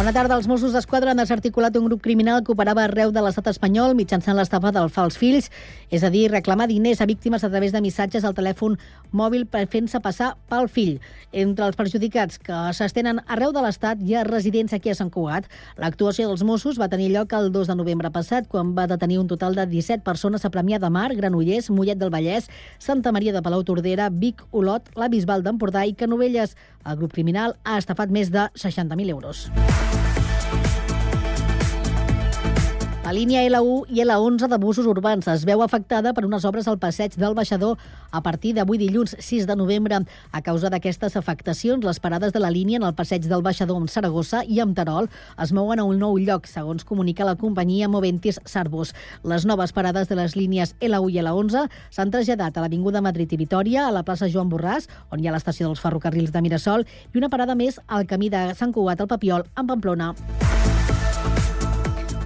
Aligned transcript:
Bona 0.00 0.14
tarda. 0.16 0.38
Els 0.38 0.46
Mossos 0.48 0.72
d'Esquadra 0.72 1.12
han 1.12 1.18
desarticulat 1.20 1.74
un 1.76 1.84
grup 1.84 2.00
criminal 2.00 2.38
que 2.40 2.54
operava 2.54 2.86
arreu 2.86 3.10
de 3.12 3.20
l'estat 3.20 3.50
espanyol 3.50 3.92
mitjançant 3.98 4.38
l'estafa 4.38 4.70
del 4.72 4.88
fals 4.88 5.18
fills, 5.20 5.50
és 5.92 6.00
a 6.00 6.08
dir, 6.08 6.22
reclamar 6.32 6.70
diners 6.70 7.02
a 7.04 7.06
víctimes 7.10 7.44
a 7.44 7.50
través 7.52 7.74
de 7.74 7.82
missatges 7.84 8.24
al 8.24 8.32
telèfon 8.32 8.78
mòbil 9.12 9.44
fent-se 9.68 10.00
passar 10.00 10.30
pel 10.48 10.70
fill. 10.72 10.94
Entre 11.36 11.66
els 11.66 11.76
perjudicats 11.76 12.40
que 12.40 12.62
s'estenen 12.72 13.20
arreu 13.28 13.52
de 13.52 13.60
l'estat 13.60 14.00
hi 14.00 14.16
ha 14.16 14.24
residents 14.24 14.72
aquí 14.72 14.88
a 14.88 14.96
Sant 14.96 15.12
Cugat. 15.12 15.50
L'actuació 15.76 16.30
dels 16.32 16.46
Mossos 16.48 16.80
va 16.80 16.88
tenir 16.88 17.10
lloc 17.12 17.36
el 17.36 17.52
2 17.52 17.68
de 17.68 17.76
novembre 17.76 18.08
passat, 18.08 18.48
quan 18.48 18.72
va 18.72 18.88
detenir 18.88 19.20
un 19.20 19.28
total 19.28 19.54
de 19.54 19.68
17 19.68 20.00
persones 20.00 20.48
a 20.48 20.54
Premià 20.54 20.80
de 20.80 20.88
Mar, 20.88 21.10
Granollers, 21.12 21.68
Mollet 21.68 22.00
del 22.00 22.08
Vallès, 22.16 22.48
Santa 22.78 23.12
Maria 23.12 23.36
de 23.36 23.44
Palau 23.44 23.68
Tordera, 23.68 24.08
Vic, 24.08 24.40
Olot, 24.50 24.88
la 24.96 25.12
Bisbal 25.12 25.44
d'Empordà 25.44 25.84
i 25.84 25.92
Canovelles. 25.92 26.56
El 26.86 26.96
grup 26.96 27.12
criminal 27.12 27.56
ha 27.64 27.78
estafat 27.80 28.12
més 28.12 28.32
de 28.32 28.48
60.000 28.56 29.10
euros. 29.16 29.48
La 33.10 33.14
línia 33.16 33.40
L1 33.42 33.88
i 33.90 34.04
L11 34.04 34.46
de 34.46 34.56
busos 34.62 34.86
urbans 34.86 35.26
es 35.32 35.42
veu 35.42 35.64
afectada 35.64 36.12
per 36.14 36.22
unes 36.22 36.44
obres 36.46 36.68
al 36.70 36.76
passeig 36.78 37.16
del 37.18 37.34
Baixador 37.34 37.74
a 38.14 38.20
partir 38.22 38.52
d'avui 38.54 38.78
dilluns 38.78 39.16
6 39.18 39.48
de 39.48 39.56
novembre. 39.58 39.98
A 40.30 40.42
causa 40.46 40.70
d'aquestes 40.70 41.16
afectacions, 41.18 41.82
les 41.82 41.98
parades 41.98 42.30
de 42.30 42.38
la 42.38 42.52
línia 42.54 42.78
en 42.78 42.86
el 42.86 42.94
passeig 42.94 43.26
del 43.26 43.42
Baixador 43.42 43.80
amb 43.82 43.90
Saragossa 43.90 44.44
i 44.46 44.60
amb 44.62 44.78
Terol 44.78 45.10
es 45.42 45.50
mouen 45.50 45.82
a 45.82 45.88
un 45.90 45.98
nou 45.98 46.20
lloc, 46.22 46.46
segons 46.46 46.86
comunica 46.86 47.26
la 47.26 47.34
companyia 47.34 47.90
Moventis 47.90 48.38
Sarbus. 48.44 48.94
Les 49.24 49.42
noves 49.42 49.74
parades 49.74 50.06
de 50.06 50.14
les 50.14 50.38
línies 50.38 50.76
L1 50.78 51.10
i 51.10 51.18
L11 51.24 51.66
s'han 51.90 52.14
traslladat 52.14 52.54
a 52.54 52.62
l'Avinguda 52.62 53.02
Madrid 53.02 53.34
i 53.34 53.40
Vitoria, 53.42 53.88
a 53.88 53.90
la 53.90 54.04
plaça 54.06 54.30
Joan 54.30 54.54
Borràs, 54.54 54.86
on 55.10 55.18
hi 55.18 55.26
ha 55.26 55.34
l'estació 55.34 55.66
dels 55.66 55.82
ferrocarrils 55.82 56.30
de 56.30 56.46
Mirasol, 56.46 56.86
i 57.10 57.18
una 57.18 57.34
parada 57.34 57.58
més 57.58 57.82
al 57.88 58.06
camí 58.06 58.30
de 58.30 58.52
Sant 58.54 58.70
Cugat 58.70 59.02
al 59.02 59.10
Papiol, 59.10 59.50
en 59.58 59.66
Pamplona. 59.66 60.14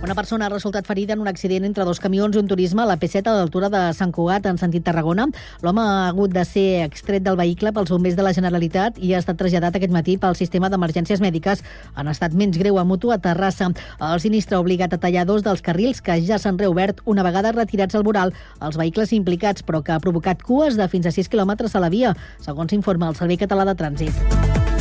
Una 0.04 0.14
persona 0.14 0.44
ha 0.44 0.48
resultat 0.50 0.84
ferida 0.84 1.14
en 1.14 1.20
un 1.22 1.28
accident 1.30 1.64
entre 1.64 1.84
dos 1.88 1.96
camions 1.96 2.36
i 2.36 2.38
un 2.38 2.48
turisme 2.48 2.82
a 2.82 2.84
la 2.84 2.98
P7 3.00 3.24
a 3.24 3.32
l'altura 3.38 3.70
de 3.72 3.78
Sant 3.96 4.10
Cugat, 4.12 4.44
en 4.44 4.58
sentit 4.60 4.84
Tarragona. 4.84 5.24
L'home 5.64 5.80
ha 5.80 6.10
hagut 6.10 6.34
de 6.34 6.42
ser 6.44 6.82
extret 6.84 7.24
del 7.24 7.38
vehicle 7.40 7.72
pels 7.72 7.88
bombers 7.88 8.18
de 8.18 8.26
la 8.26 8.34
Generalitat 8.36 9.00
i 9.00 9.14
ha 9.14 9.22
estat 9.22 9.38
traslladat 9.40 9.78
aquest 9.80 9.94
matí 9.96 10.18
pel 10.20 10.36
sistema 10.36 10.68
d'emergències 10.68 11.24
mèdiques 11.24 11.64
en 11.96 12.12
estat 12.12 12.36
menys 12.36 12.60
greu 12.60 12.76
a 12.76 12.84
Mutu 12.84 13.14
a 13.16 13.18
Terrassa. 13.18 13.70
El 14.12 14.20
sinistre 14.20 14.58
ha 14.58 14.60
obligat 14.60 14.92
a 14.92 15.00
tallar 15.00 15.24
dos 15.24 15.40
dels 15.40 15.64
carrils 15.64 16.04
que 16.04 16.20
ja 16.20 16.36
s'han 16.36 16.60
reobert 16.60 17.00
una 17.06 17.24
vegada 17.24 17.56
retirats 17.56 17.96
al 17.96 18.04
voral 18.04 18.36
els 18.60 18.76
vehicles 18.76 19.16
implicats, 19.16 19.64
però 19.64 19.80
que 19.80 19.96
ha 19.96 20.02
provocat 20.04 20.44
cues 20.44 20.76
de 20.76 20.84
fins 20.92 21.08
a 21.08 21.16
6 21.16 21.32
quilòmetres 21.32 21.72
a 21.72 21.80
la 21.80 21.88
via, 21.88 22.12
segons 22.44 22.76
informa 22.76 23.08
el 23.08 23.16
Servei 23.16 23.40
Català 23.40 23.64
de 23.64 23.78
Trànsit. 23.80 24.73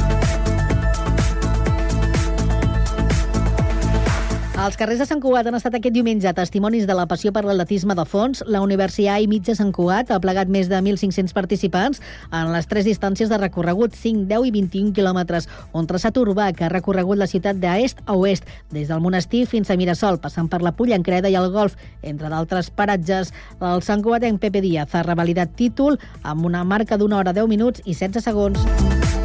Els 4.64 4.78
carrers 4.80 5.02
de 5.02 5.03
Sant 5.03 5.19
Cugat 5.19 5.44
han 5.50 5.58
estat 5.58 5.73
aquest 5.75 5.92
diumenge 5.92 6.31
testimonis 6.38 6.86
de 6.88 6.95
la 6.95 7.03
passió 7.11 7.33
per 7.36 7.42
l'atletisme 7.44 7.97
de 8.00 8.06
fons. 8.08 8.39
La 8.47 8.61
Universitat 8.64 9.20
i 9.20 9.28
Mitja 9.28 9.58
Sant 9.59 9.73
Cugat 9.75 10.14
ha 10.16 10.22
plegat 10.23 10.47
més 10.47 10.70
de 10.72 10.78
1.500 10.80 11.33
participants 11.36 12.00
en 12.31 12.52
les 12.53 12.70
tres 12.72 12.88
distàncies 12.88 13.28
de 13.28 13.39
recorregut, 13.42 13.92
5, 14.00 14.23
10 14.30 14.47
i 14.47 14.53
21 14.55 14.94
quilòmetres. 14.95 15.50
Un 15.75 15.89
traçat 15.89 16.16
urbà 16.22 16.47
que 16.55 16.64
ha 16.64 16.72
recorregut 16.72 17.20
la 17.20 17.28
ciutat 17.28 17.59
d'est 17.59 18.00
a 18.05 18.16
oest, 18.16 18.47
des 18.72 18.88
del 18.88 19.03
monestir 19.03 19.44
fins 19.52 19.67
a 19.67 19.75
Mirasol, 19.75 20.22
passant 20.23 20.47
per 20.47 20.61
la 20.64 20.72
Pollancreda 20.72 21.27
i 21.27 21.36
el 21.36 21.52
Golf, 21.52 21.75
entre 22.02 22.31
d'altres 22.31 22.72
paratges. 22.72 23.33
El 23.59 23.83
Sant 23.83 24.05
Cugatenc 24.05 24.39
Pepe 24.39 24.64
Díaz 24.64 24.95
ha 24.95 25.03
revalidat 25.03 25.59
títol 25.59 26.00
amb 26.23 26.48
una 26.48 26.64
marca 26.64 26.95
d'una 26.95 27.20
hora 27.20 27.36
10 27.36 27.52
minuts 27.52 27.83
i 27.83 28.00
16 28.00 28.31
segons. 28.31 29.22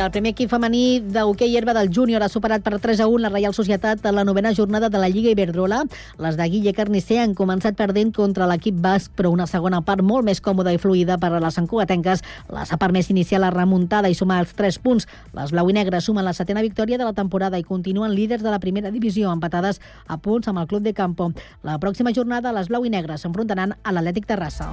El 0.00 0.08
primer 0.14 0.30
equip 0.32 0.48
femení 0.48 1.02
d'hoquei 1.12 1.52
herba 1.58 1.74
del 1.76 1.90
júnior 1.92 2.22
ha 2.24 2.28
superat 2.32 2.62
per 2.64 2.78
3 2.80 3.02
a 3.04 3.06
1 3.10 3.20
la 3.20 3.28
Reial 3.28 3.52
Societat 3.52 4.06
a 4.08 4.12
la 4.16 4.24
novena 4.24 4.54
jornada 4.56 4.88
de 4.88 4.96
la 4.96 5.10
Lliga 5.12 5.28
Iberdrola. 5.28 5.82
Les 6.16 6.38
de 6.38 6.46
Guille 6.48 6.72
Carnicer 6.72 7.18
han 7.20 7.34
començat 7.36 7.76
perdent 7.76 8.14
contra 8.16 8.48
l'equip 8.48 8.78
basc, 8.80 9.12
però 9.12 9.28
una 9.28 9.44
segona 9.50 9.82
part 9.84 10.00
molt 10.00 10.24
més 10.24 10.40
còmoda 10.40 10.72
i 10.72 10.80
fluida 10.80 11.18
per 11.20 11.34
a 11.36 11.42
les 11.44 11.60
sancuatenques. 11.60 12.24
La 12.48 12.64
part 12.80 12.96
més 12.96 13.10
inicial 13.12 13.44
a 13.44 13.52
remuntada 13.52 14.08
i 14.08 14.16
sumar 14.16 14.40
els 14.40 14.56
3 14.56 14.80
punts. 14.80 15.08
Les 15.36 15.52
blau 15.52 15.68
i 15.68 15.76
negres 15.76 16.08
sumen 16.08 16.24
la 16.24 16.32
setena 16.32 16.64
victòria 16.64 16.96
de 16.96 17.04
la 17.04 17.12
temporada 17.12 17.60
i 17.60 17.66
continuen 17.68 18.16
líders 18.16 18.42
de 18.42 18.50
la 18.50 18.58
primera 18.58 18.90
divisió, 18.90 19.28
empatades 19.28 19.82
a 20.06 20.16
punts 20.16 20.48
amb 20.48 20.64
el 20.64 20.70
Club 20.70 20.88
de 20.88 20.94
Campo. 20.96 21.32
La 21.62 21.76
pròxima 21.76 22.16
jornada, 22.16 22.56
les 22.56 22.72
blau 22.72 22.88
i 22.88 22.94
negres 22.96 23.20
s'enfrontaran 23.20 23.76
a 23.84 23.92
l'Atlètic 23.92 24.32
Terrassa. 24.32 24.72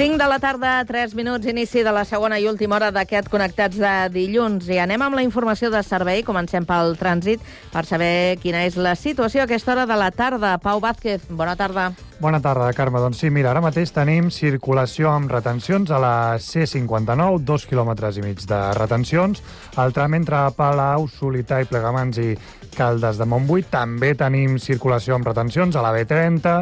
De 0.00 0.16
la 0.16 0.38
tarda, 0.38 0.82
3 0.86 1.14
minuts, 1.14 1.44
inici 1.44 1.82
de 1.84 1.92
la 1.92 2.06
segona 2.08 2.38
i 2.40 2.46
última 2.48 2.78
hora 2.78 2.88
d'aquest 2.88 3.26
Connectats 3.28 3.76
de 3.76 3.90
dilluns. 4.14 4.64
I 4.72 4.78
anem 4.80 5.02
amb 5.04 5.18
la 5.18 5.20
informació 5.20 5.68
de 5.68 5.82
servei. 5.84 6.22
Comencem 6.24 6.64
pel 6.64 6.94
trànsit 6.96 7.42
per 7.68 7.82
saber 7.84 8.38
quina 8.40 8.62
és 8.64 8.78
la 8.80 8.94
situació 8.96 9.42
a 9.42 9.44
aquesta 9.44 9.74
hora 9.74 9.84
de 9.84 9.98
la 10.00 10.08
tarda. 10.10 10.54
Pau 10.56 10.80
Vázquez, 10.80 11.28
bona 11.28 11.52
tarda. 11.52 11.90
Bona 12.20 12.40
tarda, 12.40 12.72
Carme. 12.72 13.00
Doncs 13.00 13.20
sí, 13.20 13.28
mira, 13.28 13.50
ara 13.52 13.60
mateix 13.60 13.92
tenim 13.92 14.30
circulació 14.32 15.12
amb 15.12 15.28
retencions 15.32 15.92
a 15.92 16.00
la 16.00 16.14
C59, 16.40 17.36
dos 17.44 17.68
quilòmetres 17.68 18.16
i 18.16 18.24
mig 18.24 18.40
de 18.48 18.60
retencions. 18.80 19.44
El 19.76 19.92
tram 19.92 20.16
entre 20.16 20.46
Palau, 20.56 21.10
Solità 21.12 21.60
i 21.60 21.68
Plegamans 21.68 22.20
i 22.24 22.34
Caldes 22.76 23.18
de 23.20 23.26
Montbui. 23.28 23.64
També 23.70 24.12
tenim 24.18 24.56
circulació 24.62 25.16
amb 25.16 25.28
retencions 25.28 25.76
a 25.76 25.84
la 25.84 25.92
B30, 25.96 26.54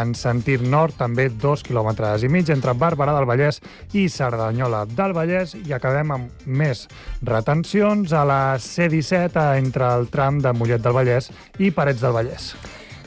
en 0.00 0.14
sentit 0.18 0.64
nord, 0.66 0.96
també 0.98 1.28
dos 1.30 1.64
quilòmetres 1.66 2.26
i 2.26 2.32
mig 2.32 2.50
entre 2.52 2.76
Barberà 2.78 3.16
del 3.16 3.28
Vallès 3.30 3.62
i 3.94 4.08
Cerdanyola 4.12 4.84
del 4.90 5.16
Vallès. 5.16 5.56
I 5.62 5.74
acabem 5.78 6.14
amb 6.18 6.46
més 6.46 6.86
retencions 7.22 8.12
a 8.12 8.26
la 8.28 8.42
C17 8.58 9.48
entre 9.62 9.90
el 9.96 10.08
tram 10.12 10.42
de 10.42 10.52
Mollet 10.52 10.84
del 10.84 10.96
Vallès 11.00 11.32
i 11.58 11.72
Parets 11.72 12.02
del 12.02 12.16
Vallès. 12.20 12.52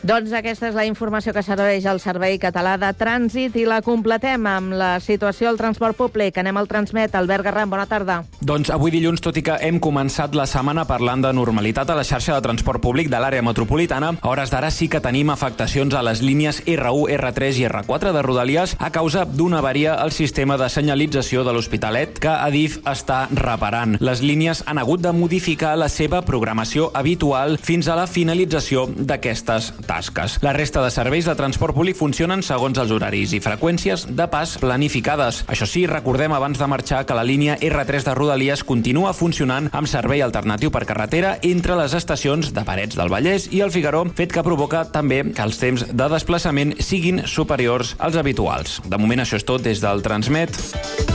Doncs 0.06 0.36
aquesta 0.38 0.68
és 0.70 0.76
la 0.78 0.84
informació 0.86 1.32
que 1.34 1.42
serveix 1.42 1.86
al 1.90 1.98
Servei 1.98 2.36
Català 2.38 2.76
de 2.78 2.92
Trànsit 2.94 3.56
i 3.58 3.64
la 3.66 3.80
completem 3.82 4.44
amb 4.46 4.76
la 4.78 5.00
situació 5.02 5.50
al 5.50 5.58
transport 5.58 5.98
públic. 5.98 6.36
Anem 6.38 6.60
al 6.62 6.68
Transmet. 6.70 7.16
Albert 7.18 7.48
Garram, 7.48 7.72
bona 7.74 7.88
tarda. 7.90 8.20
Doncs 8.38 8.70
avui 8.70 8.94
dilluns, 8.94 9.24
tot 9.26 9.40
i 9.40 9.42
que 9.42 9.56
hem 9.66 9.80
començat 9.82 10.38
la 10.38 10.46
setmana 10.46 10.84
parlant 10.86 11.24
de 11.26 11.32
normalitat 11.34 11.90
a 11.90 11.96
la 11.98 12.04
xarxa 12.06 12.36
de 12.36 12.46
transport 12.46 12.84
públic 12.84 13.10
de 13.10 13.18
l'àrea 13.18 13.42
metropolitana, 13.42 14.12
a 14.22 14.30
hores 14.30 14.54
d'ara 14.54 14.70
sí 14.70 14.86
que 14.94 15.02
tenim 15.02 15.32
afectacions 15.34 15.98
a 15.98 16.06
les 16.06 16.22
línies 16.22 16.62
R1, 16.68 17.10
R3 17.18 17.64
i 17.64 17.66
R4 17.72 18.14
de 18.14 18.24
Rodalies 18.28 18.78
a 18.78 18.92
causa 18.94 19.26
d'una 19.26 19.64
avaria 19.64 19.98
al 19.98 20.14
sistema 20.14 20.60
de 20.62 20.70
senyalització 20.70 21.42
de 21.42 21.58
l'Hospitalet 21.58 22.22
que 22.22 22.36
Adif 22.36 22.78
està 22.86 23.24
reparant. 23.34 23.98
Les 24.06 24.22
línies 24.22 24.62
han 24.70 24.78
hagut 24.78 25.02
de 25.02 25.18
modificar 25.18 25.74
la 25.82 25.90
seva 25.90 26.22
programació 26.22 26.92
habitual 26.94 27.58
fins 27.58 27.90
a 27.90 27.98
la 27.98 28.06
finalització 28.06 28.86
d'aquestes 29.02 29.74
tasques 29.82 29.95
tasques. 29.96 30.38
La 30.42 30.54
resta 30.54 30.84
de 30.84 30.92
serveis 30.92 31.28
de 31.28 31.36
transport 31.40 31.76
públic 31.76 31.96
funcionen 31.96 32.44
segons 32.44 32.80
els 32.82 32.92
horaris 32.92 33.34
i 33.36 33.42
freqüències 33.44 34.08
de 34.18 34.28
pas 34.32 34.58
planificades. 34.60 35.44
Això 35.52 35.68
sí, 35.70 35.86
recordem 35.88 36.36
abans 36.36 36.60
de 36.60 36.68
marxar 36.68 37.06
que 37.08 37.16
la 37.16 37.24
línia 37.24 37.58
R3 37.62 38.10
de 38.10 38.16
Rodalies 38.18 38.66
continua 38.68 39.16
funcionant 39.16 39.70
amb 39.72 39.90
servei 39.92 40.24
alternatiu 40.26 40.74
per 40.74 40.86
carretera 40.90 41.38
entre 41.44 41.80
les 41.80 41.96
estacions 41.96 42.52
de 42.56 42.66
Parets 42.68 43.00
del 43.00 43.12
Vallès 43.14 43.48
i 43.56 43.64
el 43.64 43.72
Figaró, 43.72 44.06
fet 44.18 44.36
que 44.36 44.44
provoca 44.46 44.86
també 44.92 45.24
que 45.32 45.46
els 45.46 45.62
temps 45.62 45.88
de 45.88 46.12
desplaçament 46.12 46.76
siguin 46.84 47.24
superiors 47.26 47.96
als 48.00 48.20
habituals. 48.20 48.82
De 48.86 49.00
moment 49.00 49.24
això 49.24 49.40
és 49.40 49.48
tot 49.48 49.64
des 49.64 49.84
del 49.84 50.04
Transmet. 50.04 51.15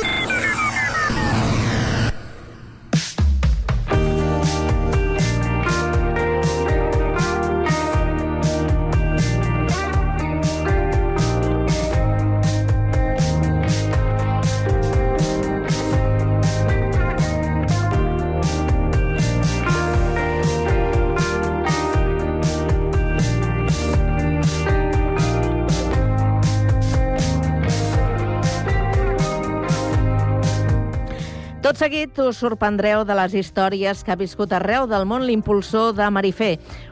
Seguit 31.81 32.19
us 32.21 32.37
sorprendreu 32.37 33.01
de 33.09 33.15
les 33.17 33.33
històries 33.33 34.03
que 34.05 34.13
ha 34.13 34.19
viscut 34.19 34.51
arreu 34.53 34.83
del 34.85 35.07
món 35.09 35.23
l'impulsor 35.25 35.95
de 35.97 36.05
Marifé, 36.13 36.51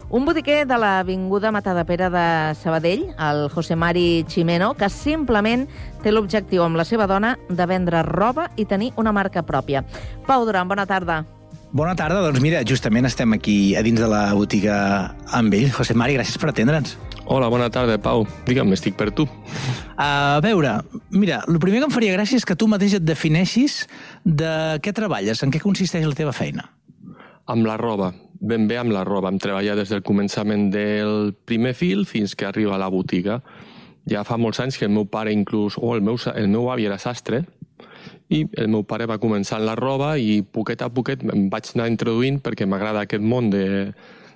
un 0.09 0.25
botiquer 0.25 0.63
de 0.65 0.79
l'Avinguda 0.81 1.51
Matadepera 1.53 2.07
de 2.09 2.25
Sabadell, 2.57 3.03
el 3.13 3.43
José 3.53 3.77
Mari 3.77 4.25
Chimeno, 4.25 4.71
que 4.73 4.89
simplement 4.89 5.67
té 6.01 6.09
l'objectiu 6.09 6.65
amb 6.65 6.79
la 6.79 6.87
seva 6.89 7.05
dona 7.05 7.35
de 7.49 7.67
vendre 7.69 8.01
roba 8.07 8.47
i 8.57 8.65
tenir 8.65 8.89
una 8.97 9.13
marca 9.13 9.45
pròpia. 9.45 9.83
Pau 10.25 10.47
Duran, 10.47 10.65
bona 10.71 10.87
tarda. 10.89 11.21
Bona 11.69 11.93
tarda, 11.93 12.23
doncs 12.25 12.41
mira, 12.41 12.63
justament 12.65 13.05
estem 13.05 13.37
aquí 13.37 13.75
a 13.77 13.85
dins 13.85 14.01
de 14.01 14.09
la 14.09 14.23
botiga 14.33 14.79
amb 15.37 15.53
ell. 15.53 15.69
José 15.69 15.93
Mari, 15.93 16.17
gràcies 16.17 16.41
per 16.41 16.49
atendre'ns. 16.49 16.97
Hola, 17.29 17.45
bona 17.45 17.67
tarda, 17.69 17.99
Pau. 18.01 18.23
Digue'm, 18.47 18.73
estic 18.73 18.95
per 18.97 19.11
tu. 19.13 19.27
A 20.01 20.39
veure, 20.41 20.79
mira, 21.13 21.43
el 21.45 21.59
primer 21.61 21.83
que 21.83 21.85
em 21.85 21.93
faria 21.93 22.15
gràcia 22.15 22.39
és 22.41 22.45
que 22.47 22.55
tu 22.57 22.65
mateix 22.65 22.95
et 22.97 23.05
defineixis 23.05 23.83
de 24.23 24.79
què 24.83 24.93
treballes, 24.95 25.43
en 25.43 25.51
què 25.53 25.61
consisteix 25.63 26.05
la 26.07 26.17
teva 26.17 26.33
feina. 26.35 26.67
Amb 27.49 27.65
la 27.65 27.77
roba, 27.81 28.11
ben 28.39 28.67
bé 28.69 28.77
amb 28.79 28.93
la 28.93 29.03
roba. 29.07 29.31
Em 29.31 29.39
treballa 29.41 29.75
des 29.79 29.89
del 29.89 30.03
començament 30.05 30.69
del 30.73 31.33
primer 31.45 31.73
fil 31.73 32.05
fins 32.05 32.35
que 32.35 32.47
arriba 32.47 32.75
a 32.75 32.81
la 32.81 32.91
botiga. 32.93 33.41
Ja 34.09 34.23
fa 34.25 34.37
molts 34.37 34.61
anys 34.63 34.77
que 34.77 34.87
el 34.87 34.93
meu 34.93 35.05
pare 35.05 35.33
inclús, 35.33 35.77
o 35.77 35.95
el 35.95 36.01
meu, 36.01 36.17
el 36.35 36.47
meu 36.49 36.69
avi 36.71 36.87
era 36.89 36.97
sastre, 36.97 37.43
i 38.29 38.45
el 38.61 38.69
meu 38.69 38.85
pare 38.85 39.07
va 39.09 39.19
començar 39.21 39.59
en 39.59 39.65
la 39.65 39.75
roba 39.77 40.13
i 40.21 40.41
poquet 40.45 40.81
a 40.85 40.89
poquet 40.93 41.23
em 41.25 41.47
vaig 41.49 41.71
anar 41.73 41.89
introduint 41.89 42.37
perquè 42.45 42.67
m'agrada 42.69 43.03
aquest 43.05 43.25
món 43.25 43.49
de 43.53 43.65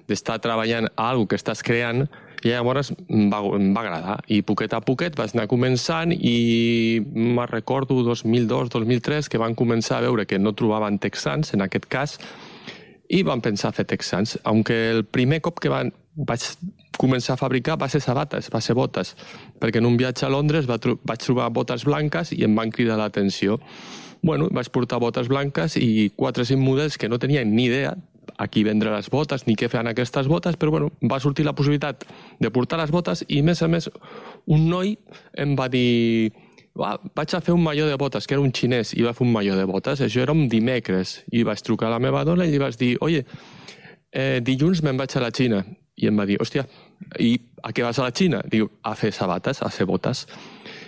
d'estar 0.10 0.40
treballant 0.44 0.90
a 0.90 1.12
alguna 1.14 1.30
que 1.32 1.38
estàs 1.40 1.62
creant 1.64 2.08
i 2.44 2.52
llavors 2.52 2.92
em 2.92 3.30
va, 3.32 3.40
em 3.56 3.72
va 3.76 3.84
agradar. 3.86 4.18
I 4.28 4.42
poquet 4.44 4.74
a 4.76 4.82
poquet 4.84 5.16
vaig 5.16 5.34
anar 5.36 5.48
començant 5.52 6.12
i 6.14 7.00
me 7.14 7.46
recordo 7.48 8.02
2002-2003 8.04 9.32
que 9.32 9.42
van 9.42 9.56
començar 9.56 10.00
a 10.00 10.06
veure 10.08 10.28
que 10.28 10.40
no 10.40 10.56
trobaven 10.58 11.00
texans, 11.00 11.54
en 11.56 11.64
aquest 11.64 11.88
cas, 11.88 12.18
i 13.08 13.24
van 13.24 13.42
pensar 13.42 13.74
fer 13.76 13.88
texans. 13.88 14.38
Aunque 14.44 14.76
el 14.92 15.06
primer 15.06 15.40
cop 15.42 15.60
que 15.64 15.72
van, 15.72 15.94
vaig 16.16 16.46
començar 17.00 17.36
a 17.36 17.42
fabricar 17.42 17.78
va 17.80 17.90
ser 17.90 18.04
sabates, 18.04 18.52
va 18.54 18.62
ser 18.62 18.76
botes, 18.78 19.16
perquè 19.60 19.80
en 19.82 19.88
un 19.90 19.98
viatge 19.98 20.28
a 20.28 20.32
Londres 20.34 20.68
va 20.70 20.78
vaig 20.80 21.24
trobar 21.24 21.50
botes 21.54 21.88
blanques 21.88 22.34
i 22.36 22.44
em 22.46 22.56
van 22.56 22.72
cridar 22.72 23.00
l'atenció. 23.00 23.60
Bueno, 24.24 24.48
vaig 24.52 24.70
portar 24.72 25.02
botes 25.04 25.28
blanques 25.28 25.76
i 25.80 26.12
quatre 26.16 26.44
o 26.44 26.48
cinc 26.48 26.62
models 26.64 26.98
que 26.98 27.10
no 27.12 27.20
tenien 27.20 27.56
ni 27.56 27.68
idea 27.72 27.96
a 28.38 28.48
qui 28.48 28.64
vendre 28.64 28.92
les 28.94 29.10
botes 29.10 29.46
ni 29.48 29.56
què 29.60 29.70
fer 29.70 29.82
aquestes 29.84 30.28
botes, 30.28 30.58
però 30.58 30.72
bueno, 30.72 30.92
va 31.10 31.20
sortir 31.20 31.46
la 31.46 31.54
possibilitat 31.54 32.06
de 32.40 32.52
portar 32.52 32.80
les 32.80 32.92
botes 32.92 33.26
i, 33.28 33.40
a 33.40 33.44
més 33.44 33.62
a 33.62 33.68
més, 33.68 33.90
un 34.48 34.68
noi 34.70 34.98
em 35.38 35.56
va 35.60 35.70
dir 35.70 36.32
va, 36.78 36.96
vaig 37.16 37.36
a 37.36 37.42
fer 37.42 37.54
un 37.54 37.64
malló 37.64 37.88
de 37.88 37.98
botes, 38.00 38.28
que 38.28 38.36
era 38.36 38.42
un 38.42 38.52
xinès, 38.54 38.94
i 38.98 39.06
va 39.06 39.14
fer 39.14 39.26
un 39.28 39.34
malló 39.34 39.58
de 39.58 39.66
botes. 39.70 40.02
Això 40.02 40.24
era 40.24 40.34
un 40.34 40.48
dimecres. 40.50 41.20
I 41.32 41.44
vaig 41.48 41.62
trucar 41.62 41.90
a 41.90 41.96
la 41.96 42.02
meva 42.02 42.24
dona 42.26 42.48
i 42.48 42.54
li 42.54 42.62
vaig 42.62 42.78
dir, 42.80 42.96
oye, 43.06 43.24
eh, 44.12 44.40
dilluns 44.42 44.84
me'n 44.84 44.98
vaig 44.98 45.18
a 45.18 45.24
la 45.24 45.32
Xina. 45.34 45.64
I 46.02 46.10
em 46.10 46.18
va 46.18 46.26
dir, 46.26 46.40
hòstia, 46.42 46.66
i 47.22 47.36
a 47.62 47.72
què 47.72 47.84
vas 47.86 48.00
a 48.00 48.08
la 48.08 48.14
Xina? 48.16 48.42
Diu, 48.50 48.70
a 48.82 48.96
fer 48.98 49.12
sabates, 49.14 49.62
a 49.62 49.70
fer 49.70 49.86
botes. 49.86 50.26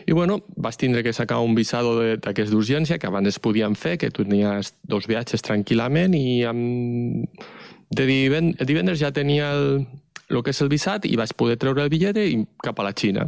I 0.07 0.13
bueno, 0.13 0.43
vas 0.55 0.77
tindre 0.77 1.03
que 1.03 1.13
sacar 1.13 1.39
un 1.41 1.55
visado 1.55 1.97
d'aquest 1.97 2.51
d'urgència 2.53 2.99
que 3.01 3.07
abans 3.09 3.27
es 3.31 3.39
podien 3.41 3.73
fer, 3.73 3.97
que 3.97 4.11
tu 4.13 4.23
tenies 4.23 4.75
dos 4.85 5.07
viatges 5.09 5.41
tranquil·lament 5.41 6.13
i 6.13 6.43
amb... 6.45 7.25
de 7.89 8.05
divend... 8.05 8.61
divendres 8.61 8.99
ja 9.01 9.09
tenia 9.11 9.49
el, 9.55 9.87
el 10.29 10.43
que 10.43 10.53
és 10.53 10.61
el 10.61 10.69
visat 10.69 11.07
i 11.09 11.15
vaig 11.17 11.33
poder 11.33 11.57
treure 11.57 11.81
el 11.81 11.89
bitllet 11.89 12.19
i 12.21 12.43
cap 12.61 12.79
a 12.79 12.85
la 12.85 12.93
Xina. 12.93 13.25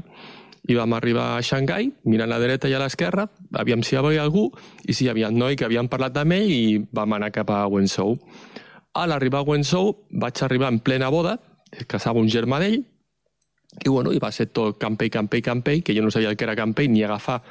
I 0.68 0.76
vam 0.78 0.94
arribar 0.94 1.32
a 1.38 1.42
Xangai, 1.42 1.90
mirant 2.12 2.30
a 2.30 2.36
la 2.36 2.44
dreta 2.44 2.70
i 2.70 2.76
a 2.76 2.82
l'esquerra, 2.84 3.26
aviam 3.58 3.82
si 3.82 3.96
hi 3.96 4.00
havia 4.02 4.22
algú, 4.22 4.52
i 4.86 4.94
si 4.94 5.06
hi 5.06 5.10
havia 5.10 5.32
un 5.34 5.40
noi 5.40 5.58
que 5.58 5.66
havíem 5.66 5.90
parlat 5.90 6.20
amb 6.22 6.36
ell 6.38 6.52
i 6.52 6.78
vam 6.94 7.18
anar 7.18 7.32
cap 7.34 7.50
a 7.50 7.64
Wenzhou. 7.72 8.20
A 8.94 9.08
l'arribar 9.10 9.42
a 9.42 9.50
Wenzhou 9.50 9.96
vaig 10.12 10.44
arribar 10.44 10.70
en 10.74 10.78
plena 10.84 11.10
boda, 11.10 11.38
casava 11.88 12.22
un 12.22 12.30
germà 12.30 12.60
d'ell, 12.62 12.84
i, 13.84 13.90
bueno, 13.90 14.14
i 14.14 14.20
va 14.20 14.32
ser 14.32 14.48
tot 14.50 14.80
campell, 14.82 15.12
campell, 15.14 15.44
campell, 15.44 15.84
que 15.84 15.96
jo 15.96 16.04
no 16.04 16.12
sabia 16.12 16.32
el 16.32 16.38
que 16.38 16.48
era 16.48 16.56
campell 16.56 16.90
ni 16.92 17.04
agafar 17.04 17.42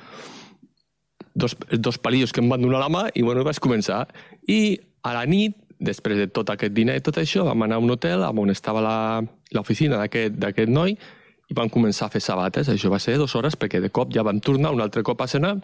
dos, 1.34 1.56
dos 1.70 1.98
palillos 1.98 2.32
que 2.32 2.40
em 2.40 2.48
van 2.48 2.62
donar 2.62 2.80
la 2.80 2.90
mà 2.90 3.04
i 3.14 3.22
bueno, 3.22 3.44
vaig 3.44 3.60
començar. 3.62 4.06
I 4.48 4.78
a 5.06 5.14
la 5.14 5.26
nit, 5.28 5.54
després 5.78 6.18
de 6.18 6.26
tot 6.32 6.50
aquest 6.50 6.72
diner 6.74 6.96
i 6.96 7.04
tot 7.04 7.20
això, 7.20 7.44
vam 7.44 7.66
anar 7.66 7.76
a 7.76 7.84
un 7.84 7.92
hotel 7.92 8.24
on 8.26 8.50
estava 8.50 8.82
l'oficina 9.52 10.00
d'aquest 10.00 10.72
noi 10.72 10.96
i 11.46 11.54
vam 11.54 11.68
començar 11.70 12.08
a 12.08 12.10
fer 12.10 12.20
sabates. 12.22 12.68
Això 12.72 12.90
va 12.90 12.98
ser 13.02 13.16
dues 13.20 13.34
hores 13.38 13.56
perquè 13.58 13.78
de 13.82 13.90
cop 13.94 14.10
ja 14.14 14.24
vam 14.26 14.40
tornar 14.42 14.72
un 14.74 14.82
altre 14.82 15.04
cop 15.06 15.20
a 15.22 15.28
cenar 15.30 15.54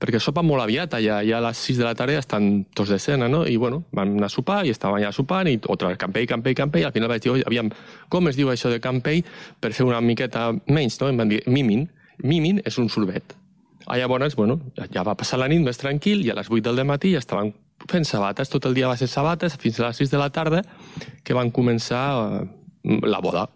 perquè 0.00 0.20
sopa 0.20 0.42
molt 0.44 0.64
aviat, 0.64 0.94
allà, 0.98 1.20
ja 1.24 1.38
a 1.38 1.44
les 1.46 1.62
6 1.70 1.80
de 1.80 1.86
la 1.86 1.94
tarda 1.96 2.18
estan 2.20 2.50
tots 2.76 2.92
de 2.92 2.98
cena, 3.00 3.28
no? 3.28 3.46
I 3.48 3.56
bueno, 3.56 3.84
vam 3.96 4.16
anar 4.18 4.28
a 4.28 4.32
sopar 4.32 4.60
i 4.66 4.74
estàvem 4.74 5.00
allà 5.00 5.12
sopant 5.16 5.48
i 5.48 5.56
otra 5.72 5.94
campell, 6.00 6.26
campell, 6.28 6.56
campell, 6.56 6.84
i 6.84 6.88
al 6.88 6.94
final 6.96 7.08
vaig 7.12 7.24
dir, 7.24 7.36
aviam, 7.46 7.70
com 8.12 8.28
es 8.28 8.36
diu 8.36 8.52
això 8.52 8.72
de 8.72 8.80
campell 8.84 9.24
per 9.60 9.72
fer 9.72 9.86
una 9.88 10.00
miqueta 10.04 10.50
menys, 10.68 11.00
no? 11.00 11.08
Em 11.08 11.20
van 11.20 11.32
dir, 11.32 11.40
mimin. 11.48 11.86
Mimin 12.20 12.60
és 12.68 12.76
un 12.78 12.90
sorbet. 12.92 13.36
Ah, 13.86 13.96
llavors, 13.96 14.36
bueno, 14.36 14.58
ja 14.92 15.02
va 15.06 15.16
passar 15.16 15.40
la 15.40 15.48
nit 15.48 15.64
més 15.64 15.80
tranquil 15.80 16.20
i 16.26 16.30
a 16.30 16.36
les 16.36 16.50
8 16.52 16.68
del 16.68 16.84
matí 16.84 17.14
ja 17.14 17.22
estaven 17.24 17.54
fent 17.88 18.04
sabates, 18.04 18.50
tot 18.52 18.66
el 18.68 18.76
dia 18.76 18.90
va 18.90 18.98
ser 19.00 19.08
sabates 19.08 19.56
fins 19.56 19.80
a 19.80 19.88
les 19.88 20.02
6 20.04 20.12
de 20.12 20.20
la 20.20 20.28
tarda 20.28 20.60
que 21.24 21.34
van 21.34 21.50
començar 21.50 22.02
eh, 22.12 22.44
la 23.08 23.22
boda 23.24 23.48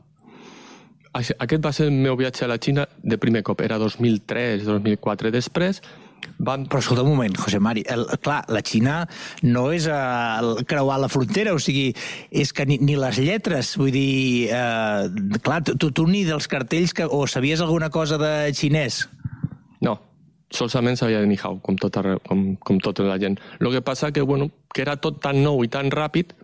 aquest 1.14 1.62
va 1.64 1.72
ser 1.72 1.88
el 1.90 1.94
meu 1.94 2.16
viatge 2.18 2.44
a 2.44 2.50
la 2.50 2.58
Xina 2.58 2.88
de 3.02 3.18
primer 3.22 3.44
cop, 3.46 3.60
era 3.62 3.78
2003, 3.78 4.64
2004. 4.66 5.30
Després 5.34 5.80
van... 6.38 6.64
Però 6.70 6.80
escolta 6.80 7.04
un 7.04 7.12
moment, 7.12 7.36
José 7.38 7.60
Mari, 7.62 7.84
el, 7.90 8.06
clar, 8.24 8.42
la 8.52 8.62
Xina 8.64 9.02
no 9.46 9.66
és 9.74 9.86
uh, 9.90 10.62
creuar 10.68 10.98
la 11.02 11.10
frontera, 11.12 11.54
o 11.54 11.60
sigui, 11.62 11.92
és 12.30 12.52
que 12.56 12.66
ni, 12.68 12.78
ni 12.82 12.96
les 12.98 13.20
lletres, 13.22 13.74
vull 13.80 13.92
dir, 13.94 14.50
uh, 14.50 15.38
clar, 15.44 15.62
tu, 15.68 15.90
tu 15.90 16.08
ni 16.10 16.24
dels 16.26 16.48
cartells 16.50 16.96
que, 16.96 17.06
o 17.06 17.24
sabies 17.30 17.62
alguna 17.64 17.90
cosa 17.94 18.18
de 18.20 18.32
xinès? 18.56 19.04
No, 19.84 19.98
solament 20.54 20.98
sabia 20.98 21.20
de 21.22 21.30
Nihao, 21.30 21.60
com 21.64 21.78
tota, 21.80 22.16
com, 22.26 22.54
com 22.56 22.80
tota 22.82 23.06
la 23.06 23.18
gent. 23.22 23.38
El 23.60 23.70
que 23.74 23.84
passa 23.84 24.12
que, 24.12 24.24
bueno, 24.24 24.50
que 24.74 24.82
era 24.82 24.96
tot 24.96 25.20
tan 25.22 25.42
nou 25.44 25.62
i 25.64 25.70
tan 25.70 25.92
ràpid 25.94 26.34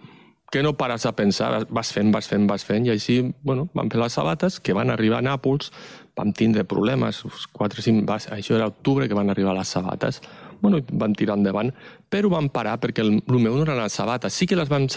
que 0.50 0.62
no 0.62 0.74
pares 0.76 1.06
a 1.06 1.14
pensar, 1.14 1.66
vas 1.70 1.92
fent, 1.94 2.10
vas 2.12 2.26
fent, 2.28 2.46
vas 2.50 2.64
fent, 2.66 2.86
i 2.86 2.90
així, 2.90 3.20
bueno, 3.46 3.68
vam 3.74 3.90
fer 3.90 4.00
les 4.02 4.16
sabates, 4.18 4.58
que 4.58 4.74
van 4.74 4.90
arribar 4.90 5.20
a 5.20 5.26
Nàpols, 5.28 5.70
vam 6.18 6.32
tindre 6.34 6.64
problemes, 6.66 7.22
4 7.54 7.84
5, 7.86 8.04
va, 8.08 8.18
això 8.34 8.58
era 8.58 8.66
octubre 8.66 9.06
que 9.08 9.14
van 9.14 9.30
arribar 9.30 9.54
les 9.54 9.70
sabates, 9.70 10.20
bueno, 10.60 10.82
van 10.92 11.14
tirar 11.14 11.38
endavant, 11.38 11.70
però 12.10 12.32
van 12.34 12.50
parar 12.50 12.80
perquè 12.82 13.04
el, 13.06 13.20
el 13.22 13.38
meu 13.38 13.54
no 13.54 13.62
eren 13.62 13.78
les 13.78 13.94
sabates, 13.94 14.34
sí 14.34 14.50
que 14.50 14.58
les 14.58 14.68
van, 14.68 14.90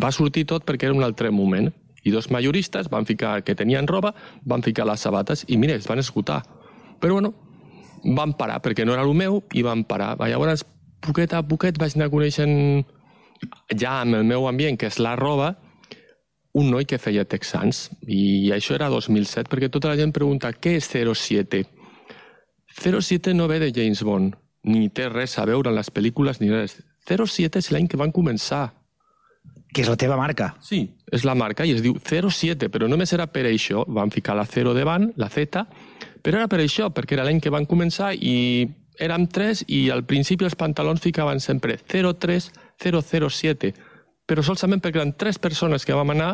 va 0.00 0.12
sortir 0.14 0.46
tot 0.46 0.64
perquè 0.64 0.88
era 0.88 0.96
un 0.96 1.04
altre 1.04 1.34
moment, 1.34 1.72
i 2.04 2.12
dos 2.12 2.30
majoristes 2.30 2.90
van 2.92 3.06
ficar, 3.08 3.42
que 3.42 3.56
tenien 3.58 3.88
roba, 3.88 4.14
van 4.44 4.62
ficar 4.62 4.86
les 4.86 5.00
sabates, 5.00 5.44
i 5.48 5.56
mira, 5.56 5.74
es 5.74 5.88
van 5.88 5.98
esgotar. 5.98 6.42
Però 7.00 7.16
bueno, 7.16 7.32
van 8.04 8.34
parar 8.36 8.60
perquè 8.62 8.84
no 8.84 8.92
era 8.92 9.02
el 9.02 9.14
meu, 9.16 9.40
i 9.56 9.64
van 9.64 9.86
parar. 9.88 10.14
Llavors, 10.20 10.66
poquet 11.04 11.32
a 11.32 11.40
poquet 11.48 11.80
vaig 11.80 11.96
anar 11.96 12.10
coneixent 12.12 12.84
ja 13.74 14.00
amb 14.00 14.18
el 14.20 14.24
meu 14.28 14.48
ambient, 14.48 14.78
que 14.78 14.88
és 14.90 14.98
la 15.02 15.14
roba, 15.16 15.54
un 16.54 16.70
noi 16.70 16.86
que 16.86 17.00
feia 17.02 17.26
texans. 17.26 17.88
I 18.06 18.52
això 18.54 18.76
era 18.76 18.88
2007, 18.92 19.50
perquè 19.50 19.70
tota 19.72 19.90
la 19.90 19.98
gent 19.98 20.14
pregunta 20.14 20.52
què 20.54 20.76
és 20.78 20.88
07? 20.88 21.64
07 22.74 23.34
no 23.34 23.48
ve 23.50 23.60
de 23.62 23.72
James 23.74 24.02
Bond, 24.02 24.34
ni 24.64 24.88
té 24.88 25.08
res 25.10 25.36
a 25.38 25.44
veure 25.46 25.70
en 25.70 25.78
les 25.78 25.90
pel·lícules 25.90 26.40
ni 26.40 26.50
res. 26.50 26.78
07 27.06 27.60
és 27.60 27.70
l'any 27.74 27.88
que 27.90 28.00
van 28.00 28.14
començar. 28.14 28.70
Que 29.74 29.82
és 29.82 29.90
la 29.90 29.98
teva 29.98 30.16
marca. 30.16 30.52
Sí, 30.62 30.84
és 31.10 31.24
la 31.26 31.34
marca 31.34 31.66
i 31.66 31.74
es 31.74 31.82
diu 31.82 31.98
07, 31.98 32.70
però 32.70 32.86
només 32.88 33.12
era 33.12 33.26
per 33.26 33.44
això. 33.50 33.82
Van 33.90 34.14
ficar 34.14 34.36
la 34.38 34.46
0 34.46 34.74
davant, 34.74 35.10
la 35.18 35.28
Z, 35.28 35.66
però 36.22 36.38
era 36.38 36.48
per 36.48 36.62
això, 36.62 36.88
perquè 36.94 37.18
era 37.18 37.26
l'any 37.26 37.42
que 37.42 37.52
van 37.52 37.66
començar 37.66 38.14
i 38.14 38.68
érem 39.02 39.26
tres 39.26 39.64
i 39.66 39.88
al 39.90 40.04
principi 40.06 40.46
els 40.46 40.54
pantalons 40.54 41.02
ficaven 41.02 41.40
sempre 41.42 41.76
03, 41.82 42.50
007, 42.82 43.72
però 44.26 44.42
solament 44.42 44.82
perquè 44.82 45.02
eren 45.02 45.14
tres 45.18 45.38
persones 45.38 45.84
que 45.84 45.96
vam 45.96 46.14
anar 46.14 46.32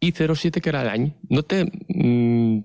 i 0.00 0.12
07 0.12 0.60
que 0.60 0.72
era 0.72 0.84
l'any. 0.86 1.10
No 1.30 1.42
té 1.42 1.62
mm, 1.64 2.58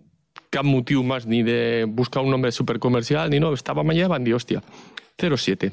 cap 0.51 0.67
motiu 0.67 1.03
més 1.07 1.27
ni 1.27 1.43
de 1.47 1.85
buscar 1.87 2.23
un 2.23 2.31
nombre 2.31 2.51
supercomercial 2.51 3.31
ni 3.31 3.39
no, 3.39 3.53
estàvem 3.55 3.93
allà 3.93 4.07
i 4.07 4.11
van 4.11 4.27
dir, 4.27 4.35
hòstia, 4.35 4.61
07. 5.21 5.71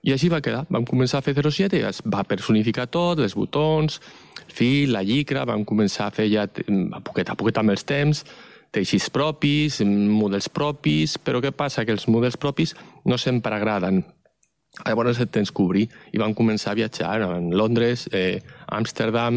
I 0.00 0.14
així 0.14 0.30
va 0.32 0.40
quedar. 0.40 0.64
Vam 0.72 0.86
començar 0.88 1.20
a 1.20 1.24
fer 1.24 1.34
07 1.36 1.76
i 1.76 1.84
es 1.84 2.00
va 2.08 2.24
personificar 2.24 2.86
tot, 2.88 3.20
els 3.20 3.36
botons, 3.36 4.00
el 4.46 4.54
fil, 4.56 4.94
la 4.94 5.04
llicra, 5.04 5.44
vam 5.44 5.66
començar 5.68 6.08
a 6.08 6.14
fer 6.14 6.30
ja 6.32 6.46
a 6.46 7.02
poquet 7.04 7.28
a 7.28 7.36
poquet 7.36 7.60
amb 7.60 7.74
els 7.74 7.84
temps, 7.84 8.24
teixits 8.72 9.10
propis, 9.12 9.80
models 9.84 10.48
propis, 10.48 11.18
però 11.18 11.42
què 11.44 11.52
passa? 11.52 11.84
Que 11.84 11.92
els 11.92 12.08
models 12.08 12.38
propis 12.40 12.74
no 13.04 13.18
sempre 13.20 13.54
agraden. 13.58 14.02
Llavors 14.78 15.18
et 15.20 15.30
tens 15.34 15.50
que 15.50 15.62
obrir 15.64 15.88
i 16.14 16.20
vam 16.22 16.32
començar 16.36 16.72
a 16.72 16.78
viatjar 16.78 17.16
en 17.26 17.50
Londres, 17.56 18.06
eh, 18.12 18.40
Amsterdam, 18.68 19.34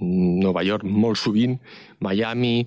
Nova 0.00 0.62
York 0.62 0.84
molt 0.84 1.18
sovint, 1.18 1.56
Miami, 2.00 2.66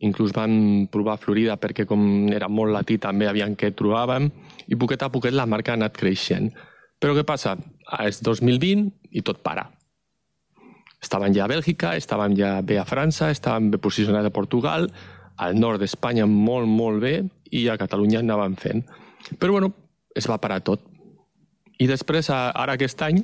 inclús 0.00 0.32
vam 0.32 0.86
provar 0.90 1.18
Florida 1.20 1.58
perquè 1.60 1.84
com 1.86 2.32
era 2.32 2.48
molt 2.48 2.72
latí 2.72 2.96
també 2.98 3.28
aviam 3.28 3.54
què 3.54 3.74
trobàvem 3.76 4.30
i 4.68 4.78
poquet 4.80 5.02
a 5.02 5.10
poquet 5.12 5.36
la 5.36 5.46
marca 5.46 5.74
ha 5.74 5.78
anat 5.78 5.96
creixent. 5.96 6.50
Però 7.00 7.14
què 7.16 7.24
passa? 7.24 7.56
És 8.04 8.20
2020 8.24 8.90
i 9.16 9.22
tot 9.22 9.40
para. 9.44 9.68
Estàvem 11.00 11.32
ja 11.32 11.46
a 11.46 11.48
Bèlgica, 11.48 11.94
estàvem 11.96 12.34
ja 12.36 12.58
bé 12.60 12.76
a 12.80 12.84
França, 12.84 13.30
estàvem 13.32 13.70
bé 13.72 13.80
posicionats 13.80 14.28
a 14.28 14.34
Portugal, 14.34 14.90
al 15.40 15.56
nord 15.56 15.80
d'Espanya 15.80 16.26
molt, 16.28 16.68
molt 16.68 17.00
bé, 17.00 17.14
i 17.56 17.66
a 17.68 17.78
Catalunya 17.80 18.20
anàvem 18.20 18.56
fent. 18.60 18.84
Però, 19.40 19.54
bueno, 19.56 19.72
es 20.16 20.28
va 20.28 20.40
parar 20.42 20.60
tot. 20.64 20.89
I 21.80 21.88
després, 21.88 22.30
ara 22.30 22.76
aquest 22.76 23.02
any, 23.06 23.22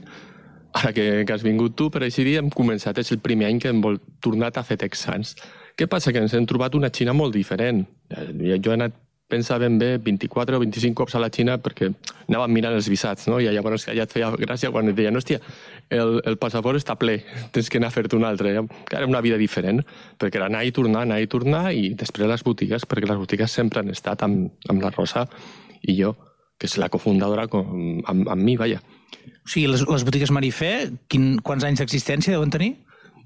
ara 0.76 0.92
que, 0.96 1.24
que 1.28 1.34
has 1.34 1.44
vingut 1.44 1.76
tu, 1.76 1.90
per 1.92 2.04
així 2.06 2.24
dir, 2.24 2.38
hem 2.40 2.50
començat, 2.52 2.98
és 3.00 3.12
el 3.12 3.22
primer 3.24 3.50
any 3.50 3.60
que 3.62 3.72
hem 3.72 3.82
vol, 3.84 4.00
tornat 4.24 4.56
a 4.56 4.64
fer 4.66 4.78
texans. 4.80 5.36
Què 5.76 5.88
passa? 5.92 6.12
Que 6.12 6.22
ens 6.24 6.34
hem 6.36 6.46
trobat 6.48 6.76
una 6.76 6.92
Xina 6.92 7.12
molt 7.16 7.36
diferent. 7.36 7.84
Jo 8.08 8.72
he 8.72 8.78
anat 8.78 8.96
pensa 9.28 9.58
ben 9.58 9.78
bé 9.78 9.98
24 9.98 10.56
o 10.56 10.60
25 10.60 10.94
cops 10.94 11.16
a 11.16 11.20
la 11.20 11.30
Xina 11.34 11.56
perquè 11.58 11.88
anàvem 12.28 12.52
mirant 12.54 12.76
els 12.76 12.88
visats, 12.90 13.26
no? 13.26 13.40
I 13.42 13.50
llavors 13.50 13.88
ja 13.88 14.04
et 14.04 14.12
feia 14.12 14.30
gràcia 14.38 14.70
quan 14.70 14.88
et 14.90 14.96
deien, 14.98 15.16
hòstia, 15.18 15.40
el, 15.90 16.20
el 16.24 16.38
passaport 16.38 16.78
està 16.78 16.96
ple, 16.98 17.18
tens 17.54 17.70
que 17.70 17.80
anar 17.82 17.90
a 17.90 17.96
fer-te 17.96 18.16
un 18.18 18.26
altre. 18.28 18.54
Era 18.54 19.06
una 19.06 19.22
vida 19.24 19.38
diferent, 19.40 19.82
perquè 20.20 20.40
era 20.40 20.50
anar 20.50 20.62
i 20.66 20.72
tornar, 20.74 21.02
anar 21.06 21.18
i 21.22 21.30
tornar, 21.30 21.64
i 21.74 21.92
després 21.98 22.30
les 22.30 22.46
botigues, 22.46 22.86
perquè 22.86 23.10
les 23.10 23.18
botigues 23.18 23.50
sempre 23.50 23.82
han 23.82 23.90
estat 23.90 24.22
amb, 24.26 24.52
amb 24.70 24.86
la 24.86 24.94
Rosa 24.94 25.26
i 25.82 25.98
jo, 25.98 26.14
que 26.58 26.68
és 26.68 26.76
la 26.80 26.88
cofundadora 26.92 27.46
com, 27.52 28.00
amb, 28.08 28.28
amb 28.32 28.42
mi, 28.42 28.56
vaja. 28.56 28.80
O 29.44 29.50
sigui, 29.50 29.68
les, 29.70 29.84
les 29.86 30.04
botigues 30.06 30.32
Marifé, 30.34 30.72
quin, 31.12 31.36
quants 31.44 31.66
anys 31.66 31.82
d'existència 31.82 32.34
deuen 32.34 32.52
tenir? 32.52 32.74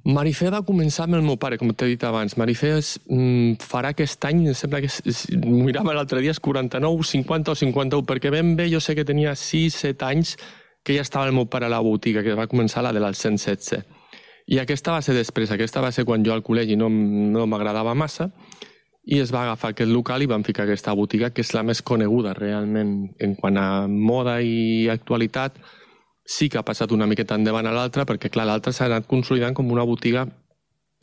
Marifé 0.04 0.48
va 0.48 0.62
començar 0.64 1.04
amb 1.04 1.18
el 1.18 1.24
meu 1.24 1.36
pare, 1.36 1.58
com 1.60 1.68
t'he 1.76 1.90
dit 1.90 2.04
abans. 2.08 2.36
Marifé 2.40 2.72
es, 2.78 2.94
mm, 3.04 3.60
farà 3.60 3.92
aquest 3.92 4.24
any, 4.24 4.46
em 4.48 4.56
sembla 4.56 4.80
que 4.80 4.88
és, 4.88 5.00
és, 5.04 5.20
mirava 5.36 5.92
l'altre 5.92 6.22
dia, 6.24 6.32
és 6.32 6.40
49, 6.40 7.04
50 7.04 7.52
o 7.52 7.58
51, 7.58 8.06
perquè 8.08 8.32
ben 8.32 8.54
bé 8.56 8.70
jo 8.72 8.80
sé 8.80 8.96
que 8.96 9.04
tenia 9.04 9.34
6, 9.36 9.76
7 9.84 10.08
anys 10.08 10.36
que 10.82 10.96
ja 10.96 11.04
estava 11.04 11.26
el 11.28 11.36
meu 11.36 11.46
pare 11.52 11.68
a 11.68 11.72
la 11.72 11.82
botiga, 11.84 12.22
que 12.24 12.34
va 12.34 12.48
començar 12.48 12.82
la 12.82 12.94
de 12.96 13.00
l'al 13.00 13.14
116. 13.14 13.84
I 14.50 14.58
aquesta 14.58 14.96
va 14.96 15.02
ser 15.04 15.14
després, 15.14 15.52
aquesta 15.52 15.82
va 15.84 15.92
ser 15.92 16.06
quan 16.08 16.24
jo 16.24 16.32
al 16.32 16.42
col·legi 16.42 16.78
no, 16.80 16.88
no 16.88 17.44
m'agradava 17.46 17.92
massa, 17.94 18.30
i 19.04 19.20
es 19.20 19.32
va 19.32 19.44
agafar 19.46 19.72
aquest 19.72 19.90
local 19.90 20.22
i 20.22 20.28
van 20.28 20.44
ficar 20.44 20.66
aquesta 20.66 20.92
botiga, 20.96 21.30
que 21.30 21.44
és 21.44 21.52
la 21.56 21.62
més 21.66 21.80
coneguda 21.82 22.34
realment 22.36 23.10
en 23.18 23.34
quant 23.38 23.56
a 23.56 23.68
moda 23.88 24.40
i 24.44 24.88
actualitat, 24.92 25.56
sí 26.26 26.48
que 26.48 26.60
ha 26.60 26.66
passat 26.66 26.92
una 26.92 27.08
miqueta 27.10 27.38
endavant 27.38 27.66
a 27.66 27.74
l'altra, 27.74 28.04
perquè 28.06 28.30
clar, 28.30 28.46
l'altra 28.46 28.72
s'ha 28.72 28.86
anat 28.90 29.08
consolidant 29.10 29.56
com 29.56 29.72
una 29.72 29.86
botiga 29.88 30.26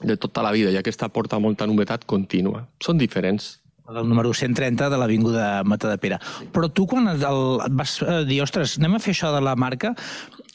de 0.04 0.16
tota 0.16 0.44
la 0.46 0.54
vida, 0.54 0.72
i 0.72 0.78
aquesta 0.78 1.10
porta 1.10 1.40
molta 1.42 1.66
novetat 1.66 2.06
contínua. 2.06 2.68
Són 2.84 3.02
diferents. 3.02 3.58
El 3.88 4.10
número 4.10 4.34
130 4.34 4.90
de 4.90 4.98
l'Avinguda 5.00 5.64
Mata 5.64 5.88
de 5.88 5.98
Pere. 5.98 6.18
Però 6.52 6.68
tu 6.68 6.84
quan 6.92 7.08
el, 7.08 7.22
et 7.64 7.76
vas 7.80 7.94
eh, 8.04 8.18
dir, 8.28 8.42
ostres, 8.44 8.76
anem 8.82 8.98
a 8.98 9.00
fer 9.00 9.14
això 9.16 9.30
de 9.32 9.40
la 9.40 9.54
marca, 9.56 9.94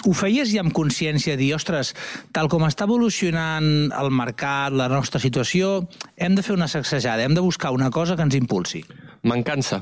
ho 0.05 0.13
feies 0.13 0.51
ja 0.53 0.61
amb 0.61 0.75
consciència, 0.77 1.39
dir, 1.41 1.55
ostres, 1.57 1.95
tal 2.37 2.51
com 2.53 2.67
està 2.69 2.85
evolucionant 2.85 3.89
el 3.89 4.13
mercat, 4.13 4.77
la 4.77 4.91
nostra 4.93 5.23
situació, 5.23 5.79
hem 6.17 6.37
de 6.37 6.45
fer 6.45 6.59
una 6.59 6.69
sacsejada, 6.69 7.25
hem 7.25 7.33
de 7.39 7.45
buscar 7.45 7.73
una 7.73 7.89
cosa 7.91 8.19
que 8.19 8.27
ens 8.27 8.37
impulsi. 8.37 8.83
Mancança. 9.25 9.81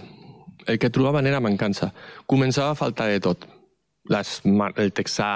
El 0.68 0.78
que 0.78 0.92
trobaven 0.94 1.26
era 1.26 1.40
mancança. 1.42 1.90
Començava 2.30 2.76
a 2.76 2.78
faltar 2.78 3.08
de 3.10 3.18
tot 3.24 3.48
les, 4.10 4.30
el 4.44 4.94
texà 4.94 5.26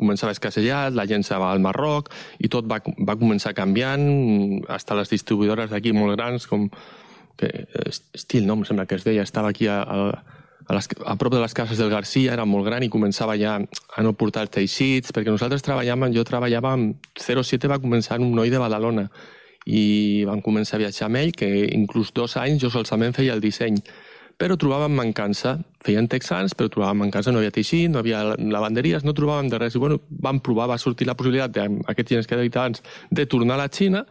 començava 0.00 0.32
a 0.32 0.36
escassellar, 0.36 0.80
la 0.96 1.06
gent 1.10 1.26
se 1.26 1.36
va 1.36 1.52
al 1.52 1.60
Marroc 1.60 2.08
i 2.40 2.48
tot 2.48 2.64
va, 2.70 2.80
va 3.06 3.18
començar 3.20 3.52
canviant, 3.56 4.08
fins 4.64 4.96
les 4.96 5.12
distribuïdores 5.12 5.70
d'aquí 5.70 5.92
molt 5.96 6.16
grans, 6.16 6.48
com 6.48 6.70
que, 7.40 7.50
Estil, 8.16 8.46
no? 8.46 8.58
Em 8.58 8.66
sembla 8.68 8.86
que 8.86 8.98
es 8.98 9.06
deia, 9.06 9.24
estava 9.26 9.50
aquí 9.50 9.66
a, 9.70 9.80
a, 9.80 10.36
a, 10.66 10.76
les, 10.76 10.90
a 11.06 11.16
prop 11.20 11.34
de 11.34 11.40
les 11.42 11.56
cases 11.56 11.80
del 11.80 11.92
Garcia, 11.92 12.34
era 12.36 12.46
molt 12.48 12.68
gran 12.68 12.84
i 12.84 12.92
començava 12.92 13.38
ja 13.40 13.56
a 13.60 14.04
no 14.06 14.14
portar 14.20 14.46
teixits, 14.52 15.14
perquè 15.16 15.32
nosaltres 15.32 15.64
treballàvem, 15.66 16.12
jo 16.16 16.26
treballava 16.28 16.76
amb 16.76 17.10
07 17.18 17.72
va 17.72 17.80
començar 17.82 18.20
en 18.20 18.28
un 18.28 18.36
noi 18.38 18.52
de 18.52 18.62
Badalona 18.62 19.08
i 19.66 20.24
vam 20.28 20.40
començar 20.44 20.78
a 20.78 20.84
viatjar 20.84 21.10
amb 21.10 21.20
ell, 21.20 21.34
que 21.36 21.48
inclús 21.72 22.14
dos 22.16 22.36
anys 22.40 22.62
jo 22.62 22.70
solament 22.72 23.16
feia 23.16 23.34
el 23.36 23.44
disseny 23.44 23.80
però 24.40 24.56
trobàvem 24.56 24.94
mancança. 24.96 25.58
Feien 25.84 26.08
texans, 26.08 26.54
però 26.56 26.70
trobàvem 26.72 27.02
mancança, 27.04 27.32
no 27.32 27.42
havia 27.42 27.52
teixit, 27.52 27.90
no 27.92 28.00
havia 28.00 28.22
lavanderies, 28.38 29.04
no 29.04 29.12
trobàvem 29.16 29.50
de 29.52 29.60
res. 29.60 29.76
I 29.76 29.82
bueno, 29.82 30.00
vam 30.08 30.40
provar, 30.44 30.70
va 30.72 30.78
sortir 30.80 31.08
la 31.08 31.16
possibilitat 31.18 31.52
d'aquests 31.58 32.14
gens 32.16 32.28
que 32.28 32.38
he 32.38 32.46
dit 32.48 32.56
abans, 32.56 32.80
de 33.10 33.26
tornar 33.28 33.58
a 33.58 33.62
la 33.62 33.68
Xina, 33.68 34.06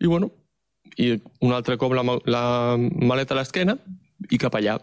i 0.00 0.10
bueno, 0.10 0.32
i 0.96 1.12
un 1.44 1.52
altre 1.52 1.76
cop 1.80 1.94
la, 1.96 2.04
la 2.26 2.44
maleta 2.78 3.34
a 3.34 3.40
l'esquena 3.40 3.76
i 4.30 4.38
cap 4.40 4.54
allà. 4.58 4.78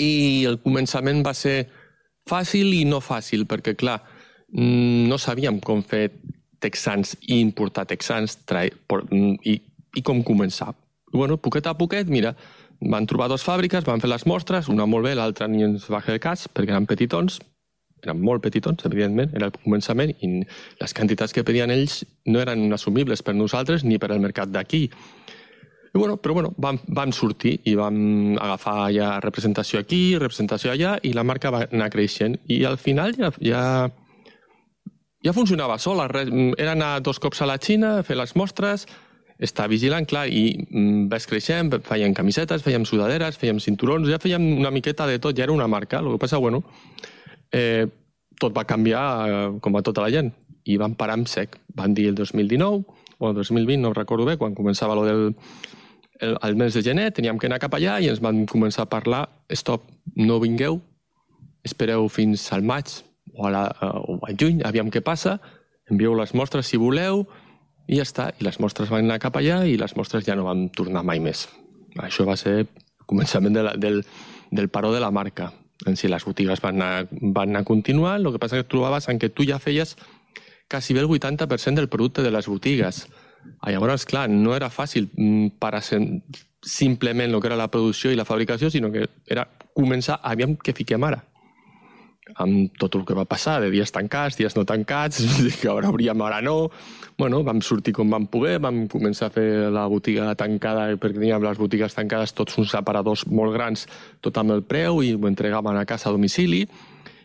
I 0.00 0.44
el 0.48 0.58
començament 0.64 1.22
va 1.24 1.34
ser 1.36 1.68
fàcil 2.28 2.72
i 2.74 2.84
no 2.88 3.00
fàcil, 3.04 3.44
perquè, 3.46 3.76
clar, 3.78 4.00
mm, 4.52 5.06
no 5.10 5.18
sabíem 5.20 5.60
com 5.60 5.82
fer 5.82 6.08
texans 6.64 7.14
i 7.28 7.40
importar 7.40 7.84
texans 7.86 8.38
i, 9.44 9.54
i 9.94 10.02
com 10.02 10.24
començar. 10.24 10.72
Bueno, 11.12 11.36
poquet 11.38 11.66
a 11.68 11.76
poquet, 11.78 12.08
mira, 12.10 12.34
van 12.80 13.06
trobar 13.06 13.28
dues 13.30 13.44
fàbriques, 13.46 13.84
van 13.86 14.02
fer 14.02 14.10
les 14.10 14.26
mostres, 14.26 14.68
una 14.72 14.86
molt 14.86 15.06
bé, 15.06 15.14
l'altra 15.14 15.46
ni 15.48 15.62
ens 15.62 15.86
va 15.90 16.02
fer 16.04 16.18
cas, 16.22 16.48
perquè 16.48 16.74
eren 16.74 16.88
petitons, 16.90 17.38
eren 18.04 18.20
molt 18.20 18.44
petitons, 18.44 18.84
evidentment, 18.86 19.32
era 19.36 19.50
el 19.50 19.56
començament, 19.56 20.14
i 20.20 20.44
les 20.80 20.96
quantitats 20.96 21.34
que 21.34 21.44
pedien 21.44 21.72
ells 21.74 22.02
no 22.28 22.42
eren 22.42 22.68
assumibles 22.76 23.24
per 23.24 23.34
nosaltres 23.36 23.84
ni 23.84 23.98
per 23.98 24.12
al 24.12 24.22
mercat 24.22 24.52
d'aquí. 24.52 24.88
I 25.94 25.98
bueno, 25.98 26.16
però 26.18 26.34
bueno, 26.34 26.50
vam, 26.58 26.80
vam 26.90 27.12
sortir 27.14 27.60
i 27.70 27.76
vam 27.78 28.34
agafar 28.42 28.88
ja 28.90 29.12
representació 29.22 29.78
aquí, 29.78 30.16
representació 30.18 30.72
allà, 30.72 30.96
i 31.06 31.12
la 31.14 31.22
marca 31.22 31.52
va 31.54 31.68
anar 31.68 31.86
creixent. 31.94 32.34
I 32.50 32.64
al 32.66 32.80
final 32.82 33.14
ja, 33.14 33.30
ja, 33.38 33.62
ja 35.22 35.34
funcionava 35.36 35.78
sola. 35.78 36.08
Era 36.10 36.74
anar 36.74 36.98
dos 37.00 37.22
cops 37.22 37.44
a 37.44 37.46
la 37.46 37.60
Xina, 37.62 38.00
fer 38.02 38.18
les 38.18 38.34
mostres, 38.34 38.88
estar 39.38 39.68
vigilant, 39.70 40.06
clar, 40.06 40.26
i 40.26 40.66
mm, 40.66 41.06
vas 41.12 41.30
creixent, 41.30 41.70
fèiem 41.86 42.14
camisetes, 42.14 42.66
fèiem 42.66 42.82
sudaderes, 42.90 43.38
fèiem 43.38 43.62
cinturons, 43.62 44.10
ja 44.10 44.18
fèiem 44.18 44.50
una 44.58 44.74
miqueta 44.74 45.06
de 45.06 45.20
tot, 45.22 45.36
ja 45.38 45.46
era 45.46 45.54
una 45.54 45.70
marca. 45.70 46.02
El 46.02 46.10
que 46.14 46.24
passa, 46.26 46.42
bueno, 46.42 46.64
eh, 47.54 47.86
tot 48.40 48.56
va 48.56 48.66
canviar 48.66 49.04
eh, 49.28 49.46
com 49.62 49.78
a 49.78 49.84
tota 49.86 50.02
la 50.04 50.10
gent, 50.10 50.32
i 50.64 50.78
van 50.80 50.96
parar 50.98 51.18
en 51.20 51.28
sec. 51.30 51.58
Van 51.76 51.94
dir 51.94 52.08
el 52.10 52.18
2019, 52.18 52.82
o 53.18 53.30
el 53.30 53.38
2020, 53.38 53.80
no 53.82 53.94
recordo 53.94 54.26
bé, 54.26 54.36
quan 54.40 54.56
començava 54.58 54.96
lo 54.98 55.06
del 55.06 55.30
el, 56.20 56.36
el 56.40 56.56
mes 56.56 56.74
de 56.74 56.82
gener, 56.82 57.10
teníem 57.12 57.38
que 57.38 57.48
anar 57.50 57.60
cap 57.62 57.74
allà 57.74 57.98
i 58.00 58.08
ens 58.10 58.22
van 58.22 58.44
començar 58.50 58.84
a 58.84 58.90
parlar, 58.90 59.24
stop, 59.50 59.86
no 60.16 60.38
vingueu, 60.42 60.78
espereu 61.66 62.08
fins 62.12 62.46
al 62.54 62.62
maig 62.62 62.92
o, 63.32 63.46
a 63.48 63.50
la, 63.50 63.64
eh, 63.74 63.90
o 63.90 64.18
al 64.26 64.38
juny, 64.40 64.62
aviam 64.66 64.92
què 64.94 65.02
passa, 65.04 65.38
envieu 65.90 66.14
les 66.18 66.34
mostres 66.34 66.70
si 66.70 66.80
voleu, 66.80 67.24
i 67.86 67.98
ja 67.98 68.06
està. 68.06 68.30
I 68.40 68.46
les 68.46 68.58
mostres 68.62 68.88
van 68.92 69.04
anar 69.04 69.20
cap 69.22 69.36
allà 69.36 69.62
i 69.68 69.76
les 69.80 69.92
mostres 69.98 70.24
ja 70.26 70.36
no 70.38 70.46
van 70.46 70.68
tornar 70.72 71.04
mai 71.04 71.20
més. 71.20 71.46
Això 72.00 72.24
va 72.24 72.38
ser 72.40 72.54
el 72.62 72.68
començament 73.06 73.54
de 73.56 73.64
la, 73.66 73.74
del, 73.76 74.00
del 74.50 74.70
paró 74.72 74.92
de 74.94 75.02
la 75.04 75.12
marca. 75.12 75.50
En 75.86 75.96
si 76.00 76.08
les 76.08 76.24
botigues 76.24 76.62
van 76.64 76.80
anar, 76.80 77.08
van 77.10 77.52
anar 77.52 77.64
continuant, 77.68 78.22
el 78.22 78.32
que 78.32 78.40
passa 78.42 78.60
que 78.60 78.68
trobaves 78.68 79.08
en 79.08 79.18
que 79.18 79.28
tu 79.28 79.44
ja 79.44 79.58
feies 79.60 79.96
quasi 80.68 80.94
bé 80.94 81.00
el 81.00 81.08
80% 81.08 81.74
del 81.74 81.88
producte 81.88 82.22
de 82.22 82.30
les 82.30 82.48
botigues. 82.48 83.06
Ah, 83.60 83.70
llavors, 83.70 84.06
clar, 84.08 84.28
no 84.30 84.54
era 84.56 84.70
fàcil 84.72 85.10
mm, 85.12 85.58
per 85.60 85.82
simplement 86.64 87.28
el 87.28 87.40
que 87.40 87.50
era 87.50 87.60
la 87.60 87.68
producció 87.68 88.10
i 88.10 88.16
la 88.16 88.24
fabricació, 88.24 88.70
sinó 88.70 88.90
que 88.92 89.04
era 89.28 89.44
començar, 89.76 90.20
aviam 90.22 90.56
què 90.56 90.72
fiquem 90.72 91.04
ara. 91.04 91.20
Amb 92.40 92.72
tot 92.80 92.94
el 92.96 93.04
que 93.04 93.16
va 93.16 93.26
passar, 93.28 93.58
de 93.60 93.68
dies 93.72 93.92
tancats, 93.92 94.38
dies 94.38 94.56
no 94.56 94.64
tancats, 94.64 95.20
que 95.60 95.68
ara 95.68 95.90
obríem, 95.92 96.22
ara 96.24 96.40
no. 96.44 96.70
Bueno, 97.18 97.42
vam 97.46 97.60
sortir 97.62 97.94
com 97.94 98.10
vam 98.10 98.26
poder, 98.30 98.56
vam 98.64 98.86
començar 98.90 99.28
a 99.28 99.34
fer 99.34 99.46
la 99.74 99.84
botiga 99.90 100.32
tancada, 100.38 100.88
perquè 100.96 101.20
teníem 101.20 101.44
les 101.44 101.60
botigues 101.60 101.94
tancades, 101.94 102.34
tots 102.34 102.56
uns 102.58 102.72
separadors 102.74 103.26
molt 103.28 103.54
grans, 103.54 103.86
tot 104.24 104.40
amb 104.40 104.56
el 104.56 104.64
preu, 104.66 105.02
i 105.04 105.14
ho 105.14 105.30
entregaven 105.30 105.78
a 105.78 105.86
casa 105.86 106.08
a 106.10 106.16
domicili. 106.16 106.64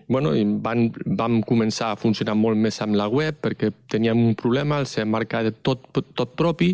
Bueno, 0.10 0.34
i 0.34 0.44
van, 0.44 0.88
vam 1.06 1.42
començar 1.46 1.92
a 1.94 1.98
funcionar 2.02 2.34
molt 2.36 2.58
més 2.58 2.80
amb 2.82 2.98
la 2.98 3.06
web 3.14 3.38
perquè 3.44 3.70
teníem 3.94 4.18
un 4.32 4.34
problema, 4.36 4.80
el 4.82 4.90
ser 4.90 5.06
marca 5.06 5.44
de 5.46 5.54
tot, 5.54 5.86
tot 6.18 6.34
propi, 6.34 6.74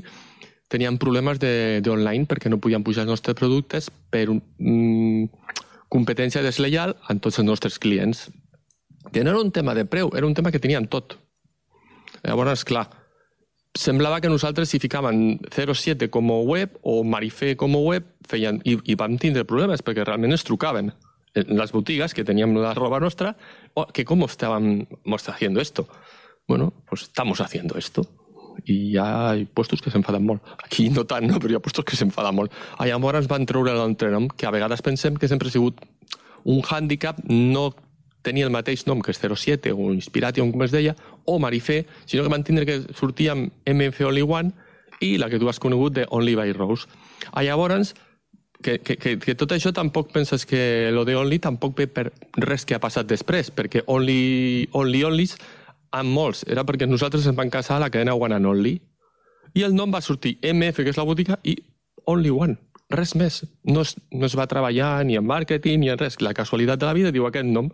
teníem 0.72 0.96
problemes 0.98 1.41
d'online 1.84 2.29
perquè 2.32 2.50
no 2.50 2.62
podíem 2.63 2.84
pujar 2.84 3.03
els 3.03 3.12
nostres 3.12 3.36
productes 3.38 3.91
per 4.10 4.29
mm, 4.32 5.27
competència 5.96 6.44
deslleial 6.44 6.96
amb 7.10 7.24
tots 7.24 7.40
els 7.40 7.48
nostres 7.48 7.80
clients. 7.80 8.28
Que 9.14 9.24
no 9.24 9.32
era 9.32 9.42
un 9.42 9.54
tema 9.56 9.75
de 9.78 9.86
preu, 9.88 10.12
era 10.18 10.28
un 10.28 10.36
tema 10.36 10.52
que 10.52 10.62
teníem 10.62 10.90
tot. 10.92 11.18
Llavors, 12.25 12.66
clar, 12.68 12.88
semblava 13.78 14.20
que 14.22 14.32
nosaltres 14.32 14.72
si 14.72 14.82
ficàvem 14.82 15.40
07 15.54 16.10
com 16.12 16.32
a 16.34 16.40
web 16.42 16.78
o 16.82 17.04
Marifé 17.04 17.54
com 17.60 17.78
a 17.78 17.84
web 17.84 18.08
feien, 18.28 18.62
i, 18.66 18.78
i 18.92 18.98
vam 19.00 19.20
tindre 19.22 19.46
problemes 19.48 19.84
perquè 19.86 20.06
realment 20.06 20.36
ens 20.36 20.48
trucaven 20.48 20.92
les 21.36 21.74
botigues 21.75 22.16
que 22.16 22.24
teníem 22.24 22.56
la 22.56 22.74
roba 22.74 23.02
nostra, 23.04 23.34
oh, 23.75 23.90
que 23.92 24.06
com 24.08 24.24
estàvem 24.24 24.86
haciendo 25.28 25.60
esto. 25.60 25.88
Bueno, 26.48 26.72
pues 26.88 27.04
estamos 27.04 27.42
haciendo 27.42 27.78
esto 27.78 28.08
i 28.66 28.76
hi 28.92 28.98
ha 28.98 29.36
puestos 29.54 29.82
que 29.82 29.92
s'enfaden 29.94 30.26
molt. 30.26 30.44
Aquí 30.64 30.90
no 30.90 31.06
tant, 31.10 31.28
no? 31.30 31.40
però 31.40 31.54
hi 31.54 31.58
ha 31.60 31.64
puestos 31.64 31.86
que 31.86 31.98
s'enfaden 31.98 32.36
molt. 32.36 32.54
Ah, 32.78 32.88
llavors 32.90 33.24
ens 33.24 33.32
van 33.32 33.46
treure 33.50 33.74
l'entrenom, 33.78 34.30
que 34.30 34.48
a 34.48 34.54
vegades 34.54 34.84
pensem 34.86 35.18
que 35.18 35.30
sempre 35.32 35.50
ha 35.50 35.56
sigut 35.56 35.82
un 36.46 36.62
hàndicap, 36.62 37.22
no 37.30 37.72
tenia 38.26 38.48
el 38.48 38.54
mateix 38.54 38.86
nom 38.90 39.04
que 39.06 39.14
és 39.14 39.22
07 39.22 39.74
o 39.74 39.92
Inspiration, 39.94 40.52
com 40.52 40.66
es 40.66 40.74
deia, 40.74 40.96
o 41.26 41.38
Marifé, 41.40 41.86
sinó 42.06 42.24
que 42.26 42.34
van 42.34 42.44
tindre 42.44 42.66
que 42.66 42.82
sortir 42.98 43.30
amb 43.34 43.54
MF 43.70 44.10
Only 44.10 44.26
One 44.26 44.54
i 45.06 45.18
la 45.22 45.30
que 45.30 45.40
tu 45.40 45.50
has 45.50 45.62
conegut 45.62 45.94
de 45.94 46.08
Only 46.10 46.36
by 46.36 46.54
Rose. 46.58 46.90
Ah, 47.32 47.44
llavors, 47.44 47.94
que, 48.62 48.80
que, 48.80 48.96
que, 48.98 49.18
que 49.20 49.36
tot 49.38 49.52
això 49.54 49.74
tampoc 49.76 50.12
penses 50.14 50.46
que 50.50 50.90
lo 50.92 51.06
de 51.06 51.16
Only 51.16 51.40
tampoc 51.44 51.76
ve 51.78 51.88
per 51.92 52.08
res 52.42 52.66
que 52.66 52.78
ha 52.78 52.82
passat 52.82 53.06
després, 53.06 53.52
perquè 53.54 53.84
Only, 53.86 54.70
Only 54.74 55.04
Onlys 55.06 55.36
amb 55.96 56.12
molts. 56.16 56.44
Era 56.52 56.66
perquè 56.68 56.88
nosaltres 56.90 57.25
ens 57.28 57.38
vam 57.38 57.52
casar 57.54 57.78
a 57.78 57.86
la 57.86 57.92
cadena 57.94 58.16
One 58.16 58.36
and 58.38 58.50
Only. 58.50 58.75
I 59.56 59.64
el 59.64 59.75
nom 59.75 59.94
va 59.94 60.04
sortir 60.04 60.38
MF, 60.44 60.84
que 60.84 60.92
és 60.92 61.00
la 61.00 61.08
botiga, 61.08 61.40
i 61.44 61.56
Only 62.12 62.34
One. 62.34 62.58
Res 62.92 63.16
més. 63.18 63.42
No 63.64 63.82
es, 63.82 63.96
no 64.12 64.28
es 64.28 64.36
va 64.38 64.46
treballar 64.52 65.00
ni 65.08 65.18
en 65.18 65.25
màrqueting 65.25 65.80
ni 65.82 65.90
en 65.90 65.98
res. 65.98 66.20
La 66.22 66.36
casualitat 66.38 66.82
de 66.82 66.90
la 66.90 66.94
vida 66.94 67.14
diu 67.16 67.25
aquest 67.25 67.48
nom. 67.50 67.72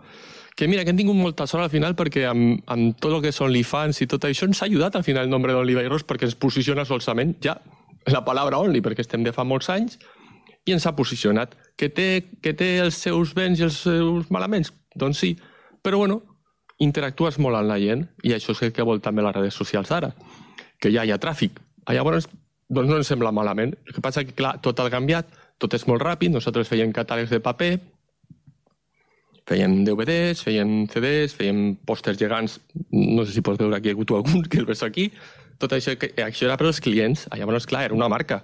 Que 0.55 0.67
mira, 0.67 0.83
que 0.83 0.91
hem 0.93 0.99
tingut 0.99 1.17
molta 1.17 1.47
sort 1.47 1.63
al 1.65 1.71
final 1.73 1.95
perquè 1.99 2.25
amb, 2.29 2.61
amb 2.71 2.97
tot 3.01 3.15
el 3.15 3.21
que 3.23 3.31
són 3.35 3.49
OnlyFans 3.49 4.01
i 4.03 4.07
tot 4.11 4.27
això 4.27 4.47
ens 4.47 4.61
ha 4.61 4.67
ajudat 4.67 4.97
al 4.99 5.05
final 5.07 5.25
el 5.25 5.31
nombre 5.31 5.55
d'Oliva 5.55 5.83
i 5.83 5.87
Ros 5.91 6.03
perquè 6.07 6.27
ens 6.27 6.35
posiciona 6.35 6.83
solament 6.85 7.37
ja 7.43 7.55
la 8.11 8.23
paraula 8.25 8.59
Only, 8.59 8.81
perquè 8.83 9.05
estem 9.05 9.23
de 9.23 9.33
fa 9.35 9.45
molts 9.47 9.69
anys 9.71 9.97
i 10.65 10.75
ens 10.75 10.85
ha 10.85 10.95
posicionat. 10.95 11.55
Que 11.77 11.89
té, 11.89 12.07
que 12.43 12.53
té 12.57 12.75
els 12.83 12.99
seus 12.99 13.33
béns 13.37 13.61
i 13.61 13.67
els 13.67 13.79
seus 13.85 14.29
malaments? 14.33 14.73
Doncs 14.95 15.23
sí. 15.23 15.35
Però 15.81 15.97
bueno, 15.97 16.21
interactues 16.81 17.37
molt 17.41 17.59
amb 17.59 17.69
la 17.69 17.77
gent 17.81 18.07
i 18.25 18.33
això 18.35 18.55
és 18.55 18.63
el 18.65 18.73
que 18.73 18.85
vol 18.87 19.01
també 19.05 19.23
les 19.23 19.35
redes 19.35 19.57
socials 19.57 19.91
ara, 19.93 20.11
que 20.81 20.91
ja 20.93 21.05
hi 21.05 21.13
ha 21.13 21.19
tràfic. 21.21 21.59
Llavors, 21.91 22.27
doncs 22.71 22.89
no 22.89 22.97
ens 22.97 23.09
sembla 23.11 23.33
malament. 23.35 23.75
El 23.85 23.95
que 23.95 24.03
passa 24.03 24.23
que, 24.25 24.35
clar, 24.37 24.55
tot 24.65 24.79
ha 24.79 24.89
canviat, 24.89 25.29
tot 25.61 25.73
és 25.77 25.85
molt 25.89 26.01
ràpid, 26.01 26.33
nosaltres 26.33 26.69
fèiem 26.71 26.93
catàlegs 26.95 27.33
de 27.33 27.41
paper, 27.43 27.71
fèiem 29.51 29.81
DVDs, 29.85 30.41
fèiem 30.45 30.87
CDs, 30.89 31.35
fèiem 31.37 31.61
pòsters 31.85 32.19
gegants, 32.21 32.59
no 32.93 33.25
sé 33.25 33.35
si 33.35 33.45
pots 33.45 33.59
veure 33.61 33.77
aquí, 33.77 33.93
tu 34.07 34.17
algun 34.17 34.45
que 34.47 34.61
el 34.61 34.69
ves 34.69 34.83
aquí, 34.87 35.11
tot 35.61 35.75
això, 35.75 35.97
que, 35.99 36.13
això 36.23 36.47
era 36.47 36.57
per 36.57 36.69
als 36.69 36.81
clients, 36.81 37.27
llavors, 37.37 37.67
clar, 37.69 37.85
era 37.89 37.97
una 37.97 38.09
marca. 38.09 38.41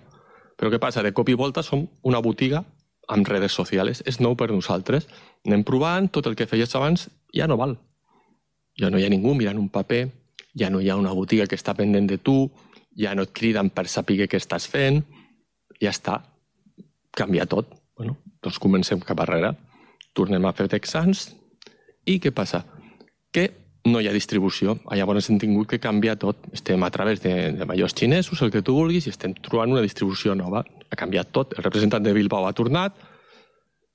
Però 0.57 0.69
què 0.73 0.81
passa? 0.81 1.05
De 1.05 1.13
cop 1.13 1.29
i 1.29 1.37
volta 1.37 1.63
som 1.63 1.85
una 2.05 2.21
botiga 2.21 2.63
amb 3.07 3.29
redes 3.29 3.55
socials, 3.55 4.03
és 4.05 4.19
nou 4.19 4.35
per 4.35 4.51
nosaltres. 4.51 5.07
Anem 5.47 5.63
provant, 5.63 6.09
tot 6.11 6.27
el 6.27 6.35
que 6.35 6.49
feies 6.49 6.75
abans 6.75 7.07
ja 7.33 7.47
no 7.47 7.57
val 7.57 7.77
ja 8.79 8.89
no 8.89 8.99
hi 8.99 9.05
ha 9.05 9.11
ningú 9.11 9.33
mirant 9.35 9.59
un 9.59 9.69
paper, 9.73 10.05
ja 10.57 10.69
no 10.69 10.81
hi 10.81 10.89
ha 10.89 10.97
una 10.97 11.13
botiga 11.13 11.47
que 11.47 11.57
està 11.57 11.75
pendent 11.77 12.07
de 12.09 12.17
tu, 12.17 12.49
ja 12.97 13.13
no 13.15 13.27
et 13.27 13.33
criden 13.33 13.69
per 13.69 13.87
saber 13.89 14.27
què 14.27 14.39
estàs 14.39 14.67
fent, 14.69 15.03
ja 15.81 15.93
està, 15.93 16.21
canvia 17.17 17.45
tot. 17.45 17.73
Bueno, 17.97 18.17
doncs 18.43 18.59
comencem 18.61 19.01
cap 19.01 19.19
arrere, 19.21 19.53
tornem 20.17 20.45
a 20.45 20.53
fer 20.57 20.67
texans, 20.71 21.31
i 22.07 22.17
què 22.23 22.31
passa? 22.31 22.63
Que 23.33 23.49
no 23.87 24.01
hi 24.01 24.07
ha 24.07 24.15
distribució. 24.15 24.77
Llavors 24.95 25.29
hem 25.29 25.39
tingut 25.41 25.69
que 25.71 25.79
canviar 25.83 26.17
tot. 26.19 26.47
Estem 26.55 26.83
a 26.83 26.89
través 26.91 27.21
de, 27.23 27.33
de 27.57 27.67
majors 27.67 27.95
xinesos, 27.95 28.41
el 28.41 28.51
que 28.51 28.63
tu 28.63 28.75
vulguis, 28.75 29.07
i 29.07 29.13
estem 29.13 29.35
trobant 29.43 29.73
una 29.75 29.83
distribució 29.83 30.35
nova. 30.35 30.63
Ha 30.63 30.99
canviat 30.99 31.31
tot. 31.35 31.55
El 31.57 31.65
representant 31.65 32.03
de 32.03 32.15
Bilbao 32.15 32.47
ha 32.47 32.55
tornat, 32.55 32.97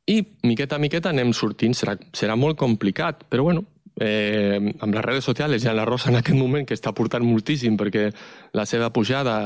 i 0.08 0.18
miqueta 0.42 0.76
a 0.76 0.82
miqueta 0.82 1.12
anem 1.12 1.32
sortint. 1.36 1.76
Serà, 1.78 1.96
serà 2.16 2.36
molt 2.36 2.58
complicat, 2.60 3.24
però 3.30 3.46
bueno, 3.48 3.64
eh, 4.00 4.58
amb 4.80 4.94
les 4.94 5.04
redes 5.04 5.24
socials, 5.24 5.60
ja 5.62 5.74
la 5.76 5.86
Rosa 5.88 6.10
en 6.10 6.20
aquest 6.20 6.38
moment, 6.38 6.66
que 6.66 6.76
està 6.78 6.94
portant 6.96 7.24
moltíssim 7.26 7.76
perquè 7.80 8.08
la 8.56 8.66
seva 8.66 8.90
pujada 8.94 9.36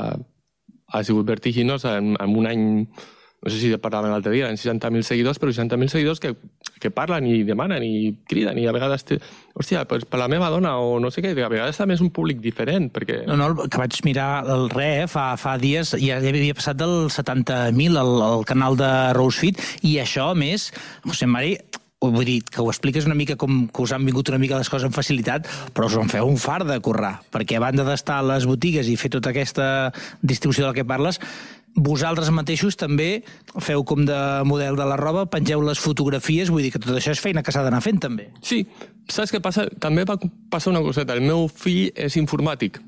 ha 0.87 1.03
sigut 1.03 1.27
vertiginosa 1.27 1.97
en, 1.99 2.15
en 2.19 2.35
un 2.37 2.47
any 2.47 2.65
no 3.37 3.51
sé 3.53 3.59
si 3.61 3.69
parlàvem 3.77 4.09
l'altre 4.09 4.31
dia, 4.33 4.47
en 4.49 4.57
60.000 4.57 5.05
seguidors, 5.05 5.37
però 5.37 5.53
60.000 5.53 5.91
seguidors 5.93 6.19
que, 6.19 6.31
que 6.81 6.89
parlen 6.89 7.27
i 7.29 7.43
demanen 7.45 7.85
i 7.85 8.09
criden 8.27 8.57
i 8.57 8.65
a 8.65 8.73
vegades... 8.73 9.05
Té... 9.05 9.19
Hòstia, 9.57 9.83
pues, 9.89 10.03
per 10.09 10.19
la 10.19 10.27
meva 10.29 10.49
dona 10.53 10.75
o 10.81 10.97
no 11.01 11.11
sé 11.13 11.21
què, 11.21 11.31
a 11.37 11.49
vegades 11.49 11.77
també 11.77 11.95
és 11.95 12.01
un 12.03 12.09
públic 12.13 12.41
diferent, 12.41 12.89
perquè... 12.93 13.21
No, 13.29 13.37
no, 13.37 13.67
que 13.69 13.79
vaig 13.79 14.01
mirar 14.05 14.43
el 14.53 14.67
re, 14.73 14.89
eh, 15.03 15.07
fa, 15.09 15.29
fa 15.39 15.55
dies, 15.61 15.93
ja 16.01 16.17
havia 16.17 16.57
passat 16.57 16.81
del 16.81 17.11
70.000 17.13 18.01
al, 18.01 18.13
al 18.25 18.45
canal 18.49 18.77
de 18.77 18.91
Rosefit, 19.17 19.61
i 19.85 19.99
això, 20.01 20.31
a 20.33 20.37
més, 20.37 20.71
José 21.05 21.29
Mari, 21.29 21.55
vull 22.13 22.25
dir, 22.27 22.39
que 22.45 22.61
ho 22.61 22.69
expliques 22.71 23.07
una 23.09 23.17
mica 23.17 23.37
com 23.39 23.65
que 23.67 23.83
us 23.83 23.93
han 23.95 24.05
vingut 24.07 24.29
una 24.31 24.39
mica 24.41 24.59
les 24.59 24.69
coses 24.71 24.87
amb 24.87 24.95
facilitat, 24.95 25.47
però 25.73 25.89
us 25.89 25.97
en 25.99 26.11
feu 26.11 26.27
un 26.27 26.39
far 26.41 26.63
de 26.67 26.79
currar, 26.83 27.17
perquè 27.33 27.57
a 27.57 27.63
banda 27.63 27.85
d'estar 27.87 28.21
a 28.21 28.25
les 28.33 28.47
botigues 28.49 28.89
i 28.89 28.97
fer 28.99 29.11
tota 29.13 29.33
aquesta 29.33 29.93
distribució 30.21 30.65
del 30.67 30.75
que 30.77 30.87
parles, 30.87 31.21
vosaltres 31.77 32.31
mateixos 32.33 32.75
també 32.79 33.21
feu 33.61 33.83
com 33.85 34.03
de 34.07 34.17
model 34.49 34.75
de 34.79 34.85
la 34.89 34.97
roba, 34.97 35.27
pengeu 35.29 35.61
les 35.61 35.79
fotografies, 35.79 36.49
vull 36.49 36.65
dir 36.65 36.73
que 36.73 36.81
tot 36.81 36.95
això 36.97 37.13
és 37.13 37.21
feina 37.21 37.43
que 37.45 37.53
s'ha 37.53 37.63
d'anar 37.65 37.83
fent 37.85 38.01
també. 38.01 38.31
Sí, 38.41 38.63
saps 39.07 39.33
què 39.33 39.41
passa? 39.43 39.67
També 39.79 40.07
va 40.09 40.17
passar 40.51 40.73
una 40.73 40.81
coseta. 40.85 41.13
El 41.13 41.27
meu 41.27 41.47
fill 41.53 41.91
és 41.93 42.17
informàtic 42.17 42.81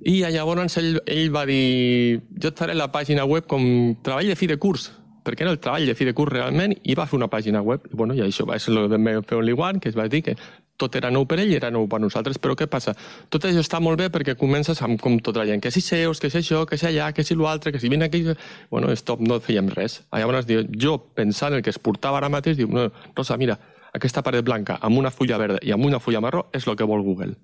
i 0.00 0.20
llavors 0.32 0.78
ell, 0.80 0.94
ell 1.06 1.28
va 1.32 1.44
dir 1.48 2.20
jo 2.40 2.48
et 2.48 2.56
faré 2.56 2.74
la 2.76 2.88
pàgina 2.92 3.26
web 3.28 3.46
com 3.48 3.62
treball 4.04 4.30
de 4.30 4.36
fi 4.38 4.48
de 4.48 4.56
curs 4.56 4.88
perquè 5.24 5.46
era 5.46 5.52
el 5.54 5.60
treball 5.60 5.86
de 5.86 5.94
fi 5.94 6.08
de 6.08 6.14
curs 6.16 6.32
realment, 6.32 6.74
i 6.82 6.96
va 6.98 7.06
fer 7.10 7.18
una 7.18 7.30
pàgina 7.32 7.62
web. 7.62 7.86
I, 7.90 7.96
bueno, 7.96 8.16
i 8.16 8.24
això 8.24 8.46
va 8.48 8.58
ser 8.58 8.74
el 8.74 8.88
de 8.90 8.98
fer 9.26 9.38
Only 9.38 9.54
One, 9.56 9.80
que 9.80 9.90
es 9.92 9.98
va 9.98 10.08
dir 10.08 10.22
que 10.26 10.36
tot 10.80 10.96
era 10.96 11.10
nou 11.12 11.26
per 11.28 11.36
ell 11.42 11.52
i 11.52 11.58
era 11.58 11.70
nou 11.72 11.84
per 11.90 12.00
nosaltres, 12.00 12.38
però 12.40 12.56
què 12.56 12.66
passa? 12.70 12.94
Tot 13.28 13.44
això 13.44 13.60
està 13.60 13.82
molt 13.84 14.00
bé 14.00 14.08
perquè 14.12 14.36
comences 14.40 14.80
amb 14.86 15.00
com 15.02 15.18
tota 15.20 15.42
la 15.42 15.50
gent, 15.50 15.60
que 15.60 15.72
si 15.74 15.82
seus, 15.84 16.22
que 16.22 16.30
si 16.32 16.40
això, 16.40 16.64
que 16.68 16.78
si 16.80 16.88
allà, 16.88 17.10
que 17.12 17.24
si 17.26 17.36
l'altre, 17.36 17.74
que 17.74 17.82
si 17.82 17.92
vine 17.92 18.08
aquí... 18.08 18.24
Bueno, 18.70 18.88
stop, 18.96 19.20
no 19.20 19.40
fèiem 19.44 19.68
res. 19.74 20.00
Llavors, 20.12 20.48
jo, 20.80 20.96
pensant 21.14 21.58
el 21.58 21.62
que 21.66 21.74
es 21.74 21.78
portava 21.78 22.20
ara 22.20 22.32
mateix, 22.32 22.56
diu, 22.56 22.72
no, 22.72 22.88
Rosa, 23.16 23.36
mira, 23.40 23.58
aquesta 23.92 24.24
paret 24.24 24.44
blanca 24.46 24.78
amb 24.80 24.98
una 24.98 25.12
fulla 25.12 25.38
verda 25.40 25.60
i 25.66 25.74
amb 25.74 25.84
una 25.84 26.00
fulla 26.00 26.22
marró 26.24 26.46
és 26.56 26.66
el 26.66 26.78
que 26.78 26.88
vol 26.88 27.04
Google. 27.04 27.36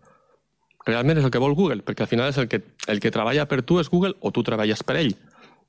Realment 0.87 1.19
és 1.19 1.27
el 1.27 1.33
que 1.35 1.43
vol 1.43 1.57
Google, 1.59 1.83
perquè 1.83 2.07
al 2.07 2.11
final 2.11 2.31
és 2.31 2.39
el 2.39 2.47
que, 2.49 2.62
el 2.87 3.03
que 3.03 3.11
treballa 3.11 3.49
per 3.51 3.65
tu 3.67 3.81
és 3.83 3.91
Google 3.91 4.15
o 4.21 4.31
tu 4.31 4.47
treballes 4.47 4.85
per 4.87 5.01
ell 5.03 5.17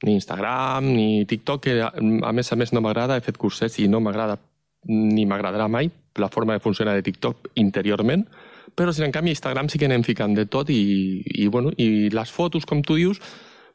ni 0.05 0.13
Instagram, 0.13 0.85
ni 0.93 1.25
TikTok, 1.25 1.63
que 1.63 1.79
a 1.81 2.33
més 2.33 2.51
a 2.53 2.57
més 2.59 2.73
no 2.73 2.83
m'agrada, 2.85 3.17
he 3.17 3.25
fet 3.25 3.39
cursets 3.41 3.79
i 3.81 3.87
no 3.89 4.01
m'agrada 4.03 4.37
ni 4.87 5.25
m'agradarà 5.25 5.67
mai 5.67 5.89
la 6.17 6.29
forma 6.29 6.53
de 6.53 6.59
funcionar 6.59 6.95
de 6.95 7.03
TikTok 7.03 7.51
interiorment, 7.55 8.25
però 8.75 8.93
si 8.93 9.03
en 9.03 9.11
canvi 9.11 9.33
Instagram 9.33 9.69
sí 9.69 9.79
que 9.79 9.87
anem 9.89 10.03
ficant 10.05 10.35
de 10.37 10.45
tot 10.45 10.69
i, 10.69 11.21
i, 11.25 11.47
bueno, 11.47 11.71
i 11.77 12.09
les 12.13 12.31
fotos, 12.33 12.65
com 12.65 12.81
tu 12.85 12.97
dius, 12.97 13.21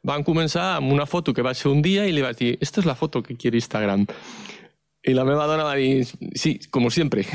van 0.03 0.23
començar 0.27 0.77
amb 0.77 0.91
una 0.91 1.05
foto 1.07 1.33
que 1.33 1.43
va 1.43 1.53
ser 1.55 1.71
un 1.71 1.81
dia 1.81 2.05
i 2.07 2.13
li 2.15 2.23
vaig 2.23 2.39
dir, 2.39 2.51
esta 2.61 2.81
és 2.81 2.87
la 2.87 2.95
foto 2.95 3.23
que 3.23 3.37
quiere 3.39 3.59
Instagram. 3.59 4.05
I 5.03 5.15
la 5.15 5.25
meva 5.27 5.47
dona 5.47 5.67
va 5.67 5.75
dir, 5.75 6.05
sí, 6.39 6.57
com 6.71 6.89
sempre. 6.91 7.25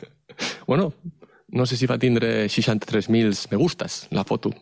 bueno, 0.68 0.92
no 1.48 1.66
sé 1.66 1.76
si 1.76 1.86
va 1.86 1.98
tindre 1.98 2.46
63.000 2.48 3.48
me 3.50 3.56
gustes, 3.56 4.06
la 4.10 4.24
foto. 4.24 4.52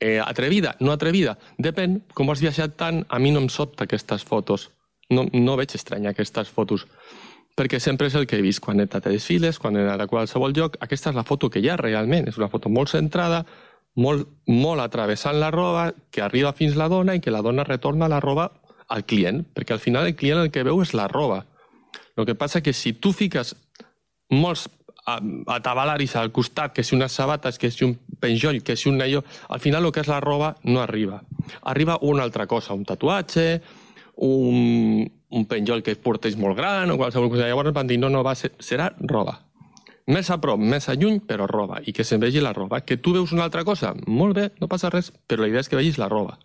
Eh, 0.00 0.20
atrevida, 0.20 0.74
no 0.80 0.92
atrevida? 0.92 1.38
Depèn, 1.56 2.02
com 2.12 2.28
has 2.30 2.42
viatjat 2.44 2.76
tant, 2.76 3.04
a 3.08 3.18
mi 3.18 3.30
no 3.32 3.40
em 3.40 3.48
sobta 3.48 3.84
aquestes 3.84 4.24
fotos. 4.28 4.70
No, 5.08 5.24
no 5.32 5.54
veig 5.56 5.72
estranya 5.78 6.10
aquestes 6.10 6.50
fotos 6.50 6.84
perquè 7.56 7.80
sempre 7.80 8.10
és 8.10 8.14
el 8.18 8.26
que 8.28 8.36
he 8.36 8.44
vist 8.44 8.60
quan 8.60 8.78
he 8.78 8.84
anat 8.84 9.08
a 9.08 9.14
desfiles, 9.14 9.58
quan 9.58 9.76
he 9.76 9.82
anat 9.82 10.04
a 10.04 10.10
qualsevol 10.10 10.52
lloc. 10.52 10.76
Aquesta 10.84 11.10
és 11.10 11.16
la 11.16 11.24
foto 11.24 11.48
que 11.50 11.62
hi 11.64 11.70
ha 11.72 11.78
realment. 11.80 12.28
És 12.28 12.36
una 12.36 12.50
foto 12.52 12.68
molt 12.68 12.92
centrada, 12.92 13.40
molt, 13.96 14.28
molt 14.52 14.84
atravessant 14.84 15.40
la 15.40 15.50
roba, 15.50 15.88
que 16.12 16.22
arriba 16.22 16.52
fins 16.52 16.76
la 16.76 16.90
dona 16.92 17.16
i 17.16 17.22
que 17.24 17.32
la 17.32 17.40
dona 17.42 17.64
retorna 17.64 18.10
la 18.12 18.20
roba 18.20 18.50
al 18.92 19.06
client, 19.08 19.40
perquè 19.56 19.74
al 19.74 19.82
final 19.82 20.06
el 20.06 20.14
client 20.14 20.44
el 20.44 20.52
que 20.52 20.66
veu 20.68 20.82
és 20.84 20.92
la 20.94 21.08
roba. 21.08 21.46
El 22.16 22.28
que 22.28 22.36
passa 22.36 22.60
que 22.60 22.76
si 22.76 22.92
tu 22.92 23.14
fiques 23.16 23.54
molts 24.30 24.68
a, 25.06 25.20
a 25.46 26.20
al 26.20 26.32
costat, 26.32 26.72
que 26.72 26.82
si 26.82 26.94
unes 26.96 27.12
sabates, 27.12 27.58
que 27.58 27.70
si 27.70 27.84
un 27.84 27.98
penjoll, 28.20 28.62
que 28.62 28.76
si 28.76 28.88
un 28.88 29.00
allò... 29.00 29.22
Al 29.48 29.60
final 29.60 29.84
el 29.84 29.92
que 29.92 30.00
és 30.00 30.08
la 30.08 30.20
roba 30.20 30.56
no 30.64 30.82
arriba. 30.82 31.22
Arriba 31.62 31.98
una 32.02 32.24
altra 32.24 32.46
cosa, 32.46 32.74
un 32.74 32.84
tatuatge, 32.84 33.62
un, 34.16 35.06
un 35.30 35.46
penjoll 35.46 35.82
que 35.82 35.94
portés 35.96 36.36
molt 36.36 36.56
gran 36.58 36.90
o 36.90 36.96
qualsevol 36.98 37.30
cosa. 37.30 37.46
Llavors 37.46 37.72
van 37.72 37.86
dir, 37.86 38.00
no, 38.02 38.10
no, 38.10 38.24
va 38.26 38.34
ser, 38.34 38.52
serà 38.58 38.90
roba. 38.98 39.38
Més 40.06 40.28
a 40.30 40.40
prop, 40.42 40.58
més 40.58 40.88
a 40.88 40.94
lluny, 40.94 41.20
però 41.26 41.46
roba. 41.50 41.80
I 41.82 41.94
que 41.94 42.04
se'n 42.06 42.20
vegi 42.22 42.42
la 42.42 42.52
roba. 42.54 42.82
Que 42.86 42.98
tu 42.98 43.14
veus 43.14 43.32
una 43.34 43.46
altra 43.46 43.64
cosa, 43.64 43.94
molt 44.06 44.36
bé, 44.38 44.50
no 44.60 44.68
passa 44.70 44.90
res, 44.90 45.12
però 45.26 45.42
la 45.42 45.50
idea 45.50 45.62
és 45.62 45.70
que 45.70 45.78
vegis 45.78 45.98
la 45.98 46.10
roba. 46.10 46.36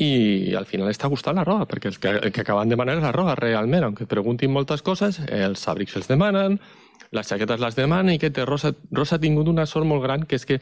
I 0.00 0.54
al 0.56 0.66
final 0.66 0.88
està 0.88 1.10
gustant 1.12 1.36
la 1.36 1.44
roba, 1.44 1.66
perquè 1.68 1.90
el 1.90 1.98
que, 2.00 2.12
el 2.18 2.30
que 2.32 2.42
acaben 2.42 2.70
demanant 2.70 3.02
és 3.02 3.04
la 3.04 3.14
roba 3.14 3.34
realment, 3.38 3.84
aunque 3.84 4.06
preguntin 4.10 4.54
moltes 4.54 4.82
coses, 4.86 5.18
els 5.28 5.66
abrics 5.68 5.98
els 5.98 6.08
demanen, 6.08 6.60
les 7.10 7.28
jaquetes 7.28 7.60
les 7.60 7.76
demanen, 7.76 8.14
i 8.14 8.22
que 8.22 8.30
té 8.30 8.46
Rosa, 8.46 8.72
Rosa 8.94 9.16
ha 9.16 9.22
tingut 9.22 9.48
una 9.50 9.66
sort 9.66 9.86
molt 9.86 10.02
gran, 10.04 10.24
que 10.26 10.38
és 10.38 10.46
que 10.46 10.60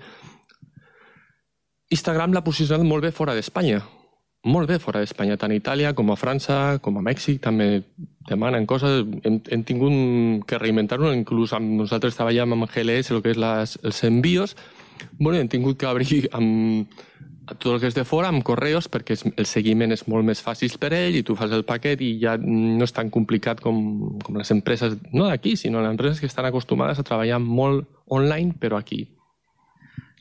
Instagram 1.94 2.34
l'ha 2.36 2.44
posicionat 2.44 2.84
molt 2.84 3.04
bé 3.04 3.12
fora 3.16 3.34
d'Espanya. 3.36 3.82
Molt 4.48 4.68
bé 4.70 4.78
fora 4.78 5.00
d'Espanya, 5.02 5.36
tant 5.36 5.52
a 5.52 5.58
Itàlia 5.58 5.94
com 5.98 6.12
a 6.12 6.16
França, 6.16 6.78
com 6.84 6.96
a 6.96 7.04
Mèxic, 7.04 7.40
també 7.42 7.82
demanen 8.28 8.68
coses. 8.70 9.02
Hem, 9.26 9.40
hem 9.50 9.64
tingut 9.66 10.44
que 10.48 10.60
reinventar-ho, 10.60 11.10
inclús 11.16 11.52
amb 11.56 11.74
nosaltres 11.80 12.16
treballem 12.16 12.54
amb 12.54 12.68
GLS, 12.70 13.10
el 13.12 13.24
que 13.24 13.34
és 13.34 13.40
les, 13.40 13.78
els 13.82 14.02
envios. 14.08 14.54
Bueno, 15.18 15.38
hem 15.40 15.50
tingut 15.50 15.80
que 15.80 15.90
obrir 15.90 16.28
amb, 16.36 16.92
tot 17.56 17.74
el 17.74 17.80
que 17.80 17.88
és 17.90 17.96
de 17.96 18.04
fora 18.04 18.28
amb 18.32 18.44
correus 18.46 18.88
perquè 18.92 19.16
el 19.30 19.46
seguiment 19.48 19.94
és 19.94 20.04
molt 20.10 20.26
més 20.26 20.42
fàcil 20.44 20.74
per 20.80 20.92
ell 20.96 21.16
i 21.18 21.24
tu 21.26 21.36
fas 21.38 21.52
el 21.54 21.64
paquet 21.68 22.02
i 22.04 22.14
ja 22.22 22.36
no 22.40 22.84
és 22.84 22.94
tan 22.94 23.12
complicat 23.14 23.62
com, 23.64 24.18
com 24.24 24.40
les 24.40 24.50
empreses, 24.54 24.98
no 25.12 25.28
d'aquí, 25.28 25.56
sinó 25.56 25.82
les 25.82 25.92
empreses 25.92 26.20
que 26.20 26.28
estan 26.30 26.48
acostumades 26.48 26.98
a 26.98 27.06
treballar 27.06 27.40
molt 27.42 27.88
online, 28.06 28.56
però 28.60 28.78
aquí. 28.78 29.06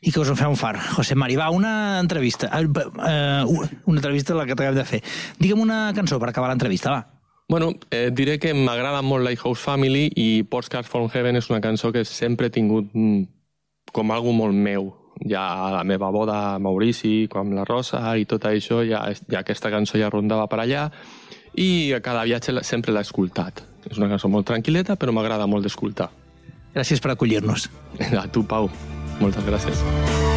I 0.02 0.12
que 0.14 0.22
us 0.22 0.30
en 0.30 0.38
feu 0.38 0.52
un 0.54 0.60
far. 0.60 0.78
José 0.94 1.16
Mari, 1.18 1.36
va, 1.36 1.50
una 1.50 2.00
entrevista. 2.00 2.52
Uh, 2.54 3.68
una 3.90 3.98
entrevista 3.98 4.36
la 4.38 4.46
que 4.46 4.56
t'acabem 4.56 4.78
de 4.78 4.86
fer. 4.86 5.02
Digue'm 5.40 5.64
una 5.64 5.88
cançó 5.98 6.20
per 6.22 6.30
acabar 6.30 6.52
l'entrevista, 6.52 6.94
va. 6.94 7.18
Bueno, 7.50 7.72
eh, 7.92 8.12
diré 8.12 8.38
que 8.44 8.52
m'agrada 8.54 9.02
molt 9.02 9.24
Lighthouse 9.24 9.64
Family 9.64 10.12
i 10.20 10.44
Postcards 10.44 10.90
from 10.92 11.08
Heaven 11.08 11.40
és 11.40 11.48
una 11.50 11.62
cançó 11.64 11.94
que 11.96 12.04
sempre 12.06 12.50
he 12.50 12.54
tingut 12.54 12.92
mm, 12.92 13.24
com 13.96 14.12
algo 14.12 14.34
molt 14.36 14.54
meu 14.54 14.92
ja 15.26 15.44
a 15.68 15.72
la 15.78 15.84
meva 15.88 16.12
boda 16.12 16.38
a 16.54 16.60
Maurici, 16.60 17.28
com 17.32 17.54
la 17.56 17.66
Rosa 17.68 18.02
i 18.18 18.28
tot 18.30 18.46
això, 18.50 18.84
ja, 18.86 19.04
ja 19.32 19.42
aquesta 19.42 19.72
cançó 19.74 19.98
ja 19.98 20.12
rondava 20.14 20.48
per 20.48 20.62
allà 20.64 20.88
i 21.58 21.92
a 21.94 22.02
cada 22.06 22.24
viatge 22.28 22.62
sempre 22.64 22.94
l'he 22.94 23.02
escoltat. 23.02 23.64
És 23.90 23.98
una 23.98 24.12
cançó 24.12 24.30
molt 24.30 24.48
tranquil·leta, 24.50 24.98
però 25.00 25.16
m'agrada 25.16 25.48
molt 25.50 25.66
d'escoltar. 25.66 26.12
Gràcies 26.76 27.02
per 27.02 27.16
acollir-nos. 27.16 27.70
A 28.22 28.28
tu, 28.30 28.46
Pau. 28.46 28.70
Moltes 29.18 29.46
gràcies. 29.48 29.82
Gràcies. 29.82 30.37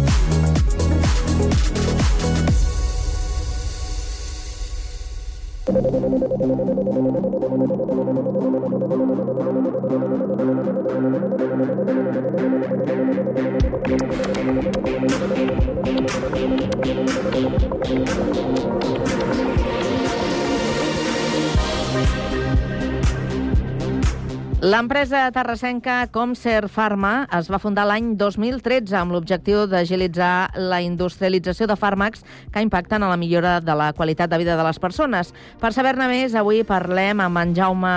L'empresa 24.81 25.27
terrassenca 25.29 26.07
Comser 26.09 26.65
Pharma 26.65 27.27
es 27.37 27.51
va 27.53 27.59
fundar 27.61 27.83
l'any 27.85 28.15
2013 28.17 28.95
amb 28.97 29.13
l'objectiu 29.13 29.67
d'agilitzar 29.69 30.57
la 30.57 30.79
industrialització 30.81 31.67
de 31.69 31.75
fàrmacs 31.77 32.23
que 32.49 32.63
impacten 32.65 33.03
a 33.05 33.11
la 33.11 33.17
millora 33.21 33.59
de 33.61 33.75
la 33.77 33.91
qualitat 33.93 34.31
de 34.31 34.39
vida 34.41 34.55
de 34.57 34.63
les 34.65 34.79
persones. 34.81 35.35
Per 35.61 35.69
saber-ne 35.75 36.07
més, 36.09 36.33
avui 36.33 36.63
parlem 36.65 37.21
amb 37.21 37.37
en 37.37 37.53
Jaume 37.53 37.91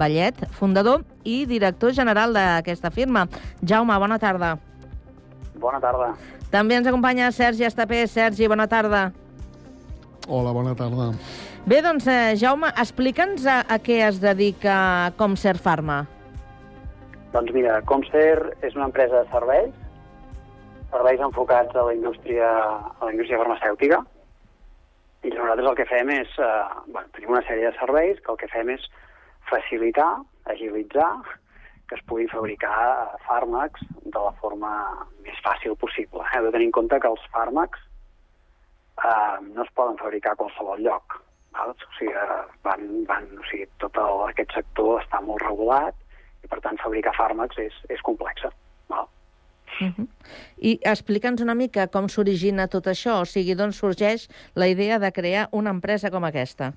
Vallet, 0.00 0.40
fundador 0.58 1.04
i 1.22 1.44
director 1.46 1.94
general 1.94 2.34
d'aquesta 2.34 2.90
firma. 2.90 3.28
Jaume, 3.62 3.94
bona 4.02 4.18
tarda. 4.18 4.56
Bona 5.54 5.78
tarda. 5.78 6.16
També 6.50 6.80
ens 6.80 6.90
acompanya 6.90 7.30
Sergi 7.30 7.62
Estapé. 7.68 8.08
Sergi, 8.10 8.50
bona 8.50 8.66
tarda. 8.66 9.04
Hola, 10.26 10.50
bona 10.50 10.74
tarda. 10.74 11.12
Bé, 11.64 11.78
doncs, 11.80 12.10
eh, 12.10 12.34
Jaume, 12.42 12.74
explica'ns 12.74 13.46
a, 13.46 13.60
a 13.70 13.78
què 13.78 14.02
es 14.08 14.18
dedica 14.18 15.12
Comser 15.16 15.54
Pharma. 15.62 16.02
Doncs 17.34 17.50
mira, 17.50 17.80
Comser 17.82 18.54
és 18.62 18.76
una 18.76 18.86
empresa 18.86 19.24
de 19.24 19.30
serveis, 19.32 19.72
serveis 20.92 21.22
enfocats 21.26 21.74
a 21.74 21.82
la 21.88 21.94
indústria, 21.96 22.46
a 22.46 23.08
la 23.08 23.10
indústria 23.10 23.40
farmacèutica, 23.40 23.98
i 25.26 25.32
nosaltres 25.32 25.70
el 25.70 25.78
que 25.80 25.86
fem 25.88 26.12
és, 26.14 26.36
eh, 26.38 26.50
bueno, 26.86 27.08
tenim 27.16 27.32
una 27.34 27.42
sèrie 27.48 27.72
de 27.72 27.78
serveis 27.80 28.20
que 28.22 28.30
el 28.30 28.38
que 28.38 28.50
fem 28.52 28.70
és 28.76 28.84
facilitar, 29.50 30.12
agilitzar, 30.54 31.08
que 31.88 31.98
es 31.98 32.04
puguin 32.06 32.30
fabricar 32.30 33.18
fàrmacs 33.26 33.82
de 34.04 34.22
la 34.28 34.32
forma 34.38 34.70
més 35.26 35.42
fàcil 35.42 35.74
possible. 35.82 36.22
Heu 36.30 36.46
de 36.46 36.54
tenir 36.54 36.70
en 36.70 36.76
compte 36.78 37.02
que 37.02 37.12
els 37.16 37.26
fàrmacs 37.34 37.82
eh, 39.02 39.36
no 39.50 39.66
es 39.66 39.74
poden 39.74 39.98
fabricar 39.98 40.36
a 40.36 40.42
qualsevol 40.44 40.86
lloc. 40.86 41.18
Val? 41.58 41.74
O 41.74 41.92
sigui, 41.98 42.14
van, 42.62 42.88
van, 43.10 43.26
o 43.42 43.50
sigui, 43.50 43.66
tot 43.82 43.98
el, 43.98 44.24
aquest 44.30 44.54
sector 44.60 45.02
està 45.02 45.18
molt 45.26 45.42
regulat 45.42 45.98
i, 46.44 46.48
per 46.50 46.60
tant, 46.64 46.78
fabricar 46.82 47.14
fàrmacs 47.16 47.58
és, 47.62 47.76
és 47.92 48.02
complexa. 48.06 48.52
Val? 48.92 49.08
Uh 49.80 49.90
-huh. 49.90 50.06
I 50.58 50.78
explica'ns 50.94 51.42
una 51.42 51.54
mica 51.54 51.88
com 51.88 52.08
s'origina 52.08 52.68
tot 52.68 52.86
això, 52.86 53.20
o 53.20 53.24
sigui, 53.24 53.54
d'on 53.54 53.72
sorgeix 53.72 54.28
la 54.54 54.68
idea 54.68 54.98
de 54.98 55.12
crear 55.12 55.48
una 55.52 55.70
empresa 55.70 56.10
com 56.10 56.24
aquesta. 56.24 56.72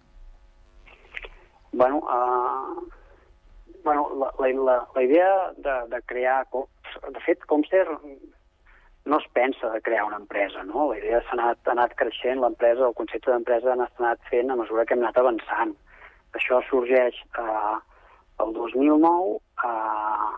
Bueno, 1.71 1.97
uh, 1.97 2.88
bueno 3.84 4.10
la, 4.19 4.32
la, 4.39 4.47
la, 4.47 4.88
la 4.95 5.03
idea 5.03 5.51
de, 5.58 5.75
de 5.95 6.01
crear... 6.06 6.47
De 7.13 7.19
fet, 7.19 7.45
Comster 7.45 7.86
no 9.06 9.17
es 9.17 9.27
pensa 9.34 9.69
de 9.69 9.82
crear 9.82 10.03
una 10.03 10.17
empresa, 10.17 10.63
no? 10.63 10.91
La 10.91 10.97
idea 10.97 11.21
s'ha 11.21 11.34
anat, 11.34 11.60
ha 11.67 11.71
anat 11.71 11.93
creixent, 11.95 12.39
l'empresa, 12.39 12.88
el 12.88 12.93
concepte 12.93 13.32
d'empresa 13.32 13.71
ha 13.71 13.77
anat 13.99 14.19
fent 14.30 14.51
a 14.51 14.56
mesura 14.56 14.86
que 14.86 14.93
hem 14.93 15.03
anat 15.03 15.17
avançant. 15.17 15.75
Això 16.36 16.60
sorgeix 16.69 17.15
eh, 17.39 17.75
el 18.43 18.53
2009 18.53 19.39
eh, 19.63 20.31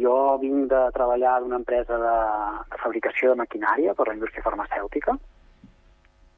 jo 0.00 0.16
vinc 0.40 0.68
de 0.70 0.80
treballar 0.94 1.40
d'una 1.42 1.58
empresa 1.60 1.96
de, 1.98 2.16
de 2.70 2.78
fabricació 2.82 3.32
de 3.32 3.40
maquinària 3.42 3.94
per 3.98 4.06
la 4.08 4.14
indústria 4.14 4.44
farmacèutica 4.46 5.16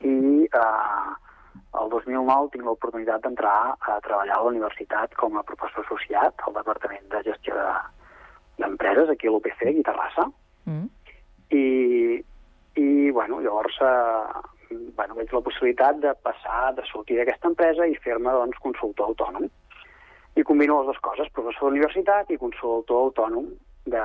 i 0.03 0.47
eh, 0.49 1.11
el 1.81 1.89
2009 1.93 2.51
tinc 2.53 2.65
l'oportunitat 2.67 3.23
d'entrar 3.25 3.75
a 3.77 3.99
treballar 4.05 4.39
a 4.39 4.43
la 4.45 4.51
universitat 4.55 5.15
com 5.21 5.37
a 5.39 5.45
professor 5.47 5.85
associat 5.85 6.43
al 6.47 6.57
Departament 6.57 7.05
de 7.13 7.23
Gestió 7.29 7.55
de- 7.55 8.01
d'Empreses 8.63 9.09
aquí 9.11 9.27
a 9.29 9.31
l'UPC, 9.33 9.63
aquí 9.69 9.81
a 9.81 9.87
Terrassa. 9.91 10.27
Mm. 10.69 10.89
I, 11.57 12.25
i 12.81 13.11
bueno, 13.11 13.41
llavors 13.41 13.77
eh, 13.81 14.77
bueno, 14.97 15.15
veig 15.17 15.33
la 15.33 15.41
possibilitat 15.45 15.97
de 16.01 16.13
passar, 16.25 16.73
de 16.77 16.85
sortir 16.89 17.17
d'aquesta 17.19 17.49
empresa 17.53 17.87
i 17.89 17.97
fer-me 18.05 18.31
doncs, 18.33 18.59
consultor 18.65 19.11
autònom. 19.13 19.49
I 20.35 20.45
combino 20.49 20.79
les 20.79 20.89
dues 20.89 21.01
coses, 21.05 21.29
professor 21.37 21.69
d'universitat 21.69 22.31
i 22.33 22.41
consultor 22.41 23.09
autònom 23.09 23.51
de, 23.93 24.05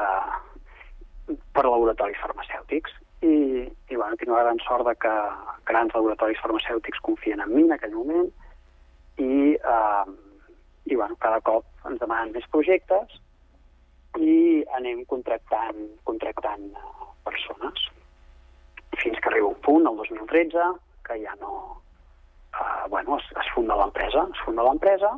per 1.56 1.64
laboratoris 1.64 2.20
farmacèutics. 2.20 2.96
I, 3.24 3.66
i 3.66 3.96
bueno, 3.96 4.18
tinc 4.20 4.30
la 4.30 4.44
gran 4.44 4.60
sort 4.66 4.86
de 4.86 4.94
que 5.02 5.14
grans 5.70 5.96
laboratoris 5.96 6.42
farmacèutics 6.44 7.02
confien 7.06 7.42
en 7.42 7.54
mi 7.54 7.64
en 7.66 7.74
aquell 7.74 7.96
moment 7.96 8.28
i, 9.18 9.56
eh, 9.56 10.12
i 10.86 10.96
bueno, 11.00 11.18
cada 11.24 11.40
cop 11.48 11.66
ens 11.90 12.04
demanen 12.04 12.36
més 12.36 12.46
projectes 12.54 13.18
i 14.22 14.66
anem 14.78 15.02
contractant, 15.10 15.80
contractant 16.06 16.68
eh, 16.70 17.10
persones 17.26 17.88
fins 19.02 19.18
que 19.22 19.30
arriba 19.32 19.50
un 19.50 19.60
punt, 19.66 19.88
el 19.88 19.98
2013, 20.04 20.70
que 21.08 21.18
ja 21.24 21.34
no... 21.42 21.82
Eh, 22.54 22.86
bueno, 22.90 23.18
es, 23.18 23.26
es 23.40 23.50
funda 23.56 23.78
l'empresa, 23.80 24.28
es 24.34 24.46
funda 24.46 24.66
l'empresa 24.68 25.16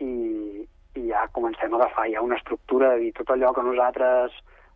i, 0.00 0.66
i 0.94 1.06
ja 1.08 1.26
comencem 1.32 1.74
a 1.74 1.80
agafar 1.80 2.08
ja 2.12 2.22
una 2.22 2.38
estructura 2.38 2.94
dir 2.96 3.12
tot 3.16 3.30
allò 3.34 3.52
que 3.54 3.64
nosaltres, 3.66 4.34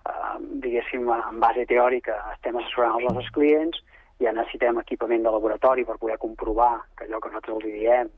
eh, 0.09 0.37
diguéssim, 0.65 1.09
en 1.09 1.41
base 1.43 1.67
teòrica 1.67 2.19
estem 2.35 2.59
assessorant 2.59 2.99
els 2.99 3.09
nostres 3.09 3.31
clients, 3.37 3.83
ja 4.23 4.33
necessitem 4.33 4.79
equipament 4.83 5.23
de 5.23 5.35
laboratori 5.35 5.85
per 5.85 5.99
poder 5.99 6.19
comprovar 6.23 6.75
que 6.97 7.07
allò 7.07 7.21
que 7.21 7.33
nosaltres 7.33 7.57
els 7.57 7.65
diem 7.67 8.11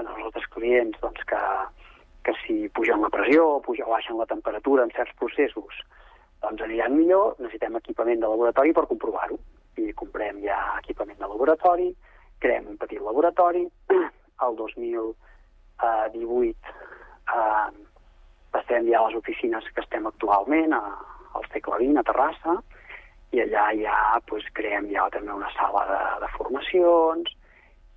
als 0.00 0.18
nostres 0.24 0.46
clients, 0.54 0.98
doncs 1.02 1.24
que, 1.28 1.40
que 2.24 2.34
si 2.44 2.68
pugen 2.76 3.02
la 3.02 3.10
pressió 3.12 3.58
puja 3.66 3.86
o 3.86 3.94
baixen 3.94 4.18
la 4.18 4.28
temperatura 4.30 4.86
en 4.86 4.92
certs 4.96 5.16
processos, 5.20 5.82
doncs 6.40 6.62
aniran 6.64 6.96
millor, 6.96 7.34
necessitem 7.38 7.76
equipament 7.76 8.22
de 8.22 8.30
laboratori 8.30 8.72
per 8.72 8.86
comprovar-ho. 8.88 9.36
I 9.80 9.92
comprem 9.96 10.40
ja 10.44 10.56
equipament 10.80 11.18
de 11.20 11.28
laboratori, 11.28 11.90
creem 12.40 12.66
un 12.72 12.78
petit 12.80 13.00
laboratori, 13.04 13.66
el 14.46 14.56
2018 14.56 15.29
eh, 15.84 17.70
passem 18.50 18.88
ja 18.90 19.00
a 19.00 19.08
les 19.08 19.18
oficines 19.18 19.64
que 19.74 19.84
estem 19.84 20.06
actualment, 20.06 20.74
a, 20.74 20.82
al 21.34 21.46
segle 21.52 21.78
XX, 21.80 21.98
a 22.00 22.06
Terrassa, 22.08 22.56
i 23.30 23.42
allà 23.44 23.68
ja 23.78 23.98
pues, 24.26 24.46
creem 24.56 24.88
ja 24.90 25.06
també 25.14 25.32
una 25.32 25.50
sala 25.54 25.84
de, 25.90 26.00
de 26.24 26.30
formacions, 26.36 27.36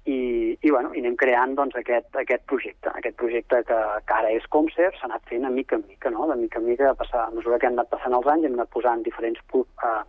i, 0.05 0.17
i, 0.59 0.69
bueno, 0.69 0.91
i 0.93 0.99
anem 0.99 1.15
creant 1.19 1.55
doncs, 1.55 1.77
aquest, 1.79 2.09
aquest 2.19 2.43
projecte, 2.51 2.91
aquest 2.91 3.15
projecte 3.19 3.61
que, 3.69 3.79
que 4.07 4.17
ara 4.17 4.33
és 4.35 4.45
Comcert, 4.51 4.97
s'ha 4.99 5.07
anat 5.07 5.23
fent 5.31 5.47
a 5.47 5.51
mica 5.53 5.79
en 5.79 5.85
mica, 5.87 6.11
no? 6.11 6.27
de 6.27 6.35
mica 6.41 6.59
en 6.59 6.67
mica, 6.67 6.89
a, 6.91 6.97
passar, 6.99 7.27
a 7.27 7.35
mesura 7.35 7.59
que 7.59 7.69
han 7.69 7.77
anat 7.79 7.91
passant 7.93 8.17
els 8.17 8.27
anys, 8.27 8.49
hem 8.49 8.57
anat 8.59 8.71
posant 8.75 9.05
diferents 9.05 9.39
pu- 9.51 9.63
uh, 9.87 10.01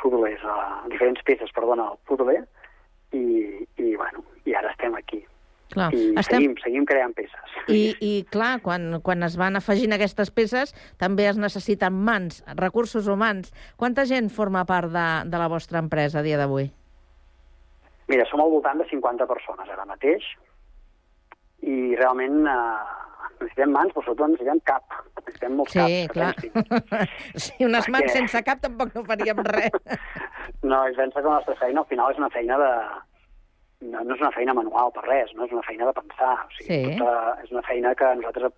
puzzles, 0.00 0.44
uh, 0.44 0.82
diferents 0.92 1.24
peces, 1.24 1.54
perdona, 1.56 1.88
al 1.94 2.02
puzzle, 2.04 2.42
i, 3.16 3.24
i, 3.80 3.94
bueno, 3.96 4.26
i 4.44 4.58
ara 4.60 4.74
estem 4.74 4.94
aquí. 5.00 5.24
Clar, 5.74 5.90
I 5.94 6.12
estem... 6.20 6.38
seguim, 6.44 6.54
seguim 6.62 6.84
creant 6.86 7.14
peces. 7.18 7.54
I, 7.68 7.82
I, 7.98 8.12
clar, 8.30 8.60
quan, 8.62 9.00
quan 9.02 9.22
es 9.26 9.34
van 9.40 9.58
afegint 9.58 9.92
aquestes 9.96 10.30
peces, 10.30 10.70
també 11.00 11.26
es 11.26 11.36
necessiten 11.40 11.92
mans, 12.06 12.44
recursos 12.60 13.08
humans. 13.10 13.50
Quanta 13.80 14.04
gent 14.06 14.30
forma 14.30 14.62
part 14.68 14.92
de, 14.94 15.06
de 15.30 15.40
la 15.42 15.48
vostra 15.50 15.80
empresa 15.82 16.20
a 16.20 16.26
dia 16.26 16.38
d'avui? 16.38 16.70
Mira, 18.06 18.26
som 18.30 18.42
al 18.44 18.50
voltant 18.52 18.78
de 18.82 18.86
50 18.90 19.26
persones 19.26 19.70
ara 19.72 19.86
mateix, 19.88 20.22
i 21.64 21.94
realment 21.96 22.44
eh, 22.44 22.82
necessitem 23.40 23.72
mans, 23.72 23.94
però 23.96 24.04
sobretot 24.04 24.34
necessitem 24.34 24.60
cap. 24.68 24.98
Necessitem 25.22 25.54
molts 25.56 25.72
Sí, 25.72 25.80
caps. 25.80 26.42
que 26.42 26.52
clar. 26.52 27.08
Sí, 27.46 27.54
unes 27.64 27.88
mans 27.88 28.04
Perquè- 28.04 28.18
sense 28.18 28.42
cap 28.44 28.60
tampoc 28.62 28.92
no 28.94 29.06
faríem 29.08 29.40
res. 29.48 29.72
No, 30.64 30.78
i 30.88 30.94
pensa 30.96 31.20
que 31.20 31.28
la 31.28 31.38
nostra 31.40 31.54
feina 31.60 31.82
al 31.82 31.88
final 31.90 32.12
és 32.14 32.18
una 32.20 32.30
feina 32.32 32.56
de... 32.60 32.68
No, 33.84 34.00
no 34.00 34.14
és 34.14 34.20
una 34.22 34.32
feina 34.32 34.54
manual 34.56 34.92
per 34.94 35.04
res, 35.04 35.32
no 35.36 35.44
és 35.44 35.52
una 35.52 35.64
feina 35.66 35.86
de 35.90 35.92
pensar. 35.92 36.34
O 36.46 36.50
sigui, 36.56 36.78
Sí. 36.92 36.98
tota, 36.98 37.36
és 37.44 37.50
una 37.52 37.62
feina 37.66 37.94
que 37.94 38.10
nosaltres, 38.16 38.52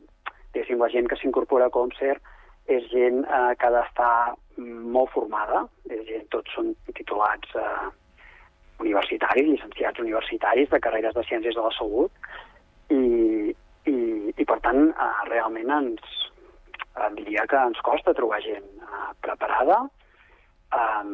diguéssim, 0.55 0.79
la 0.79 0.89
gent 0.93 1.09
que 1.11 1.17
s'incorpora 1.17 1.67
a 1.67 1.71
Comcert 1.75 2.23
és 2.69 2.87
gent 2.91 3.25
eh, 3.25 3.55
que 3.59 3.67
ha 3.67 3.71
d'estar 3.75 4.35
molt 4.57 5.11
formada, 5.11 5.65
és 5.91 6.05
gent, 6.09 6.29
tots 6.31 6.53
són 6.55 6.75
titulats 6.95 7.55
eh, 7.55 7.89
universitaris, 8.81 9.49
llicenciats 9.49 10.01
universitaris 10.01 10.71
de 10.71 10.81
carreres 10.81 11.15
de 11.15 11.25
ciències 11.29 11.55
de 11.55 11.63
la 11.65 11.73
salut, 11.79 12.13
i, 12.91 13.55
i, 13.87 13.97
i 14.37 14.45
per 14.45 14.61
tant, 14.61 14.91
eh, 14.91 15.13
realment 15.31 15.71
ens, 15.81 16.17
eh, 16.97 17.11
diria 17.19 17.47
que 17.51 17.57
ens 17.57 17.81
costa 17.83 18.15
trobar 18.15 18.41
gent 18.43 18.67
eh, 18.83 19.11
preparada, 19.27 19.83
eh, 20.73 21.05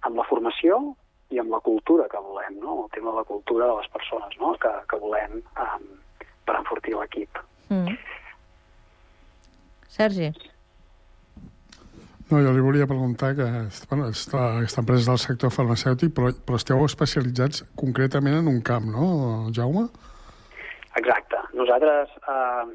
amb 0.00 0.16
la 0.16 0.24
formació 0.30 0.80
i 1.30 1.38
amb 1.38 1.54
la 1.54 1.60
cultura 1.64 2.08
que 2.10 2.20
volem, 2.20 2.58
no? 2.62 2.84
el 2.84 2.90
tema 2.94 3.12
de 3.12 3.22
la 3.22 3.26
cultura 3.28 3.66
de 3.70 3.76
les 3.78 3.90
persones 3.94 4.38
no? 4.40 4.54
que, 4.62 4.72
que 4.90 4.98
volem 5.02 5.38
um, 5.38 5.84
per 6.46 6.56
enfortir 6.58 6.96
l'equip. 6.98 7.38
Mm. 7.70 7.94
Sergi. 9.90 10.32
No, 12.30 12.38
jo 12.38 12.52
li 12.54 12.62
volia 12.62 12.86
preguntar 12.86 13.32
que 13.34 13.46
bueno, 13.90 14.04
aquesta, 14.06 14.42
aquesta 14.60 14.82
empresa 14.84 15.02
és 15.02 15.08
del 15.10 15.22
sector 15.22 15.54
farmacèutic, 15.54 16.12
però, 16.14 16.30
però 16.46 16.58
esteu 16.60 16.84
especialitzats 16.86 17.64
concretament 17.78 18.38
en 18.38 18.50
un 18.50 18.60
camp, 18.66 18.86
no, 18.90 19.06
Jaume? 19.54 19.88
Exacte. 20.98 21.40
Nosaltres, 21.58 22.12
eh, 22.30 22.68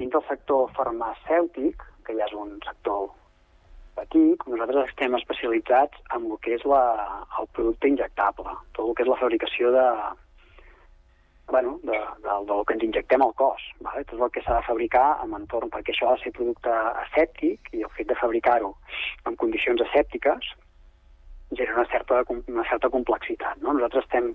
dins 0.00 0.12
del 0.12 0.24
sector 0.28 0.68
farmacèutic, 0.76 1.84
que 2.04 2.16
ja 2.16 2.28
és 2.28 2.36
un 2.36 2.58
sector 2.64 3.08
petit, 3.98 4.46
nosaltres 4.46 4.88
estem 4.92 5.18
especialitzats 5.18 6.00
en 6.16 6.30
el 6.30 6.40
que 6.44 6.56
és 6.56 6.64
la, 6.68 6.82
el 7.40 7.50
producte 7.58 7.90
injectable, 7.90 8.56
tot 8.78 8.86
el 8.86 8.96
que 8.96 9.06
és 9.06 9.12
la 9.12 9.20
fabricació 9.20 9.74
de, 9.74 9.86
bueno, 11.48 11.80
de, 11.82 11.98
de, 12.22 12.38
del 12.50 12.64
que 12.66 12.76
ens 12.76 12.84
injectem 12.84 13.22
al 13.24 13.34
cos, 13.34 13.62
vale? 13.80 14.04
tot 14.04 14.20
el 14.20 14.30
que 14.34 14.42
s'ha 14.44 14.58
de 14.60 14.66
fabricar 14.68 15.06
en 15.24 15.34
entorn, 15.38 15.72
perquè 15.72 15.94
això 15.94 16.10
ha 16.10 16.16
de 16.16 16.24
ser 16.26 16.34
producte 16.36 16.72
asèptic 17.04 17.72
i 17.72 17.84
el 17.86 17.92
fet 17.96 18.10
de 18.10 18.18
fabricar-ho 18.20 18.74
en 19.26 19.38
condicions 19.40 19.82
asèptiques 19.88 20.52
genera 21.50 21.74
una 21.74 21.86
certa, 21.88 22.22
una 22.46 22.64
certa 22.68 22.90
complexitat. 22.92 23.56
No? 23.62 23.72
Nosaltres, 23.72 24.04
estem, 24.04 24.34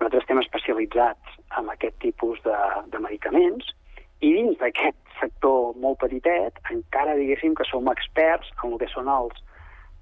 nosaltres 0.00 0.26
estem 0.26 0.42
especialitzats 0.42 1.38
en 1.58 1.70
aquest 1.72 1.96
tipus 2.04 2.42
de, 2.44 2.58
de 2.92 3.00
medicaments 3.00 3.72
i 4.20 4.34
dins 4.36 4.60
d'aquest 4.60 5.00
sector 5.20 5.74
molt 5.80 6.00
petitet 6.02 6.58
encara 6.72 7.16
diguéssim 7.18 7.54
que 7.58 7.66
som 7.68 7.90
experts 7.92 8.50
en 8.62 8.72
el 8.72 8.80
que 8.82 8.90
són 8.92 9.10
els, 9.12 9.36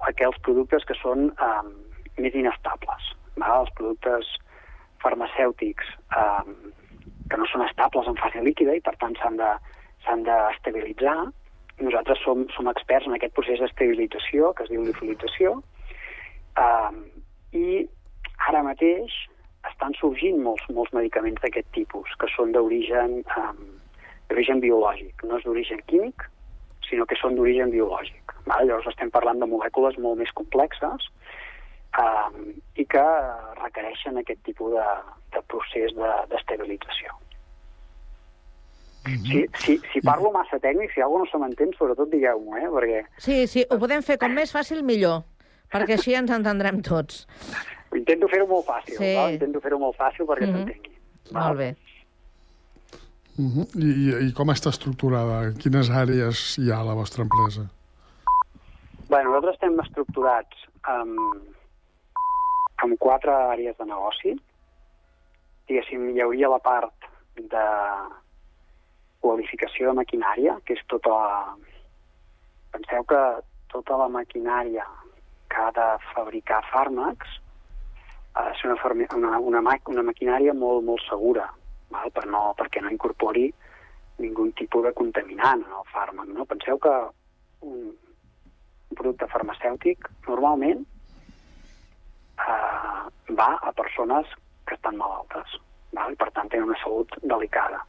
aquells 0.09 0.39
productes 0.47 0.87
que 0.89 0.97
són 0.99 1.31
um, 1.33 1.73
més 2.19 2.35
inestables. 2.39 3.13
Val? 3.37 3.65
Els 3.65 3.75
productes 3.79 4.31
farmacèutics 5.03 5.89
um, 6.19 6.55
que 7.31 7.39
no 7.39 7.47
són 7.51 7.65
estables 7.67 8.09
en 8.11 8.19
fase 8.21 8.43
líquida 8.45 8.77
i 8.77 8.85
per 8.85 8.95
tant 9.01 9.17
s'han 9.21 9.39
de, 9.41 9.51
s'han 10.07 10.25
d'estabilitzar. 10.27 11.17
Nosaltres 11.83 12.21
som, 12.23 12.47
som 12.55 12.69
experts 12.71 13.09
en 13.09 13.17
aquest 13.17 13.35
procés 13.35 13.63
d'estabilització 13.63 14.53
que 14.57 14.67
es 14.67 14.73
diu 14.73 14.85
liofilització 14.85 15.57
um, 16.61 17.05
i 17.57 17.85
ara 18.49 18.63
mateix 18.67 19.15
estan 19.71 19.95
sorgint 19.99 20.41
molts, 20.43 20.65
molts 20.75 20.93
medicaments 20.95 21.41
d'aquest 21.43 21.69
tipus 21.75 22.13
que 22.21 22.29
són 22.35 22.53
d'origen 22.55 23.21
um, 23.39 23.63
d'origen 24.33 24.61
biològic, 24.65 25.23
no 25.29 25.37
és 25.39 25.45
d'origen 25.45 25.81
químic, 25.87 26.25
sinó 26.89 27.05
que 27.07 27.17
són 27.21 27.37
d'origen 27.37 27.71
biològic. 27.71 28.33
Val? 28.49 28.67
Llavors 28.67 28.89
estem 28.91 29.11
parlant 29.13 29.39
de 29.43 29.47
molècules 29.47 29.99
molt 30.03 30.19
més 30.19 30.33
complexes 30.35 31.05
um, 32.01 32.39
i 32.81 32.85
que 32.89 33.05
requereixen 33.61 34.17
aquest 34.19 34.41
tipus 34.49 34.73
de, 34.75 34.87
de 35.37 35.43
procés 35.53 35.93
de- 35.95 36.17
d'estabilització. 36.33 37.13
De, 39.05 39.17
si, 39.27 39.41
si, 39.59 39.75
si 39.93 40.01
parlo 40.07 40.31
massa 40.31 40.61
tècnic, 40.63 40.93
si 40.95 41.03
alguna 41.03 41.25
cosa 41.27 41.39
no 41.39 41.45
se 41.45 41.45
m'entén, 41.45 41.73
sobretot 41.75 42.11
digueu-m'ho, 42.13 42.57
eh? 42.61 42.69
perquè 42.71 43.01
Sí, 43.19 43.47
sí, 43.51 43.65
ho 43.69 43.79
podem 43.83 44.03
fer 44.07 44.15
com 44.23 44.31
més 44.35 44.53
fàcil 44.55 44.83
millor, 44.87 45.25
perquè 45.75 45.97
així 45.99 46.15
ens 46.15 46.31
entendrem 46.31 46.79
tots. 46.87 47.25
intento 47.93 48.29
fer-ho 48.31 48.47
molt 48.49 48.65
fàcil, 48.65 48.95
Sí. 48.97 49.15
val? 49.19 49.35
intento 49.35 49.61
fer-ho 49.61 49.79
molt 49.79 49.97
fàcil 49.99 50.25
perquè 50.27 50.47
Mhm. 50.47 50.55
s'entengui. 50.57 50.95
Molt 51.35 51.59
bé. 51.59 51.75
Uh 53.39 53.49
-huh. 53.55 53.67
I, 53.81 54.29
i, 54.29 54.33
com 54.33 54.49
està 54.49 54.69
estructurada? 54.69 55.53
Quines 55.63 55.91
àrees 55.91 56.59
hi 56.59 56.71
ha 56.71 56.81
a 56.81 56.85
la 56.85 56.95
vostra 56.95 57.23
empresa? 57.23 57.63
Bé, 59.09 59.23
nosaltres 59.25 59.55
estem 59.55 59.81
estructurats 59.81 60.57
amb, 60.83 61.19
amb 62.85 62.99
quatre 62.99 63.33
àrees 63.33 63.77
de 63.79 63.85
negoci. 63.85 64.37
Diguéssim, 65.69 66.11
hi 66.11 66.21
hauria 66.21 66.49
la 66.49 66.59
part 66.59 66.95
de, 67.37 67.67
qualificació 69.23 69.91
de 69.91 70.01
maquinària, 70.03 70.59
que 70.67 70.77
és 70.77 70.83
tota 70.93 71.15
la... 71.15 71.39
Penseu 72.75 73.07
que 73.09 73.23
tota 73.73 73.99
la 74.01 74.09
maquinària 74.13 74.85
que 75.53 75.61
ha 75.61 75.71
de 75.77 75.89
fabricar 76.13 76.63
fàrmacs 76.73 77.39
ha 78.35 78.47
de 78.49 78.55
ser 78.59 78.73
una, 78.73 79.09
una, 79.17 79.39
una, 79.39 79.77
una 79.93 80.05
maquinària 80.09 80.55
molt, 80.57 80.85
molt 80.89 81.05
segura, 81.09 81.51
val? 81.95 82.11
Per 82.15 82.25
no, 82.31 82.53
perquè 82.59 82.83
no 82.83 82.93
incorpori 82.93 83.49
ningú 84.23 84.49
tipus 84.59 84.87
de 84.87 84.93
contaminant 84.97 85.65
en 85.65 85.77
el 85.79 85.87
fàrmac. 85.93 86.29
No? 86.33 86.47
Penseu 86.49 86.79
que 86.83 86.93
un, 87.69 87.93
un 87.93 88.99
producte 88.99 89.29
farmacèutic 89.33 90.09
normalment 90.29 90.85
eh, 92.43 93.03
va 93.39 93.51
a 93.61 93.73
persones 93.77 94.29
que 94.67 94.77
estan 94.79 94.99
malaltes 95.01 95.59
val? 95.97 96.13
i 96.13 96.21
per 96.21 96.31
tant 96.37 96.51
tenen 96.53 96.71
una 96.71 96.81
salut 96.83 97.17
delicada. 97.23 97.83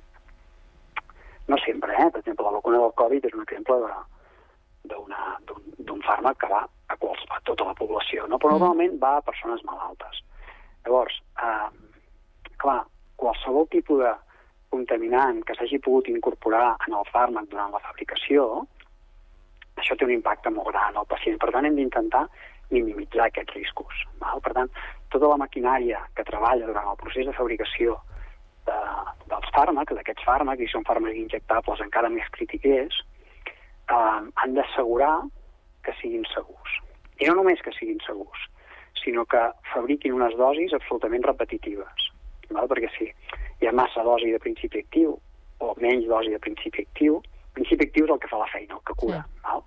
No 1.48 1.60
sempre, 1.60 1.96
eh? 2.00 2.10
Per 2.10 2.22
exemple, 2.22 2.46
la 2.46 2.58
vacuna 2.58 2.80
del 2.80 2.96
Covid 3.00 3.26
és 3.28 3.36
un 3.36 3.44
exemple 3.48 3.80
d'un 4.88 5.12
d'un 5.84 6.02
fàrmac 6.04 6.40
que 6.42 6.50
va 6.52 6.62
a, 6.64 6.96
quals, 7.00 7.22
a 7.30 7.40
tota 7.48 7.68
la 7.68 7.76
població, 7.78 8.26
no? 8.28 8.40
però 8.40 8.56
normalment 8.56 8.98
va 9.02 9.18
a 9.18 9.26
persones 9.26 9.64
malaltes. 9.68 10.22
Llavors, 10.86 11.20
eh, 11.44 11.70
clar, 12.64 12.82
qualsevol 13.24 13.68
tipus 13.72 14.04
de 14.04 14.14
contaminant 14.74 15.44
que 15.48 15.56
s'hagi 15.58 15.80
pogut 15.84 16.10
incorporar 16.12 16.74
en 16.88 16.96
el 17.00 17.06
fàrmac 17.14 17.50
durant 17.52 17.74
la 17.76 17.82
fabricació, 17.84 18.66
això 19.80 19.98
té 19.98 20.06
un 20.08 20.16
impacte 20.16 20.52
molt 20.54 20.72
gran 20.72 20.98
al 20.98 21.10
pacient. 21.10 21.40
Per 21.42 21.52
tant, 21.54 21.68
hem 21.68 21.78
d'intentar 21.78 22.24
minimitzar 22.74 23.28
aquests 23.28 23.56
riscos. 23.58 24.04
Val? 24.22 24.42
Per 24.46 24.54
tant, 24.58 24.72
tota 25.14 25.30
la 25.30 25.40
maquinària 25.42 26.02
que 26.18 26.26
treballa 26.28 26.70
durant 26.70 26.90
el 26.92 27.00
procés 27.02 27.28
de 27.30 27.36
fabricació 27.38 27.98
de, 28.70 28.78
dels 29.30 29.52
fàrmacs, 29.56 29.96
d'aquests 29.98 30.26
fàrmacs, 30.28 30.64
i 30.64 30.72
són 30.72 30.88
fàrmacs 30.88 31.20
injectables 31.20 31.84
encara 31.86 32.12
més 32.14 32.30
crítiques, 32.38 33.02
eh, 33.92 33.98
han 33.98 34.58
d'assegurar 34.58 35.16
que 35.86 35.94
siguin 36.00 36.26
segurs. 36.34 36.80
I 37.20 37.30
no 37.30 37.38
només 37.42 37.62
que 37.62 37.76
siguin 37.76 38.02
segurs, 38.08 38.50
sinó 39.04 39.26
que 39.30 39.42
fabriquin 39.74 40.16
unes 40.16 40.36
dosis 40.40 40.74
absolutament 40.74 41.26
repetitives. 41.28 42.13
Val? 42.58 42.70
Perquè 42.72 42.90
si 42.98 43.10
hi 43.10 43.70
ha 43.70 43.76
massa 43.76 44.04
dosi 44.06 44.32
de 44.34 44.42
principi 44.44 44.84
actiu 44.84 45.18
o 45.64 45.74
menys 45.80 46.08
dosi 46.10 46.34
de 46.34 46.42
principi 46.44 46.84
actiu, 46.88 47.22
principi 47.58 47.88
actiu 47.88 48.08
és 48.08 48.16
el 48.16 48.20
que 48.24 48.32
fa 48.32 48.42
la 48.42 48.50
feina, 48.52 48.80
el 48.80 48.84
que 48.88 48.98
cura. 49.00 49.22
Sí. 49.24 49.44
Val? 49.48 49.64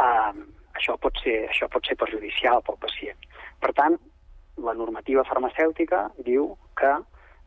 Um, 0.00 0.42
això, 0.78 0.96
pot 1.02 1.18
ser, 1.22 1.36
això 1.50 1.68
pot 1.72 1.86
ser 1.86 1.98
perjudicial 2.00 2.62
pel 2.66 2.78
pacient. 2.82 3.28
Per 3.60 3.72
tant, 3.76 3.98
la 4.64 4.74
normativa 4.76 5.24
farmacèutica 5.28 6.08
diu 6.26 6.52
que 6.80 6.92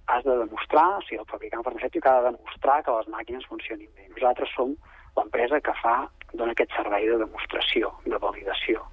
has 0.07 0.23
de 0.23 0.35
demostrar, 0.43 0.97
o 0.97 1.03
sigui, 1.07 1.21
el 1.21 1.29
fabricant 1.29 1.63
farmacèutic 1.65 2.05
ha 2.07 2.17
de 2.19 2.31
demostrar 2.31 2.81
que 2.83 2.95
les 2.97 3.07
màquines 3.13 3.47
funcionin 3.49 3.89
bé. 3.95 4.09
Nosaltres 4.11 4.51
som 4.55 4.75
l'empresa 5.17 5.61
que 5.63 5.75
fa, 5.79 5.95
dona 6.33 6.55
aquest 6.55 6.73
servei 6.75 7.07
de 7.09 7.19
demostració, 7.21 7.93
de 8.05 8.19
validació. 8.19 8.83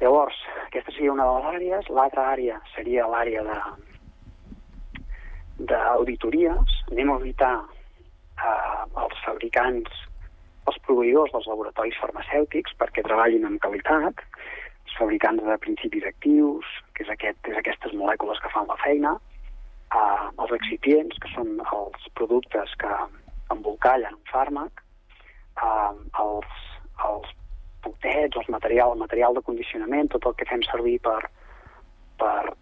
Llavors, 0.00 0.38
aquesta 0.68 0.94
seria 0.94 1.12
una 1.12 1.26
de 1.26 1.36
les 1.36 1.48
àrees. 1.54 1.90
L'altra 1.90 2.28
àrea 2.32 2.60
seria 2.74 3.06
l'àrea 3.10 3.42
de 3.46 3.58
d'auditories. 5.58 6.78
Anem 6.92 7.10
a 7.10 7.16
auditar 7.18 7.56
eh, 7.62 8.84
els 9.02 9.24
fabricants, 9.24 10.04
els 10.68 10.78
proveïdors 10.86 11.32
dels 11.34 11.48
laboratoris 11.50 11.98
farmacèutics 12.02 12.76
perquè 12.80 13.04
treballin 13.06 13.46
amb 13.48 13.62
qualitat, 13.64 14.22
els 14.86 14.98
fabricants 14.98 15.44
de 15.44 15.56
principis 15.64 16.06
actius, 16.08 16.68
que 16.94 17.04
és, 17.06 17.10
aquest, 17.14 17.40
és 17.50 17.58
aquestes 17.60 17.96
molècules 17.96 18.40
que 18.42 18.52
fan 18.54 18.68
la 18.70 18.78
feina, 18.84 19.16
eh, 19.94 20.28
els 20.38 20.54
excipients, 20.60 21.18
que 21.22 21.32
són 21.34 21.58
els 21.64 22.12
productes 22.18 22.76
que 22.80 22.92
embolcallen 23.54 24.14
un 24.14 24.30
fàrmac, 24.30 24.84
eh, 25.62 25.92
els, 26.22 26.62
els 27.08 27.34
potets, 27.82 28.36
els 28.36 28.48
material, 28.52 28.94
el 28.94 29.04
material 29.04 29.36
de 29.36 29.44
condicionament, 29.46 30.10
tot 30.14 30.30
el 30.30 30.38
que 30.38 30.48
fem 30.48 30.62
servir 30.66 30.98
per, 31.04 31.20
per, 32.20 32.54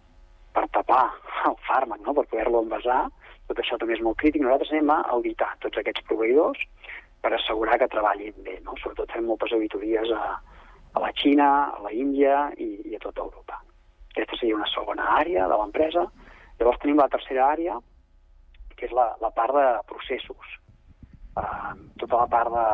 per 0.57 0.65
tapar 0.73 1.05
el 1.45 1.57
fàrmac, 1.67 2.01
no? 2.01 2.15
per 2.17 2.25
poder-lo 2.31 2.63
envasar, 2.65 3.03
tot 3.47 3.59
això 3.61 3.77
també 3.77 3.93
és 3.95 4.03
molt 4.03 4.17
crític. 4.21 4.41
Nosaltres 4.43 4.73
anem 4.73 4.89
a 4.95 5.01
auditar 5.13 5.51
tots 5.63 5.77
aquests 5.77 6.05
proveïdors 6.09 6.63
per 7.21 7.33
assegurar 7.35 7.77
que 7.81 7.89
treballin 7.93 8.35
bé. 8.45 8.57
No? 8.65 8.75
Sobretot 8.81 9.13
fem 9.13 9.27
moltes 9.29 9.53
auditories 9.55 10.11
a, 10.15 10.23
a 10.97 11.03
la 11.03 11.11
Xina, 11.21 11.49
a 11.77 11.83
la 11.85 11.93
Índia 11.93 12.47
i, 12.57 12.71
i 12.89 12.97
a 12.97 13.03
tota 13.03 13.25
Europa. 13.27 13.61
Aquesta 14.15 14.39
seria 14.39 14.57
una 14.57 14.69
segona 14.73 15.11
àrea 15.19 15.45
de 15.51 15.61
l'empresa. 15.61 16.07
Llavors 16.57 16.81
tenim 16.81 16.97
la 16.97 17.09
tercera 17.13 17.51
àrea, 17.53 17.77
que 18.73 18.89
és 18.89 18.95
la, 18.97 19.11
la 19.21 19.29
part 19.37 19.53
de 19.53 19.67
processos. 19.91 20.57
Uh, 21.37 21.75
tota 22.01 22.23
la 22.23 22.27
part 22.31 22.49
de, 22.49 22.67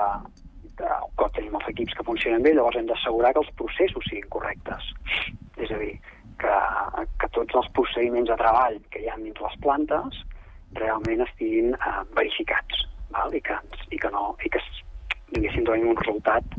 de, 0.80 0.90
quan 1.20 1.36
tenim 1.36 1.60
els 1.60 1.68
equips 1.74 2.00
que 2.00 2.08
funcionen 2.08 2.46
bé, 2.46 2.56
llavors 2.56 2.80
hem 2.80 2.88
d'assegurar 2.88 3.34
que 3.36 3.44
els 3.44 3.52
processos 3.60 4.08
siguin 4.08 4.30
correctes. 4.32 4.88
És 5.60 5.72
a 5.72 5.80
dir, 5.84 5.98
que, 6.42 6.56
que 7.22 7.30
tots 7.36 7.60
els 7.62 7.70
procediments 7.78 8.30
de 8.30 8.38
treball 8.40 8.80
que 8.94 9.04
hi 9.04 9.10
ha 9.10 9.18
dins 9.20 9.42
les 9.46 9.60
plantes 9.66 10.24
realment 10.80 11.26
estiguin 11.28 11.74
eh, 11.76 12.00
verificats 12.18 12.86
val? 13.14 13.34
I, 13.36 13.42
que, 13.46 13.58
i 13.94 14.00
que 14.02 14.12
no 14.14 14.34
i 14.46 14.52
que 14.54 14.62
diguéssim 15.34 15.68
donin 15.68 15.92
un 15.94 16.00
resultat 16.00 16.58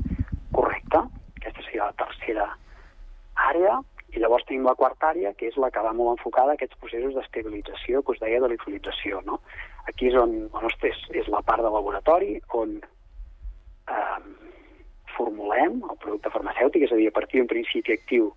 correcte. 0.54 1.02
Aquesta 1.40 1.66
seria 1.66 1.90
la 1.90 1.98
tercera 2.04 2.46
àrea. 3.50 3.80
I 4.14 4.22
llavors 4.22 4.46
tenim 4.46 4.66
la 4.66 4.76
quarta 4.78 5.10
àrea, 5.10 5.32
que 5.34 5.48
és 5.50 5.56
la 5.58 5.72
que 5.74 5.82
va 5.82 5.92
molt 5.96 6.18
enfocada 6.18 6.54
a 6.54 6.58
aquests 6.58 6.78
processos 6.82 7.16
d'estabilització 7.16 8.02
que 8.02 8.14
us 8.14 8.22
deia 8.22 8.40
de 8.42 8.50
l'hidrolització. 8.50 9.22
No? 9.26 9.40
Aquí 9.90 10.10
és 10.10 10.18
on 10.18 10.36
nostra 10.52 10.90
és, 10.90 11.00
és 11.22 11.30
la 11.32 11.42
part 11.42 11.64
de 11.66 11.72
laboratori 11.74 12.36
on 12.54 12.76
eh, 13.90 14.20
formulem 15.16 15.80
el 15.82 15.98
producte 16.02 16.30
farmacèutic, 16.34 16.86
és 16.86 16.94
a 16.94 17.00
dir, 17.00 17.10
a 17.10 17.16
partir 17.18 17.42
d'un 17.42 17.50
principi 17.50 17.98
actiu 17.98 18.30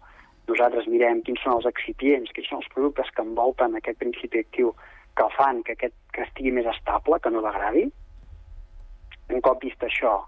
nosaltres 0.48 0.88
mirem 0.92 1.22
quins 1.28 1.42
són 1.44 1.58
els 1.58 1.68
excipients, 1.70 2.32
quins 2.36 2.48
són 2.50 2.62
els 2.62 2.72
productes 2.74 3.12
que 3.14 3.26
envolten 3.26 3.76
aquest 3.76 4.00
principi 4.00 4.44
actiu 4.46 4.74
que 5.18 5.28
fan 5.36 5.64
que, 5.66 5.76
aquest, 5.78 5.96
que 6.14 6.24
estigui 6.28 6.54
més 6.54 6.68
estable, 6.72 7.20
que 7.20 7.32
no 7.34 7.44
degradi. 7.46 7.88
Un 9.34 9.44
cop 9.44 9.64
vist 9.64 9.84
això, 9.84 10.20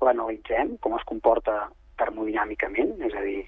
l'analitzem, 0.00 0.76
com 0.84 0.96
es 0.96 1.04
comporta 1.08 1.66
termodinàmicament, 2.00 2.96
és 3.04 3.16
a 3.16 3.24
dir, 3.26 3.42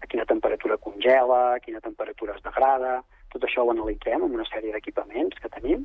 a 0.00 0.08
quina 0.08 0.24
temperatura 0.30 0.78
congela, 0.80 1.40
a 1.54 1.62
quina 1.64 1.82
temperatura 1.84 2.36
es 2.36 2.44
degrada, 2.46 3.00
tot 3.34 3.44
això 3.44 3.64
ho 3.66 3.72
analitzem 3.74 4.22
amb 4.24 4.38
una 4.38 4.46
sèrie 4.48 4.72
d'equipaments 4.72 5.42
que 5.42 5.50
tenim, 5.52 5.84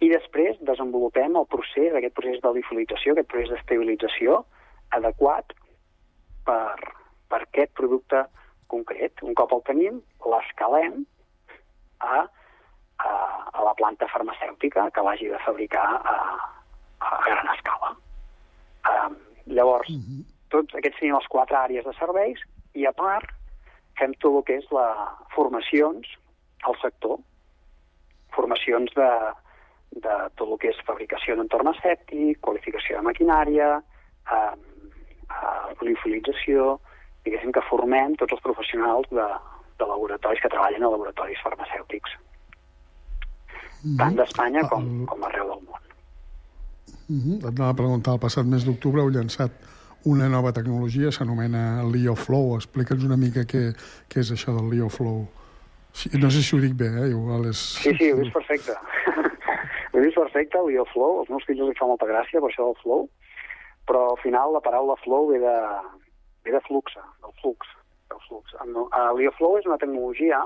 i 0.00 0.08
després 0.08 0.60
desenvolupem 0.64 1.34
el 1.36 1.48
procés, 1.52 1.92
aquest 1.92 2.14
procés 2.16 2.38
de 2.44 2.52
lifolització, 2.56 3.14
aquest 3.16 3.28
procés 3.32 3.50
d'estabilització 3.52 4.42
adequat 4.96 5.52
per, 6.46 6.76
per 7.28 7.40
aquest 7.42 7.74
producte 7.76 8.22
concret. 8.72 9.22
Un 9.26 9.34
cop 9.38 9.52
el 9.56 9.64
tenim, 9.68 9.98
l'escalem 10.32 11.02
a, 12.00 12.22
a, 13.04 13.10
a 13.52 13.66
la 13.66 13.74
planta 13.78 14.08
farmacèutica 14.12 14.88
que 14.94 15.04
l'hagi 15.06 15.30
de 15.32 15.40
fabricar 15.44 15.86
a, 16.14 16.16
a 17.10 17.10
gran 17.26 17.52
escala. 17.56 17.94
Um, 18.90 19.18
llavors, 19.46 19.90
mm 19.90 20.00
-hmm. 20.00 20.24
tots 20.48 20.74
aquests 20.74 20.98
serien 20.98 21.16
les 21.16 21.28
quatre 21.28 21.56
àrees 21.56 21.84
de 21.84 21.94
serveis 21.98 22.40
i, 22.74 22.86
a 22.86 22.92
part, 22.92 23.28
fem 23.98 24.14
tot 24.14 24.36
el 24.36 24.44
que 24.44 24.56
és 24.56 24.66
la 24.72 24.88
formacions 25.34 26.08
al 26.62 26.76
sector, 26.82 27.18
formacions 28.34 28.92
de, 28.94 29.10
de 29.90 30.16
tot 30.36 30.48
el 30.48 30.58
que 30.58 30.70
és 30.72 30.84
fabricació 30.86 31.36
d'entorn 31.36 31.72
escèptic, 31.72 32.40
qualificació 32.40 32.98
de 32.98 33.06
maquinària, 33.08 33.70
eh, 34.36 34.54
eh, 35.30 35.74
liofilització, 35.80 36.78
diguéssim 37.24 37.52
que 37.52 37.64
formem 37.68 38.16
tots 38.20 38.36
els 38.36 38.44
professionals 38.44 39.08
de, 39.10 39.26
de 39.80 39.88
laboratoris 39.88 40.42
que 40.42 40.52
treballen 40.52 40.84
a 40.84 40.92
laboratoris 40.92 41.42
farmacèutics, 41.44 42.16
tant 43.98 44.16
d'Espanya 44.16 44.66
com, 44.72 44.88
com 45.10 45.28
arreu 45.28 45.52
del 45.52 45.62
món. 45.66 45.82
Mm 47.10 47.20
-hmm. 47.20 47.36
Et 47.38 47.44
anava 47.58 47.70
a 47.70 47.80
preguntar, 47.82 48.14
el 48.14 48.24
passat 48.26 48.46
mes 48.46 48.64
d'octubre 48.64 49.02
heu 49.02 49.10
llançat 49.10 49.50
una 50.04 50.28
nova 50.28 50.52
tecnologia, 50.52 51.10
s'anomena 51.12 51.82
LeoFlow. 51.84 52.56
Explica'ns 52.56 53.04
una 53.04 53.16
mica 53.16 53.44
què, 53.44 53.74
què 54.08 54.20
és 54.20 54.30
això 54.32 54.54
del 54.56 54.70
LeoFlow. 54.72 55.26
No 56.22 56.30
sé 56.30 56.42
si 56.42 56.56
ho 56.56 56.60
dic 56.60 56.74
bé, 56.78 56.86
eh? 56.86 57.08
Igual 57.10 57.50
és... 57.50 57.58
Sí, 57.82 57.92
sí, 57.98 58.12
ho 58.12 58.16
dius 58.16 58.32
perfecte. 58.32 58.72
ho 59.92 60.00
dius 60.00 60.14
perfecte, 60.14 60.58
el 60.58 60.70
LeoFlow. 60.70 61.20
Els 61.20 61.30
meus 61.30 61.44
fills 61.44 61.60
els 61.60 61.78
fa 61.78 61.86
molta 61.90 62.06
gràcia 62.06 62.40
per 62.40 62.48
això 62.48 62.70
del 62.70 62.78
flow, 62.82 63.08
però 63.90 64.10
al 64.12 64.20
final 64.22 64.54
la 64.54 64.62
paraula 64.64 64.96
flow 65.04 65.28
ve 65.32 65.42
de, 65.42 65.56
ve 66.44 66.54
de 66.56 66.60
fluxa, 66.66 67.04
del 67.24 67.36
flux. 67.42 67.76
Del 68.10 68.20
flux. 68.26 68.56
El 68.64 68.74
LeoFlow 69.18 69.58
és 69.60 69.68
una 69.68 69.78
tecnologia 69.78 70.42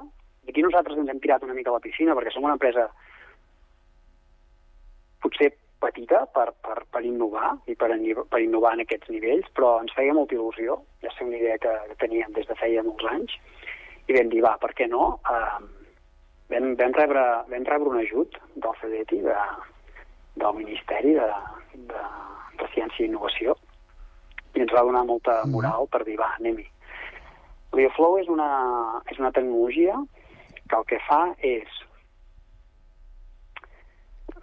Aquí 0.48 0.62
nosaltres 0.62 0.98
ens 1.00 1.10
hem 1.10 1.20
tirat 1.24 1.44
una 1.44 1.54
mica 1.56 1.72
a 1.72 1.78
la 1.78 1.84
piscina 1.84 2.14
perquè 2.16 2.32
som 2.32 2.44
una 2.44 2.56
empresa 2.58 2.88
potser 5.24 5.50
petita 5.80 6.24
per, 6.34 6.50
per, 6.64 6.82
per 6.92 7.02
innovar 7.04 7.54
i 7.68 7.76
per, 7.80 7.90
per 8.32 8.40
innovar 8.40 8.74
en 8.76 8.84
aquests 8.84 9.10
nivells, 9.12 9.48
però 9.56 9.78
ens 9.82 9.92
feia 9.96 10.16
molta 10.16 10.36
il·lusió, 10.36 10.76
ja 11.04 11.12
sé 11.12 11.24
una 11.24 11.40
idea 11.40 11.56
que, 11.60 11.72
que 11.90 11.96
teníem 12.00 12.32
des 12.36 12.48
de 12.48 12.56
feia 12.60 12.84
molts 12.84 13.08
anys, 13.08 13.34
i 14.08 14.16
vam 14.16 14.30
dir, 14.32 14.42
va, 14.44 14.54
per 14.60 14.72
què 14.76 14.88
no? 14.88 15.14
Uh, 15.28 15.64
vam, 16.52 16.72
vam, 16.80 16.96
rebre, 16.96 17.24
vam 17.52 17.68
rebre 17.68 17.92
un 17.92 18.00
ajut 18.00 18.36
del 18.54 18.80
CDT 18.80 19.20
de, 19.24 19.36
del 20.40 20.58
Ministeri 20.60 21.16
de, 21.20 21.30
de, 21.92 22.06
de 22.60 22.72
Ciència 22.76 23.04
i 23.04 23.08
Innovació 23.10 23.56
i 24.54 24.62
ens 24.62 24.72
va 24.74 24.84
donar 24.86 25.04
molta 25.08 25.40
moral 25.50 25.88
per 25.90 26.04
dir, 26.06 26.16
va, 26.20 26.30
anem-hi. 26.38 26.66
L'IOFlow 27.74 28.20
és 28.22 28.28
una, 28.30 28.50
és 29.10 29.18
una 29.18 29.32
tecnologia 29.34 29.96
que 30.68 30.78
el 30.78 30.86
que 30.90 31.00
fa 31.08 31.22
és 31.44 31.80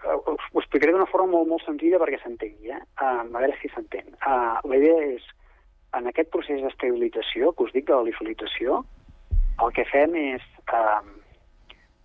uh, 0.03 0.18
ho 0.18 0.59
explicaré 0.59 0.93
d'una 0.93 1.09
forma 1.12 1.32
molt, 1.32 1.49
molt 1.49 1.66
senzilla 1.66 1.99
perquè 2.01 2.20
s'entengui, 2.22 2.74
eh? 2.76 2.82
Uh, 2.99 3.24
a 3.24 3.38
veure 3.38 3.55
si 3.62 3.72
s'entén. 3.72 4.12
Uh, 4.20 4.59
la 4.68 4.82
idea 4.82 4.97
és, 5.14 5.28
en 5.97 6.07
aquest 6.12 6.32
procés 6.34 6.62
d'estabilització, 6.64 7.53
que 7.55 7.68
us 7.68 7.74
dic 7.76 7.88
de 7.88 7.95
la 7.95 8.07
lifolització, 8.07 8.82
el 9.62 9.74
que 9.76 9.86
fem 9.89 10.16
és 10.20 10.43
uh, 10.74 11.01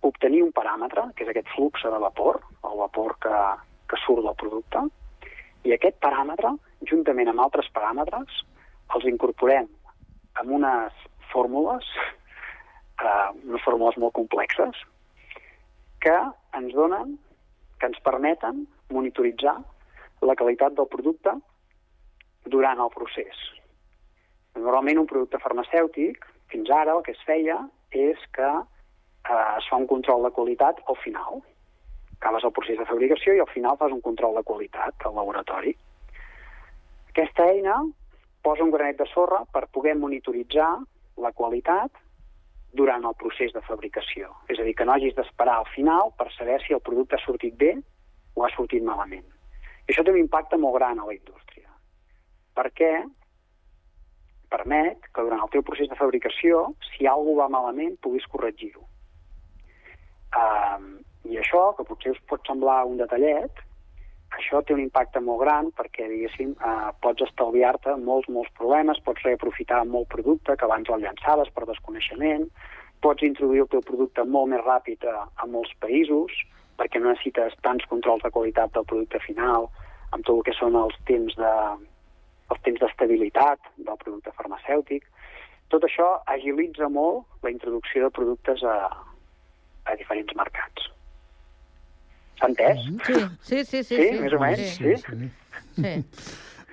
obtenir 0.07 0.43
un 0.45 0.53
paràmetre, 0.55 1.09
que 1.15 1.25
és 1.25 1.33
aquest 1.33 1.49
flux 1.55 1.83
de 1.83 1.99
vapor, 2.03 2.39
el 2.67 2.79
vapor 2.83 3.17
que, 3.23 3.43
que 3.91 3.99
surt 4.05 4.23
del 4.25 4.39
producte, 4.39 4.85
i 5.67 5.73
aquest 5.75 5.99
paràmetre, 6.03 6.53
juntament 6.85 7.31
amb 7.31 7.41
altres 7.41 7.69
paràmetres, 7.73 8.43
els 8.95 9.07
incorporem 9.09 9.67
amb 10.37 10.53
unes 10.59 10.93
fórmules, 11.31 11.87
eh, 13.03 13.29
unes 13.43 13.63
fórmules 13.65 13.97
molt 13.97 14.15
complexes, 14.17 14.83
que 16.03 16.17
ens 16.57 16.73
donen 16.75 17.17
que 17.79 17.89
ens 17.89 17.99
permeten 18.05 18.65
monitoritzar 18.93 19.57
la 20.25 20.35
qualitat 20.35 20.73
del 20.77 20.89
producte 20.89 21.33
durant 22.49 22.79
el 22.81 22.93
procés. 22.93 23.37
Normalment 24.57 25.03
un 25.03 25.09
producte 25.09 25.39
farmacèutic, 25.43 26.23
fins 26.51 26.71
ara 26.73 26.95
el 26.97 27.03
que 27.05 27.13
es 27.13 27.21
feia 27.27 27.59
és 27.93 28.23
que 28.33 28.47
eh, 28.47 29.57
es 29.59 29.67
fa 29.69 29.77
un 29.77 29.87
control 29.89 30.25
de 30.25 30.33
qualitat 30.33 30.81
al 30.87 30.97
final. 31.03 31.43
Acabes 32.17 32.47
el 32.47 32.55
procés 32.55 32.79
de 32.79 32.87
fabricació 32.89 33.35
i 33.35 33.43
al 33.43 33.51
final 33.51 33.77
fas 33.77 33.93
un 33.93 34.01
control 34.01 34.39
de 34.39 34.45
qualitat 34.47 35.05
al 35.05 35.17
laboratori. 35.19 35.75
Aquesta 37.17 37.47
eina 37.49 37.79
posa 38.45 38.61
un 38.61 38.69
granet 38.69 38.99
de 38.99 39.05
sorra 39.09 39.39
per 39.49 39.63
poder 39.73 39.95
monitoritzar 39.97 40.67
la 41.17 41.31
qualitat 41.33 41.95
durant 42.77 43.07
el 43.09 43.15
procés 43.17 43.49
de 43.55 43.63
fabricació. 43.65 44.29
És 44.53 44.61
a 44.61 44.67
dir, 44.67 44.75
que 44.77 44.85
no 44.85 44.93
hagis 44.93 45.15
d'esperar 45.17 45.55
al 45.57 45.65
final 45.71 46.11
per 46.19 46.27
saber 46.35 46.59
si 46.61 46.77
el 46.77 46.83
producte 46.85 47.17
ha 47.17 47.23
sortit 47.23 47.57
bé 47.57 47.71
o 48.37 48.45
ha 48.45 48.51
sortit 48.53 48.85
malament. 48.85 49.25
I 49.87 49.95
això 49.95 50.05
té 50.05 50.13
un 50.13 50.21
impacte 50.21 50.61
molt 50.61 50.77
gran 50.77 51.01
a 51.01 51.07
la 51.09 51.17
indústria, 51.17 51.73
perquè 52.53 52.91
permet 54.53 55.09
que 55.09 55.25
durant 55.25 55.41
el 55.41 55.53
teu 55.57 55.65
procés 55.65 55.89
de 55.89 55.97
fabricació, 55.97 56.67
si 56.91 57.09
alguna 57.09 57.47
va 57.47 57.53
malament, 57.57 57.97
puguis 57.97 58.29
corregir-ho. 58.29 58.85
Um, 60.37 60.99
I 61.25 61.41
això, 61.41 61.71
que 61.73 61.89
potser 61.89 62.13
us 62.13 62.21
pot 62.29 62.45
semblar 62.45 62.83
un 62.85 63.01
detallet, 63.01 63.65
això 64.35 64.61
té 64.61 64.75
un 64.75 64.81
impacte 64.83 65.21
molt 65.23 65.39
gran 65.43 65.71
perquè, 65.77 66.07
diguéssim, 66.11 66.51
eh, 66.59 66.89
pots 67.01 67.23
estalviar-te 67.23 67.95
molts, 68.01 68.27
molts 68.29 68.51
problemes, 68.59 68.99
pots 69.05 69.23
reaprofitar 69.23 69.85
molt 69.85 70.09
producte 70.11 70.55
que 70.55 70.65
abans 70.65 70.89
el 70.89 71.01
llançaves 71.05 71.49
per 71.55 71.65
desconeixement, 71.69 72.47
pots 73.01 73.23
introduir 73.23 73.63
el 73.63 73.71
teu 73.71 73.81
producte 73.81 74.23
molt 74.25 74.51
més 74.51 74.63
ràpid 74.65 75.05
a, 75.07 75.27
a 75.35 75.45
molts 75.47 75.71
països 75.79 76.33
perquè 76.77 76.99
no 76.99 77.09
necessites 77.09 77.55
tants 77.65 77.85
controls 77.89 78.23
de 78.23 78.31
qualitat 78.33 78.73
del 78.73 78.85
producte 78.85 79.21
final 79.25 79.69
amb 80.11 80.25
tot 80.25 80.35
el 80.37 80.43
que 80.47 80.55
són 80.57 80.75
els 80.79 80.97
temps 81.09 81.35
de 81.37 81.53
els 82.47 82.61
temps 82.63 82.79
d'estabilitat 82.79 83.59
del 83.75 83.97
producte 84.03 84.31
farmacèutic. 84.37 85.03
Tot 85.73 85.83
això 85.83 86.13
agilitza 86.31 86.87
molt 86.87 87.25
la 87.43 87.51
introducció 87.51 88.05
de 88.05 88.13
productes 88.15 88.63
a, 88.63 88.77
a 89.83 89.97
diferents 89.99 90.31
mercats. 90.39 90.87
S'ha 92.39 92.47
entès? 92.51 92.81
Sí, 93.07 93.63
sí, 93.65 93.83
sí. 93.83 93.83
Sí, 93.83 93.97
sí, 93.97 94.19
més 94.21 94.33
o 94.33 94.39
menys, 94.41 94.75
sí. 94.77 94.95
sí. 95.03 95.31
sí. 95.81 95.93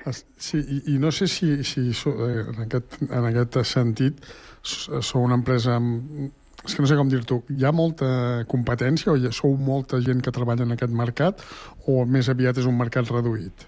Es- 0.05 0.25
Sí, 0.37 0.59
i, 0.61 0.79
i 0.93 0.99
no 1.01 1.09
sé 1.17 1.25
si, 1.33 1.63
si 1.65 1.87
so, 1.97 2.11
eh, 2.29 2.43
en, 2.53 2.59
aquest, 2.67 2.99
en 3.07 3.25
aquest 3.31 3.57
sentit 3.65 4.19
sou 4.63 5.23
una 5.25 5.39
empresa 5.41 5.79
amb... 5.81 6.27
És 6.65 6.73
que 6.77 6.81
no 6.85 6.89
sé 6.89 6.97
com 6.97 7.09
dir-t'ho. 7.13 7.39
Hi 7.57 7.65
ha 7.69 7.73
molta 7.77 8.07
competència 8.49 9.13
o 9.13 9.17
hi 9.21 9.27
ha, 9.29 9.33
sou 9.37 9.53
molta 9.61 9.99
gent 10.05 10.21
que 10.25 10.33
treballa 10.33 10.65
en 10.65 10.73
aquest 10.77 10.93
mercat 10.97 11.41
o 11.89 12.05
més 12.09 12.29
aviat 12.33 12.57
és 12.61 12.69
un 12.69 12.77
mercat 12.79 13.09
reduït? 13.13 13.65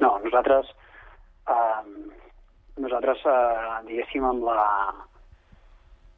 No, 0.00 0.10
nosaltres, 0.24 0.68
eh, 1.48 1.80
nosaltres 2.80 3.24
eh, 3.28 3.78
diguéssim, 3.88 4.24
amb 4.28 4.44
la, 4.48 4.66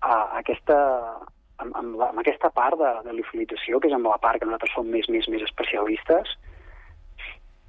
eh, 0.07 0.25
aquesta, 0.43 0.79
amb, 1.63 1.77
amb, 1.79 1.97
la, 2.01 2.11
amb 2.13 2.23
aquesta 2.23 2.51
part 2.55 2.79
de, 2.81 2.91
de 3.07 3.15
l'utilització, 3.17 3.81
que 3.81 3.91
és 3.91 3.97
amb 3.97 4.11
la 4.11 4.19
part 4.23 4.41
que 4.41 4.49
nosaltres 4.49 4.75
som 4.77 4.89
més, 4.91 5.09
més, 5.13 5.29
més 5.33 5.45
especialistes, 5.47 6.37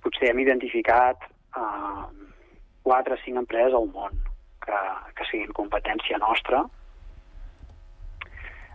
potser 0.03 0.31
hem 0.31 0.41
identificat 0.43 1.23
eh, 1.55 2.03
o 2.83 2.95
cinc 3.23 3.37
empreses 3.39 3.75
al 3.77 3.87
món 3.93 4.17
que, 4.63 4.79
que 5.15 5.27
siguin 5.29 5.53
competència 5.55 6.19
nostra 6.19 6.63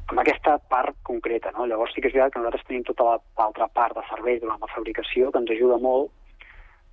amb 0.09 0.23
aquesta 0.23 0.57
part 0.73 0.97
concreta. 1.05 1.53
No? 1.57 1.67
Llavors 1.69 1.93
sí 1.93 2.01
que 2.01 2.09
és 2.09 2.15
veritat 2.17 2.33
que 2.33 2.41
nosaltres 2.41 2.65
tenim 2.69 2.85
tota 2.89 3.05
la- 3.05 3.21
l'altra 3.41 3.69
part 3.69 3.97
de 3.97 4.05
servei 4.09 4.41
durant 4.41 4.61
la 4.61 4.73
fabricació 4.73 5.31
que 5.31 5.43
ens 5.43 5.53
ajuda 5.53 5.77
molt 5.83 6.11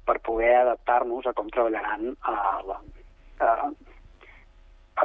per 0.06 0.20
poder 0.20 0.54
adaptar-nos 0.60 1.26
a 1.26 1.34
com 1.34 1.48
treballaran 1.50 2.12
a 2.22 2.34
la, 2.68 2.80
a, 3.40 3.46
a 3.48 3.72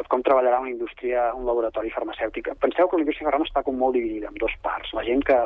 com 0.08 0.22
treballarà 0.22 0.60
una 0.62 0.70
indústria, 0.70 1.30
un 1.34 1.46
laboratori 1.46 1.90
farmacèutic. 1.90 2.52
Penseu 2.62 2.88
que 2.88 2.96
la 2.96 3.04
indústria 3.04 3.28
farmacèutica 3.28 3.60
està 3.60 3.64
com 3.66 3.78
molt 3.78 3.96
dividida 3.98 4.30
en 4.30 4.38
dos 4.40 4.54
parts, 4.62 4.92
la 4.96 5.04
gent 5.04 5.24
que, 5.26 5.38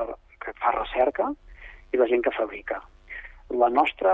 que 0.45 0.55
fa 0.61 0.75
recerca 0.77 1.31
i 1.93 2.01
la 2.01 2.09
gent 2.11 2.23
que 2.23 2.35
fabrica. 2.37 2.81
La 3.55 3.69
nostra, 3.69 4.13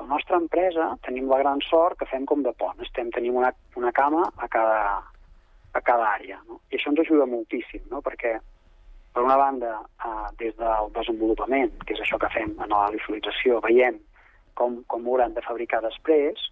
la 0.00 0.06
nostra 0.06 0.40
empresa 0.40 0.90
tenim 1.06 1.28
la 1.30 1.40
gran 1.42 1.62
sort 1.68 1.98
que 2.00 2.08
fem 2.10 2.26
com 2.26 2.42
de 2.46 2.52
pont. 2.58 2.80
Estem, 2.84 3.10
tenim 3.14 3.36
una, 3.36 3.52
una 3.76 3.92
cama 3.92 4.26
a 4.36 4.48
cada, 4.48 4.80
a 5.72 5.80
cada 5.80 6.10
àrea. 6.16 6.40
No? 6.48 6.60
I 6.70 6.78
això 6.78 6.92
ens 6.92 7.04
ajuda 7.04 7.28
moltíssim, 7.30 7.86
no? 7.92 8.02
perquè, 8.04 8.36
per 9.12 9.24
una 9.24 9.38
banda, 9.40 9.78
eh, 10.04 10.26
des 10.42 10.56
del 10.60 10.92
desenvolupament, 10.96 11.72
que 11.84 11.96
és 11.96 12.02
això 12.04 12.20
que 12.20 12.32
fem 12.34 12.52
en 12.56 12.74
la 12.74 12.90
visualització, 12.94 13.62
veiem 13.64 13.98
com, 14.56 14.82
com 14.90 15.06
ho 15.06 15.16
hauran 15.16 15.36
de 15.36 15.44
fabricar 15.44 15.82
després, 15.84 16.50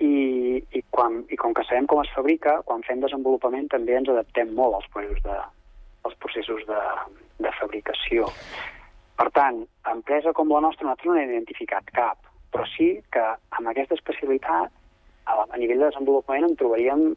i, 0.00 0.60
i, 0.72 0.82
quan, 0.90 1.20
i 1.28 1.36
com 1.40 1.54
que 1.56 1.64
sabem 1.68 1.86
com 1.90 2.00
es 2.02 2.10
fabrica, 2.14 2.58
quan 2.68 2.84
fem 2.86 3.02
desenvolupament 3.04 3.68
també 3.72 3.98
ens 3.98 4.08
adaptem 4.08 4.54
molt 4.56 4.78
als 4.78 4.88
processos 4.94 5.22
de, 5.26 5.38
als 6.08 6.16
processos 6.24 6.64
de, 6.68 6.80
de 7.44 7.52
fabricació. 7.60 8.28
Per 9.20 9.28
tant, 9.36 9.62
empresa 9.92 10.32
com 10.36 10.52
la 10.52 10.62
nostra 10.64 10.88
nosaltres 10.88 11.10
no 11.10 11.18
n'hem 11.18 11.34
identificat 11.34 11.92
cap, 11.96 12.30
però 12.50 12.64
sí 12.72 12.94
que 13.12 13.24
amb 13.58 13.68
aquesta 13.68 13.98
especialitat, 13.98 14.72
a, 15.28 15.34
a 15.44 15.60
nivell 15.60 15.84
de 15.84 15.90
desenvolupament 15.90 16.48
en 16.48 16.56
trobaríem 16.58 17.10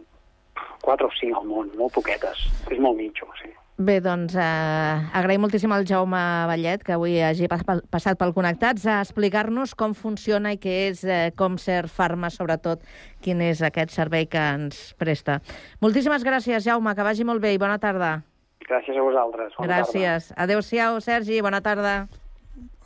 4 0.83 1.07
o 1.07 1.19
5 1.19 1.39
al 1.39 1.47
món, 1.47 1.71
molt 1.79 1.95
poquetes. 1.95 2.43
És 2.69 2.81
molt 2.83 2.99
mitjo, 2.99 3.29
sí. 3.39 3.49
Bé, 3.77 3.95
doncs 4.05 4.35
eh, 4.37 5.17
agraïm 5.17 5.41
moltíssim 5.41 5.71
al 5.73 5.81
Jaume 5.89 6.19
Vallet 6.45 6.83
que 6.85 6.93
avui 6.93 7.15
hagi 7.25 7.47
pas- 7.49 7.63
pel- 7.65 7.81
passat 7.89 8.19
pel 8.19 8.33
Connectats 8.35 8.85
a 8.85 8.99
explicar-nos 9.01 9.73
com 9.73 9.95
funciona 9.97 10.51
i 10.53 10.59
què 10.61 10.75
és 10.91 11.01
eh, 11.03 11.31
Comcert 11.35 11.89
Pharma, 11.89 12.29
sobretot 12.29 12.85
quin 13.25 13.41
és 13.41 13.63
aquest 13.65 13.89
servei 13.95 14.27
que 14.29 14.37
ens 14.37 14.93
presta. 15.01 15.39
Moltíssimes 15.81 16.23
gràcies, 16.23 16.61
Jaume, 16.67 16.93
que 16.93 17.01
vagi 17.09 17.25
molt 17.25 17.41
bé 17.41 17.55
i 17.55 17.57
bona 17.57 17.79
tarda. 17.81 18.19
Gràcies 18.63 18.95
a 18.95 19.01
vosaltres. 19.03 19.57
Bona 19.57 19.81
gràcies. 19.81 20.29
Adéu-siau, 20.37 21.01
Sergi, 21.01 21.41
bona 21.41 21.59
tarda. 21.65 22.05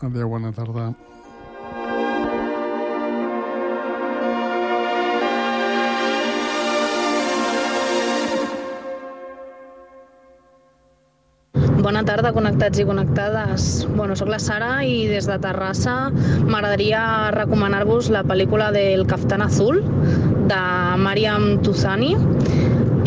Adéu, 0.01 0.29
bona 0.29 0.53
tarda. 0.55 0.93
Bona 11.87 12.01
tarda, 12.03 12.33
connectats 12.35 12.81
i 12.81 12.83
connectades. 12.83 13.65
Bueno, 13.95 14.15
sóc 14.19 14.27
la 14.27 14.41
Sara 14.43 14.81
i 14.83 15.05
des 15.07 15.23
de 15.29 15.37
Terrassa 15.39 16.09
m'agradaria 16.11 16.99
recomanar-vos 17.31 18.09
la 18.11 18.25
pel·lícula 18.27 18.73
del 18.75 19.05
Kaftan 19.07 19.45
Azul 19.45 19.79
de 20.51 20.59
Mariam 20.99 21.45
Tuzani, 21.63 22.09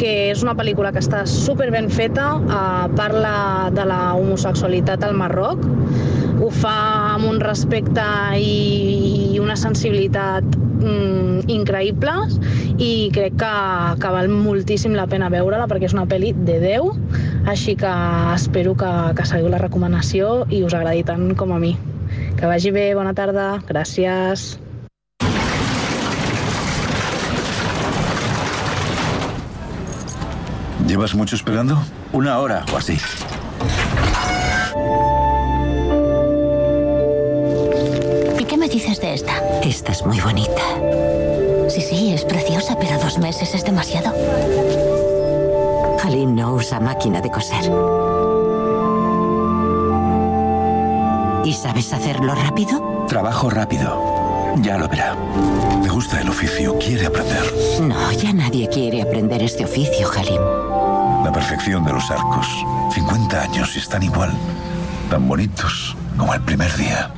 que 0.01 0.15
és 0.31 0.41
una 0.41 0.55
pel·lícula 0.57 0.95
que 0.97 1.03
està 1.05 1.27
super 1.29 1.69
ben 1.75 1.91
feta, 1.93 2.31
eh, 2.41 2.89
parla 2.97 3.35
de 3.77 3.85
la 3.85 4.01
homosexualitat 4.17 5.05
al 5.05 5.13
Marroc, 5.21 5.61
ho 6.41 6.49
fa 6.63 6.79
amb 7.19 7.29
un 7.35 7.45
respecte 7.45 8.09
i 8.41 9.37
una 9.45 9.61
sensibilitat 9.61 10.57
mm, 10.81 11.45
increïbles 11.53 12.39
i 12.81 13.11
crec 13.15 13.37
que, 13.41 13.53
que 14.01 14.13
val 14.17 14.31
moltíssim 14.33 14.97
la 14.97 15.07
pena 15.11 15.31
veure-la 15.33 15.69
perquè 15.71 15.91
és 15.91 15.97
una 15.97 16.09
pel·li 16.11 16.33
de 16.49 16.59
Déu, 16.63 16.91
així 17.51 17.77
que 17.79 17.93
espero 18.35 18.75
que, 18.79 18.91
que 19.17 19.29
seguiu 19.29 19.53
la 19.53 19.61
recomanació 19.63 20.41
i 20.51 20.65
us 20.67 20.77
agradi 20.77 21.05
tant 21.07 21.31
com 21.37 21.55
a 21.55 21.61
mi. 21.63 21.77
Que 22.41 22.49
vagi 22.49 22.73
bé, 22.75 22.91
bona 22.97 23.15
tarda, 23.15 23.61
gràcies. 23.69 24.57
¿Llevas 30.91 31.15
mucho 31.15 31.37
esperando? 31.37 31.79
Una 32.13 32.39
hora 32.39 32.65
o 32.73 32.79
así. 32.79 32.99
Dices 38.71 39.01
de 39.01 39.15
esta? 39.15 39.33
Esta 39.63 39.93
es 39.93 40.05
muy 40.07 40.21
bonita. 40.21 40.63
Sí, 41.69 41.81
sí, 41.81 42.13
es 42.13 42.25
preciosa, 42.25 42.77
pero 42.79 42.99
dos 42.99 43.19
meses 43.19 43.55
es 43.55 43.65
demasiado. 43.65 44.13
Halim 46.03 46.35
no 46.35 46.55
usa 46.55 46.81
máquina 46.81 47.21
de 47.21 47.31
coser. 47.31 47.65
¿Y 51.45 51.53
sabes 51.53 51.93
hacerlo 51.93 52.35
rápido? 52.35 53.05
Trabajo 53.09 53.51
rápido. 53.51 54.55
Ya 54.63 54.79
lo 54.79 54.89
verá. 54.89 55.17
Me 55.83 55.89
gusta 55.89 56.21
el 56.21 56.29
oficio, 56.29 56.77
quiere 56.79 57.07
aprender. 57.07 57.43
No, 57.81 58.13
ya 58.13 58.33
nadie 58.33 58.69
quiere 58.69 59.03
aprender 59.03 59.43
este 59.43 59.65
oficio, 59.65 60.09
Halim. 60.11 60.41
La 61.25 61.31
perfección 61.33 61.85
de 61.85 61.93
los 61.93 62.11
arcos. 62.11 62.47
50 62.95 63.43
años 63.43 63.77
y 63.77 63.79
están 63.79 64.03
igual. 64.03 64.33
Tan 65.11 65.29
bonitos 65.29 65.97
como 66.17 66.35
el 66.35 66.41
primer 66.43 66.75
día. 66.77 67.11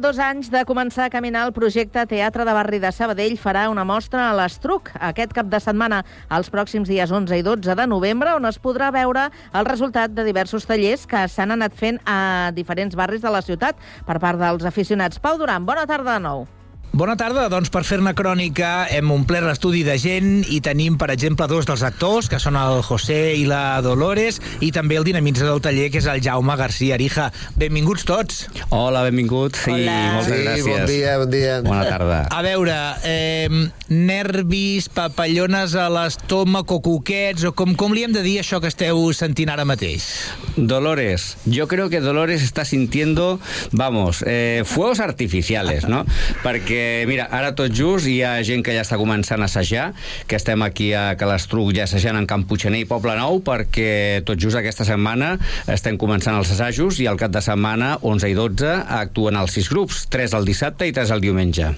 Dos 0.00 0.16
anys 0.16 0.48
de 0.48 0.62
començar 0.64 1.04
a 1.04 1.12
caminar, 1.12 1.42
el 1.44 1.52
projecte 1.52 2.06
Teatre 2.08 2.46
de 2.48 2.52
Barri 2.56 2.78
de 2.80 2.88
Sabadell 2.96 3.34
farà 3.36 3.66
una 3.68 3.84
mostra 3.84 4.30
a 4.30 4.36
l'Estruc 4.38 4.88
aquest 4.96 5.34
cap 5.36 5.50
de 5.52 5.60
setmana, 5.60 5.98
els 6.32 6.48
pròxims 6.48 6.88
dies 6.88 7.12
11 7.12 7.36
i 7.36 7.44
12 7.44 7.76
de 7.76 7.86
novembre, 7.90 8.32
on 8.38 8.48
es 8.48 8.56
podrà 8.56 8.88
veure 8.94 9.26
el 9.52 9.68
resultat 9.68 10.16
de 10.16 10.24
diversos 10.24 10.64
tallers 10.64 11.04
que 11.04 11.26
s'han 11.28 11.52
anat 11.58 11.76
fent 11.76 12.00
a 12.08 12.52
diferents 12.56 12.96
barris 12.96 13.20
de 13.20 13.36
la 13.36 13.44
ciutat 13.44 13.76
per 14.08 14.16
part 14.16 14.40
dels 14.40 14.64
aficionats. 14.64 15.20
Pau 15.20 15.36
Duran, 15.36 15.68
bona 15.68 15.84
tarda 15.84 16.16
de 16.16 16.24
nou. 16.24 16.46
Bona 16.92 17.14
tarda, 17.16 17.46
doncs 17.48 17.70
per 17.72 17.86
fer-ne 17.88 18.10
crònica 18.12 18.82
hem 18.92 19.08
omplert 19.14 19.46
l'estudi 19.48 19.78
de 19.86 19.94
gent 19.96 20.42
i 20.52 20.58
tenim, 20.60 20.98
per 21.00 21.06
exemple, 21.14 21.46
dos 21.48 21.64
dels 21.64 21.80
actors, 21.88 22.26
que 22.28 22.36
són 22.36 22.58
el 22.60 22.82
José 22.84 23.32
i 23.40 23.46
la 23.48 23.78
Dolores, 23.80 24.36
i 24.60 24.68
també 24.76 24.98
el 25.00 25.06
dinamitzador 25.08 25.54
del 25.56 25.62
taller, 25.64 25.86
que 25.90 26.02
és 26.02 26.08
el 26.12 26.20
Jaume 26.20 26.52
García 26.60 26.98
Arija. 26.98 27.30
Benvinguts 27.56 28.04
tots. 28.04 28.42
Hola, 28.68 29.06
benvinguts 29.06 29.62
i 29.70 29.78
Hola. 29.78 29.94
moltes 30.18 30.34
Sí, 30.36 30.42
gràcies. 30.42 30.66
bon 30.68 30.84
dia, 30.90 31.14
bon 31.22 31.32
dia. 31.32 31.54
Bona 31.64 31.86
tarda. 31.88 32.18
A 32.28 32.42
veure, 32.44 32.76
eh, 33.08 33.48
nervis, 33.88 34.90
papallones 34.92 35.72
a 35.74 35.88
l'estómac 35.88 36.76
o 36.76 36.82
coquets, 36.84 37.48
o 37.48 37.54
com, 37.56 37.72
com 37.74 37.96
li 37.96 38.04
hem 38.04 38.12
de 38.12 38.20
dir 38.20 38.36
això 38.42 38.60
que 38.60 38.68
esteu 38.68 39.00
sentint 39.16 39.48
ara 39.48 39.64
mateix? 39.64 40.10
Dolores, 40.58 41.38
yo 41.46 41.66
creo 41.72 41.88
que 41.88 42.04
Dolores 42.04 42.42
está 42.42 42.66
sintiendo, 42.66 43.40
vamos, 43.70 44.22
eh, 44.26 44.60
fuegos 44.66 45.00
artificiales, 45.00 45.88
no? 45.88 46.04
Perquè, 46.44 46.81
mira, 47.08 47.26
ara 47.32 47.52
tot 47.58 47.72
just 47.74 48.08
hi 48.10 48.20
ha 48.24 48.34
gent 48.46 48.64
que 48.64 48.74
ja 48.76 48.84
està 48.84 48.98
començant 49.00 49.42
a 49.42 49.48
assajar, 49.50 49.90
que 50.28 50.38
estem 50.38 50.62
aquí 50.66 50.92
a 50.96 51.12
Calastruc 51.20 51.72
ja 51.76 51.86
assajant 51.86 52.18
en 52.18 52.28
Camp 52.30 52.46
Puiggener 52.48 52.82
i 52.84 52.88
Poble 52.88 53.16
Nou, 53.18 53.40
perquè 53.44 54.22
tot 54.28 54.40
just 54.40 54.58
aquesta 54.58 54.86
setmana 54.88 55.34
estem 55.72 55.98
començant 56.00 56.38
els 56.38 56.52
assajos 56.54 57.00
i 57.02 57.08
al 57.10 57.20
cap 57.20 57.34
de 57.34 57.42
setmana, 57.44 57.96
11 58.02 58.32
i 58.32 58.38
12, 58.38 58.74
actuen 59.02 59.38
els 59.40 59.58
sis 59.58 59.70
grups, 59.72 60.06
3 60.12 60.38
el 60.38 60.48
dissabte 60.48 60.88
i 60.88 60.96
3 60.96 61.16
el 61.16 61.24
diumenge. 61.24 61.72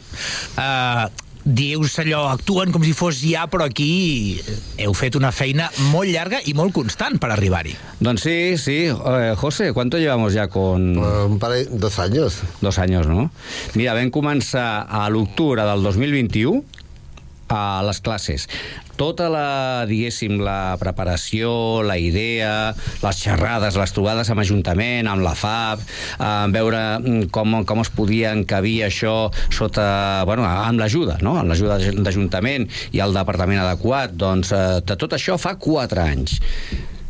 Uh, 0.59 1.24
dius 1.45 1.99
allò, 2.01 2.25
actuen 2.33 2.73
com 2.73 2.83
si 2.85 2.95
fos 2.97 3.21
ja, 3.21 3.45
però 3.53 3.69
aquí 3.69 4.41
heu 4.81 4.95
fet 4.97 5.17
una 5.19 5.31
feina 5.33 5.69
molt 5.93 6.09
llarga 6.09 6.41
i 6.49 6.55
molt 6.57 6.73
constant 6.77 7.21
per 7.21 7.31
arribar-hi. 7.35 7.77
Doncs 8.01 8.25
sí, 8.25 8.37
sí. 8.61 8.79
Eh, 8.89 9.35
José, 9.37 9.73
¿cuánto 9.73 9.99
llevamos 9.99 10.33
ya 10.33 10.49
con...? 10.49 10.97
un 10.99 11.39
par 11.39 11.53
de, 11.53 11.67
dos 11.67 11.99
años. 11.99 12.41
Dos 12.61 12.79
años, 12.79 13.07
no? 13.07 13.31
Mira, 13.75 13.95
vam 13.95 14.11
començar 14.11 14.87
a 14.89 15.05
l'octubre 15.13 15.63
del 15.69 15.85
2021 15.85 16.65
a 17.53 17.83
les 17.87 18.01
classes. 18.05 18.47
Tota 18.95 19.27
la, 19.33 19.49
diguéssim, 19.91 20.39
la 20.45 20.77
preparació, 20.79 21.83
la 21.83 21.97
idea, 21.99 22.73
les 23.03 23.19
xerrades, 23.19 23.79
les 23.81 23.95
trobades 23.95 24.31
amb 24.31 24.45
Ajuntament, 24.45 25.11
amb 25.11 25.25
la 25.27 25.35
FAB, 25.35 25.83
eh, 25.83 26.31
veure 26.55 26.83
mm, 27.01 27.29
com, 27.35 27.59
com 27.67 27.83
es 27.83 27.91
podia 27.95 28.33
encabir 28.37 28.85
això 28.87 29.17
sota, 29.51 30.23
bueno, 30.29 30.47
amb 30.47 30.79
l'ajuda, 30.83 31.19
no? 31.27 31.37
amb 31.41 31.51
l'ajuda 31.51 31.81
d'Ajuntament 31.99 32.69
i 32.95 33.03
el 33.03 33.17
departament 33.17 33.65
adequat, 33.65 34.15
doncs 34.15 34.55
eh, 34.55 34.65
de 34.87 34.99
tot 35.01 35.19
això 35.19 35.41
fa 35.41 35.57
quatre 35.59 36.07
anys. 36.07 36.39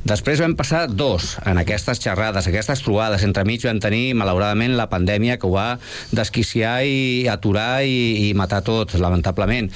Després 0.05 0.37
vam 0.43 0.53
passar 0.53 0.83
dos 0.93 1.31
en 1.49 1.57
aquestes 1.57 1.97
xerrades, 2.03 2.45
aquestes 2.45 2.83
trobades. 2.85 3.23
Entremig 3.25 3.63
vam 3.65 3.79
tenir, 3.81 4.13
malauradament, 4.13 4.75
la 4.77 4.85
pandèmia 4.93 5.39
que 5.41 5.49
ho 5.49 5.55
va 5.55 5.79
desquiciar 6.13 6.75
i 6.85 7.25
aturar 7.33 7.87
i, 7.89 8.29
i 8.29 8.35
matar 8.37 8.61
tot, 8.67 8.93
lamentablement. 9.01 9.71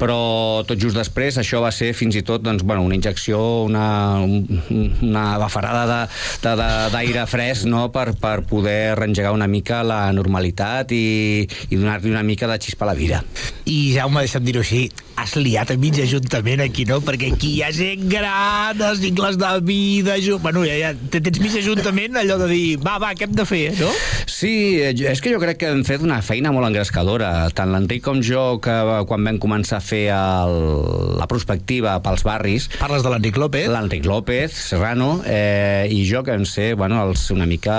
Però 0.00 0.64
tot 0.64 0.80
just 0.80 0.96
després 0.96 1.36
això 1.36 1.60
va 1.60 1.72
ser 1.74 1.92
fins 1.92 2.16
i 2.16 2.24
tot 2.24 2.40
doncs, 2.46 2.64
bueno, 2.64 2.86
una 2.88 2.96
injecció, 2.96 3.38
una, 3.68 4.24
una 4.24 5.26
bafarada 5.42 6.06
d'aire 6.40 7.26
fresc 7.28 7.68
no? 7.68 7.90
per, 7.92 8.14
per 8.16 8.38
poder 8.48 8.96
reengegar 8.96 9.34
una 9.36 9.50
mica 9.52 9.82
la 9.84 10.06
normalitat 10.16 10.96
i, 10.96 11.44
i 11.44 11.76
donar-li 11.76 12.14
una 12.14 12.24
mica 12.24 12.48
de 12.48 12.56
xispa 12.56 12.88
a 12.88 12.92
la 12.94 12.96
vida. 12.96 13.20
I 13.68 13.92
Jaume, 13.98 14.24
deixa'm 14.24 14.48
dir-ho 14.48 14.64
així, 14.64 14.86
has 15.20 15.36
liat 15.36 15.76
a 15.76 15.78
mig 15.80 16.00
ajuntament 16.00 16.64
aquí, 16.64 16.88
no? 16.88 17.02
Perquè 17.04 17.34
aquí 17.36 17.54
hi 17.58 17.62
ha 17.64 17.70
gent 17.74 18.08
gran, 18.08 18.80
els 18.80 19.04
cicles 19.04 19.36
de 19.36 19.52
vida... 19.60 19.73
Jo... 20.24 20.38
Bueno, 20.42 20.64
ja, 20.66 20.74
ja 20.78 20.92
tens 21.10 21.40
mig 21.42 21.54
ajuntament 21.58 22.18
allò 22.20 22.36
de 22.42 22.48
dir, 22.50 22.64
va, 22.82 22.98
va, 23.02 23.12
què 23.16 23.28
hem 23.28 23.34
de 23.36 23.46
fer, 23.48 23.62
no? 23.78 23.90
Sí, 24.30 24.80
eh, 24.82 24.92
és 25.10 25.22
que 25.22 25.32
jo 25.32 25.40
crec 25.42 25.60
que 25.60 25.70
hem 25.72 25.84
fet 25.86 26.02
una 26.04 26.20
feina 26.24 26.52
molt 26.54 26.68
engrescadora. 26.68 27.30
Tant 27.56 27.72
l'Enric 27.72 28.04
com 28.04 28.20
jo, 28.24 28.58
que 28.64 28.74
quan 29.08 29.24
vam 29.26 29.38
començar 29.42 29.78
a 29.80 29.84
fer 29.84 30.04
el, 30.14 30.58
la 31.20 31.28
prospectiva 31.30 31.96
pels 32.04 32.24
barris... 32.26 32.68
Parles 32.80 33.04
de 33.04 33.12
l'Enric 33.12 33.38
López? 33.40 33.68
L'Enric 33.72 34.04
López, 34.08 34.52
Serrano, 34.52 35.22
eh, 35.24 35.86
i 35.92 36.02
jo, 36.08 36.24
que 36.26 36.34
vam 36.34 36.44
ser 36.48 36.74
bueno, 36.80 37.00
els, 37.08 37.28
una 37.34 37.48
mica 37.48 37.76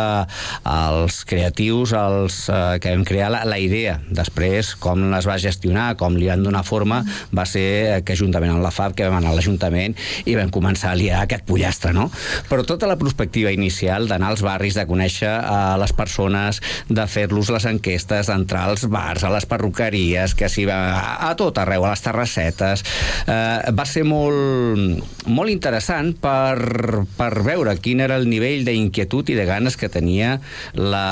els 0.66 1.22
creatius 1.28 1.94
els, 1.98 2.40
eh, 2.50 2.78
que 2.82 2.96
vam 2.96 3.06
crear 3.08 3.30
la, 3.34 3.44
la 3.48 3.60
idea. 3.62 4.00
Després, 4.10 4.74
com 4.82 5.06
les 5.12 5.28
va 5.30 5.38
gestionar, 5.42 5.92
com 6.00 6.18
li 6.18 6.30
van 6.32 6.46
donar 6.46 6.66
forma, 6.66 7.04
va 7.36 7.46
ser 7.50 8.02
que 8.06 8.18
juntament 8.18 8.56
amb 8.56 8.66
la 8.66 8.74
FAB, 8.74 8.98
que 8.98 9.10
vam 9.10 9.20
anar 9.20 9.34
a 9.34 9.38
l'Ajuntament 9.38 9.94
i 10.26 10.38
vam 10.38 10.52
començar 10.54 10.94
a 10.94 11.00
liar 11.00 11.22
aquest 11.24 11.46
pollastre, 11.46 11.85
no? 11.94 12.10
Però 12.50 12.66
tota 12.68 12.90
la 12.90 12.98
perspectiva 12.98 13.52
inicial 13.54 14.08
d'anar 14.10 14.34
als 14.34 14.44
barris, 14.46 14.78
de 14.78 14.86
conèixer 14.90 15.30
a 15.30 15.76
les 15.82 15.94
persones, 15.96 16.62
de 16.90 17.06
fer-los 17.10 17.52
les 17.54 17.68
enquestes, 17.70 18.30
d'entrar 18.32 18.66
als 18.70 18.86
bars, 18.90 19.24
a 19.24 19.34
les 19.34 19.46
perruqueries, 19.50 20.36
que 20.38 20.50
s'hi 20.50 20.66
va 20.70 20.80
a, 20.96 21.30
a 21.30 21.34
tot 21.38 21.58
arreu, 21.62 21.86
a 21.86 21.94
les 21.94 22.06
terrassetes, 22.06 22.86
eh, 23.28 23.74
va 23.76 23.86
ser 23.90 24.06
molt, 24.08 25.04
molt 25.28 25.54
interessant 25.54 26.14
per, 26.22 27.06
per 27.18 27.32
veure 27.46 27.76
quin 27.82 28.02
era 28.06 28.18
el 28.20 28.30
nivell 28.30 28.66
d'inquietud 28.68 29.30
i 29.30 29.38
de 29.38 29.46
ganes 29.48 29.78
que 29.78 29.90
tenia 29.92 30.36
la, 30.74 31.06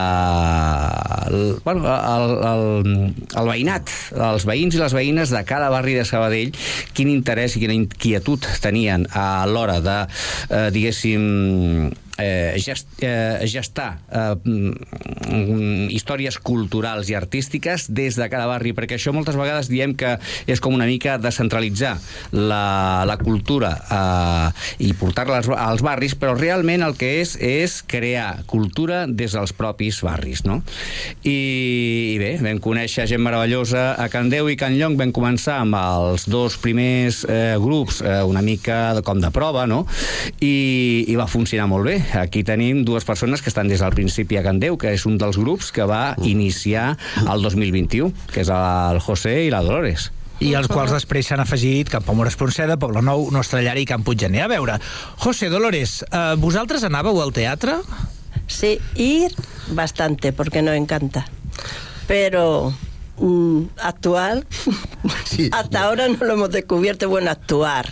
el, 1.27 1.57
bueno, 1.63 1.85
el, 1.87 2.35
el, 2.51 3.13
el 3.39 3.49
veïnat, 3.49 3.91
els 4.31 4.47
veïns 4.47 4.77
i 4.77 4.81
les 4.81 4.95
veïnes 4.95 5.33
de 5.33 5.43
cada 5.47 5.69
barri 5.73 5.95
de 5.97 6.05
Sabadell, 6.07 6.53
quin 6.95 7.11
interès 7.11 7.57
i 7.57 7.63
quina 7.63 7.75
inquietud 7.77 8.45
tenien 8.63 9.07
a 9.13 9.45
l'hora 9.49 9.79
de, 9.83 9.97
eh, 10.49 10.62
diguéssim, 10.71 11.91
eh, 12.17 12.55
gest, 12.61 12.87
eh, 13.01 13.41
gestar 13.49 13.99
eh, 14.11 14.35
mm, 14.43 15.89
històries 15.93 16.37
culturals 16.39 17.09
i 17.09 17.17
artístiques 17.17 17.87
des 17.93 18.17
de 18.19 18.27
cada 18.29 18.47
barri, 18.49 18.73
perquè 18.75 18.97
això 18.97 19.13
moltes 19.15 19.37
vegades 19.39 19.69
diem 19.71 19.95
que 19.97 20.15
és 20.47 20.61
com 20.63 20.75
una 20.75 20.87
mica 20.89 21.17
descentralitzar 21.21 21.95
la, 22.33 23.03
la 23.09 23.17
cultura 23.21 23.73
eh, 23.83 24.85
i 24.85 24.93
portar-la 24.97 25.41
als, 25.41 25.49
als 25.49 25.85
barris, 25.85 26.17
però 26.19 26.35
realment 26.37 26.85
el 26.85 26.97
que 26.99 27.15
és 27.21 27.35
és 27.43 27.79
crear 27.87 28.43
cultura 28.49 29.03
des 29.07 29.33
dels 29.33 29.53
propis 29.57 30.01
barris, 30.05 30.43
no? 30.45 30.61
I, 31.23 31.37
i 32.13 32.17
bé, 32.21 32.35
vam 32.43 32.61
conèixer 32.63 33.07
gent 33.09 33.23
meravellosa 33.23 33.93
a 33.99 34.09
Can 34.13 34.29
Déu 34.33 34.49
i 34.51 34.57
Can 34.59 34.77
Llong, 34.77 34.97
vam 34.99 35.13
començar 35.15 35.59
amb 35.63 35.77
els 35.79 36.27
dos 36.29 36.57
primers 36.61 37.23
eh, 37.29 37.55
grups 37.61 38.01
eh, 38.03 38.21
una 38.27 38.43
mica 38.45 39.01
com 39.05 39.21
de 39.21 39.31
prova, 39.33 39.65
no? 39.69 39.83
I, 40.39 41.05
i 41.07 41.17
va 41.19 41.29
funcionar 41.29 41.69
molt 41.71 41.89
bé. 41.89 42.02
Aquí 42.19 42.43
tenim 42.43 42.83
dues 42.85 43.05
persones 43.05 43.41
que 43.41 43.49
estan 43.49 43.69
des 43.71 43.81
del 43.81 43.95
principi 43.95 44.37
a 44.37 44.43
Can 44.43 44.59
Déu, 44.59 44.77
que 44.77 44.91
és 44.93 45.05
un 45.09 45.17
dels 45.21 45.39
grups 45.39 45.71
que 45.71 45.87
va 45.89 46.15
iniciar 46.21 46.97
el 47.23 47.41
2021, 47.41 48.11
que 48.33 48.43
és 48.43 48.51
el 48.53 48.99
José 49.03 49.39
i 49.47 49.53
la 49.53 49.63
Dolores 49.65 50.11
i 50.43 50.53
els 50.57 50.67
quals 50.67 50.91
després 50.91 51.27
s'han 51.29 51.43
afegit 51.43 51.89
Camp 51.91 52.07
Amor 52.11 52.27
Espronceda, 52.27 52.77
Poble 52.81 53.03
Nou, 53.05 53.29
Nostra 53.31 53.61
Llar 53.63 53.77
i 53.79 53.85
Camp 53.87 54.03
Puiggener. 54.03 54.43
A 54.43 54.49
veure, 54.51 54.79
José 55.23 55.49
Dolores, 55.51 56.01
eh, 56.09 56.33
vosaltres 56.41 56.83
anàveu 56.83 57.21
al 57.21 57.31
teatre? 57.35 57.77
Sí, 58.47 58.77
ir 58.95 59.31
bastante, 59.71 60.33
porque 60.33 60.61
nos 60.61 60.75
encanta. 60.75 61.25
Pero 62.07 62.73
mm, 63.19 63.79
actual, 63.81 64.45
sí. 65.23 65.49
hasta 65.51 65.83
ahora 65.83 66.07
no 66.09 66.17
lo 66.25 66.33
hemos 66.33 66.51
descubierto, 66.51 67.07
bueno, 67.07 67.31
actuar. 67.31 67.87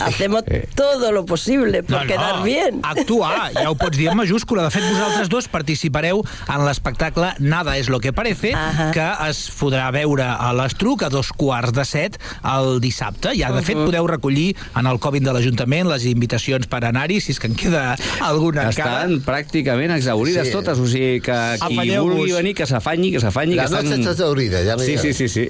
Hacemos 0.00 0.44
todo 0.74 1.12
lo 1.12 1.24
posible 1.24 1.82
por 1.82 2.06
quedar 2.06 2.42
bien. 2.42 2.80
Actuar, 2.82 3.52
ja 3.54 3.70
ho 3.70 3.74
pots 3.76 3.96
dir 3.98 4.08
en 4.08 4.16
majúscula. 4.16 4.64
De 4.64 4.70
fet, 4.70 4.82
vosaltres 4.88 5.28
dos 5.28 5.48
participareu 5.48 6.22
en 6.48 6.64
l'espectacle 6.66 7.34
Nada 7.38 7.76
es 7.78 7.88
lo 7.88 8.00
que 8.00 8.12
parece, 8.12 8.52
Ahà. 8.54 8.90
que 8.92 9.06
es 9.30 9.50
podrà 9.58 9.90
veure 9.92 10.24
a 10.24 10.52
l'Estruc 10.56 11.02
a 11.02 11.08
dos 11.12 11.32
quarts 11.32 11.72
de 11.76 11.84
set 11.84 12.18
el 12.44 12.80
dissabte. 12.80 13.32
Ja, 13.38 13.52
de 13.52 13.62
fet, 13.62 13.76
Mhm. 13.76 13.86
podeu 13.86 14.06
recollir 14.06 14.56
en 14.76 14.86
el 14.86 14.98
Covid 14.98 15.22
de 15.22 15.32
l'Ajuntament 15.32 15.88
les 15.88 16.04
invitacions 16.06 16.66
per 16.66 16.84
anar-hi, 16.84 17.20
si 17.20 17.32
és 17.32 17.38
que 17.40 17.46
en 17.46 17.54
queda 17.54 17.96
alguna 18.20 18.68
encara. 18.70 19.04
Estan 19.04 19.22
pràcticament 19.24 19.94
exaurides 19.96 20.46
Sí. 20.48 20.52
totes, 20.52 20.78
o 20.78 20.86
sigui 20.86 21.20
que 21.20 21.56
qui 21.68 21.96
vulgui 21.96 22.32
venir, 22.32 22.54
que 22.54 22.66
s'afanyi, 22.66 23.12
que 23.12 23.20
s'afanyi. 23.20 23.54
La 23.54 23.62
que 23.64 23.74
estan... 23.74 23.84
noche 23.84 24.00
está 24.00 24.10
exaurida, 24.12 24.64
ja 24.64 24.76
no 24.76 24.82
sí, 24.82 24.98
sí, 24.98 25.12
sí, 25.14 25.28
sí. 25.28 25.48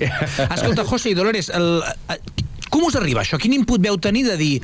Escolta, 0.55 0.85
José 0.85 1.11
i 1.11 1.15
Dolores, 1.15 1.49
el, 1.51 1.83
eh, 2.09 2.19
com 2.81 2.89
us 2.89 2.97
arriba 2.97 3.21
això? 3.21 3.37
Quin 3.37 3.53
input 3.53 3.83
veu 3.85 3.99
tenir 4.01 4.25
de 4.25 4.39
dir 4.41 4.55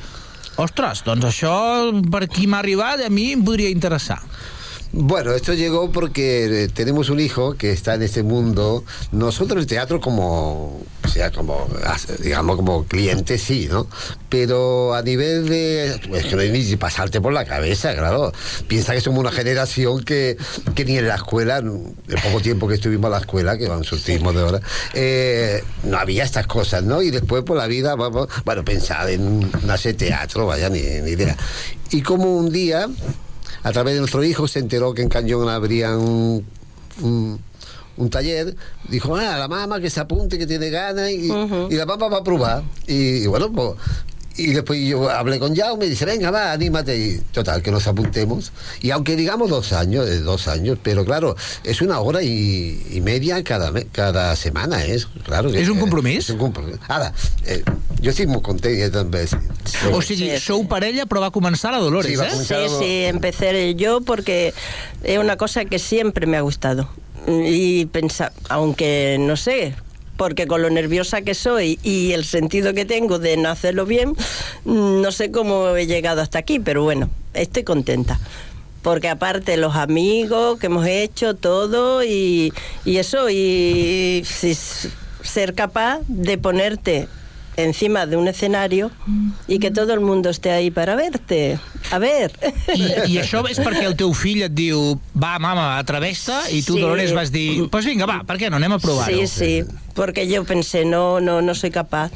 ostres, 0.57 1.03
doncs 1.05 1.27
això 1.29 1.53
per 2.09 2.23
aquí 2.25 2.47
m'ha 2.49 2.63
arribat 2.63 3.03
a 3.05 3.11
mi 3.13 3.29
em 3.35 3.43
podria 3.45 3.69
interessar? 3.69 4.17
Bueno, 4.99 5.33
esto 5.33 5.53
llegó 5.53 5.91
porque 5.91 6.63
eh, 6.63 6.67
tenemos 6.69 7.11
un 7.11 7.19
hijo 7.19 7.53
que 7.53 7.71
está 7.71 7.93
en 7.93 8.01
este 8.01 8.23
mundo. 8.23 8.83
Nosotros 9.11 9.61
el 9.61 9.67
teatro 9.67 10.01
como, 10.01 10.81
o 11.03 11.07
sea, 11.07 11.31
como, 11.31 11.67
digamos, 12.23 12.55
como 12.55 12.83
cliente 12.85 13.37
sí, 13.37 13.67
¿no? 13.69 13.87
Pero 14.27 14.95
a 14.95 15.03
nivel 15.03 15.47
de, 15.49 16.01
es 16.13 16.25
que 16.25 16.35
hay 16.35 16.49
ni 16.49 16.75
pasarte 16.77 17.21
por 17.21 17.31
la 17.31 17.45
cabeza, 17.45 17.93
claro. 17.93 18.31
Piensa 18.67 18.95
que 18.95 19.01
somos 19.01 19.19
una 19.19 19.31
generación 19.31 20.03
que, 20.03 20.35
que 20.73 20.83
ni 20.83 20.97
en 20.97 21.07
la 21.07 21.15
escuela, 21.17 21.57
el 21.57 22.21
poco 22.23 22.41
tiempo 22.41 22.67
que 22.67 22.73
estuvimos 22.73 23.05
en 23.05 23.11
la 23.11 23.19
escuela, 23.19 23.55
que 23.55 23.67
van 23.67 23.83
surtimos 23.83 24.33
de 24.33 24.41
hora, 24.41 24.61
eh, 24.95 25.63
no 25.83 25.99
había 25.99 26.23
estas 26.23 26.47
cosas, 26.47 26.81
¿no? 26.81 27.03
Y 27.03 27.11
después 27.11 27.43
por 27.43 27.55
la 27.55 27.67
vida, 27.67 27.93
vamos, 27.93 28.29
bueno, 28.45 28.65
pensar 28.65 29.07
en 29.11 29.47
hacer 29.69 29.95
teatro, 29.95 30.47
vaya, 30.47 30.69
ni, 30.69 30.81
ni 30.81 31.11
idea. 31.11 31.37
Y 31.91 32.01
como 32.01 32.35
un 32.35 32.51
día 32.51 32.89
a 33.67 33.71
través 33.73 33.95
de 33.95 33.99
nuestro 33.99 34.23
hijo 34.23 34.47
se 34.47 34.59
enteró 34.59 34.93
que 34.93 35.01
en 35.01 35.09
Cañón 35.09 35.49
habría 35.49 35.97
un, 35.97 36.45
un, 37.01 37.39
un 37.97 38.09
taller, 38.09 38.55
dijo, 38.87 39.15
ah, 39.17 39.37
la 39.37 39.47
mamá 39.49 39.81
que 39.81 39.89
se 39.89 39.99
apunte, 39.99 40.37
que 40.37 40.47
tiene 40.47 40.69
ganas, 40.69 41.11
y, 41.11 41.29
y 41.69 41.75
la 41.75 41.85
mamá 41.85 42.07
va 42.07 42.17
a 42.19 42.23
probar. 42.23 42.63
Y, 42.87 43.23
y 43.23 43.27
bueno, 43.27 43.51
pues... 43.51 43.71
Y 44.37 44.53
después 44.53 44.79
yo 44.79 45.09
hablé 45.09 45.39
con 45.39 45.55
Jaume 45.55 45.87
y 45.87 45.89
dice, 45.89 46.05
venga, 46.05 46.29
va, 46.31 46.51
anímate. 46.51 46.95
Y 46.97 47.17
total, 47.31 47.61
que 47.63 47.71
nos 47.71 47.87
apuntemos. 47.87 48.51
Y 48.81 48.91
aunque 48.91 49.15
digamos 49.15 49.49
dos 49.49 49.73
años, 49.73 50.07
eh, 50.07 50.19
dos 50.19 50.47
años, 50.47 50.77
pero 50.83 51.03
claro, 51.05 51.35
es 51.63 51.81
una 51.81 51.99
hora 51.99 52.21
y, 52.21 52.85
y 52.91 53.01
media 53.01 53.43
cada, 53.43 53.71
cada 53.91 54.35
semana, 54.35 54.83
es 54.85 55.07
claro. 55.23 55.51
que- 55.51 55.59
És 55.61 55.69
un 55.69 55.77
eh, 55.77 55.81
compromís? 55.81 56.17
És 56.25 56.29
un 56.29 56.37
compromís. 56.37 56.77
Ara, 56.87 57.11
eh, 57.45 57.63
jo 58.03 58.09
estic 58.11 58.29
molt 58.29 58.43
content 58.45 58.77
eh, 58.79 58.89
també. 58.93 59.25
Sí. 59.27 59.37
O 59.91 60.01
sigui, 60.05 60.29
sou 60.39 60.67
parella, 60.69 61.07
però 61.09 61.19
va 61.25 61.31
començar 61.31 61.71
la 61.73 61.79
Dolores, 61.81 62.11
Sí, 62.11 62.15
va 62.15 62.27
eh? 62.27 62.37
Sí, 62.37 62.75
sí, 62.79 62.91
empecé 63.09 63.73
yo 63.75 64.01
porque 64.01 64.53
es 65.03 65.17
una 65.17 65.35
cosa 65.37 65.65
que 65.65 65.79
siempre 65.79 66.27
me 66.27 66.37
ha 66.37 66.41
gustado. 66.41 66.87
Y 67.27 67.87
pensar, 67.87 68.31
aunque 68.47 69.17
no 69.19 69.35
sé, 69.35 69.73
porque 70.17 70.47
con 70.47 70.61
lo 70.61 70.69
nerviosa 70.69 71.21
que 71.21 71.35
soy 71.35 71.79
y 71.83 72.11
el 72.11 72.25
sentido 72.25 72.73
que 72.73 72.85
tengo 72.85 73.19
de 73.19 73.37
no 73.37 73.49
hacerlo 73.49 73.85
bien, 73.85 74.13
no 74.65 75.11
sé 75.11 75.31
cómo 75.31 75.75
he 75.75 75.85
llegado 75.85 76.21
hasta 76.21 76.39
aquí, 76.39 76.59
pero 76.59 76.83
bueno, 76.83 77.09
estoy 77.33 77.63
contenta. 77.63 78.19
Porque 78.81 79.09
aparte 79.09 79.57
los 79.57 79.75
amigos 79.75 80.59
que 80.59 80.67
hemos 80.67 80.87
hecho 80.87 81.35
todo 81.35 82.03
y, 82.03 82.53
y 82.85 82.97
eso, 82.97 83.29
y 83.29 84.23
ser 85.23 85.53
capaz 85.53 85.99
de 86.07 86.37
ponerte 86.37 87.07
encima 87.57 88.05
de 88.05 88.15
un 88.17 88.27
escenario 88.27 88.91
y 89.47 89.59
que 89.59 89.71
todo 89.71 89.93
el 89.93 89.99
mundo 89.99 90.29
esté 90.29 90.51
ahí 90.51 90.71
para 90.71 90.95
verte. 90.95 91.59
A 91.91 91.97
ver. 91.99 92.31
I, 92.75 93.11
I 93.11 93.17
això 93.21 93.41
és 93.49 93.57
perquè 93.59 93.83
el 93.89 93.95
teu 93.97 94.13
fill 94.13 94.43
et 94.45 94.53
diu 94.53 94.95
va, 95.17 95.37
mama, 95.41 95.77
atreveix-te, 95.79 96.37
i 96.55 96.61
tu, 96.63 96.75
Sí. 96.77 96.81
Dolores, 96.81 97.13
vas 97.17 97.31
dir 97.33 97.67
pues 97.73 97.85
vinga, 97.85 98.05
va, 98.05 98.21
per 98.27 98.37
què 98.37 98.49
no, 98.51 98.57
anem 98.61 98.77
a 98.77 98.79
provar-ho. 98.79 99.09
Sí, 99.11 99.27
sí, 99.27 99.63
porque 99.95 100.27
yo 100.27 100.43
pensé, 100.45 100.85
no, 100.85 101.19
no, 101.19 101.41
no 101.41 101.55
soy 101.55 101.71
capaz. 101.71 102.11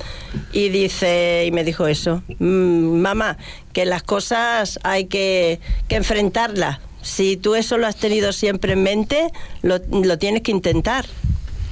Y 0.53 0.69
dice, 0.69 1.45
y 1.47 1.51
me 1.51 1.63
dijo 1.63 1.87
eso, 1.87 2.21
"Mm, 2.39 3.01
mamá, 3.01 3.37
que 3.73 3.85
las 3.85 4.03
cosas 4.03 4.79
hay 4.83 5.05
que, 5.05 5.59
que 5.87 5.95
enfrentarlas. 5.95 6.79
Si 7.01 7.35
tú 7.35 7.55
eso 7.55 7.79
lo 7.79 7.87
has 7.87 7.95
tenido 7.95 8.31
siempre 8.31 8.73
en 8.73 8.83
mente, 8.83 9.31
lo, 9.63 9.79
lo 9.91 10.19
tienes 10.19 10.43
que 10.43 10.51
intentar. 10.51 11.05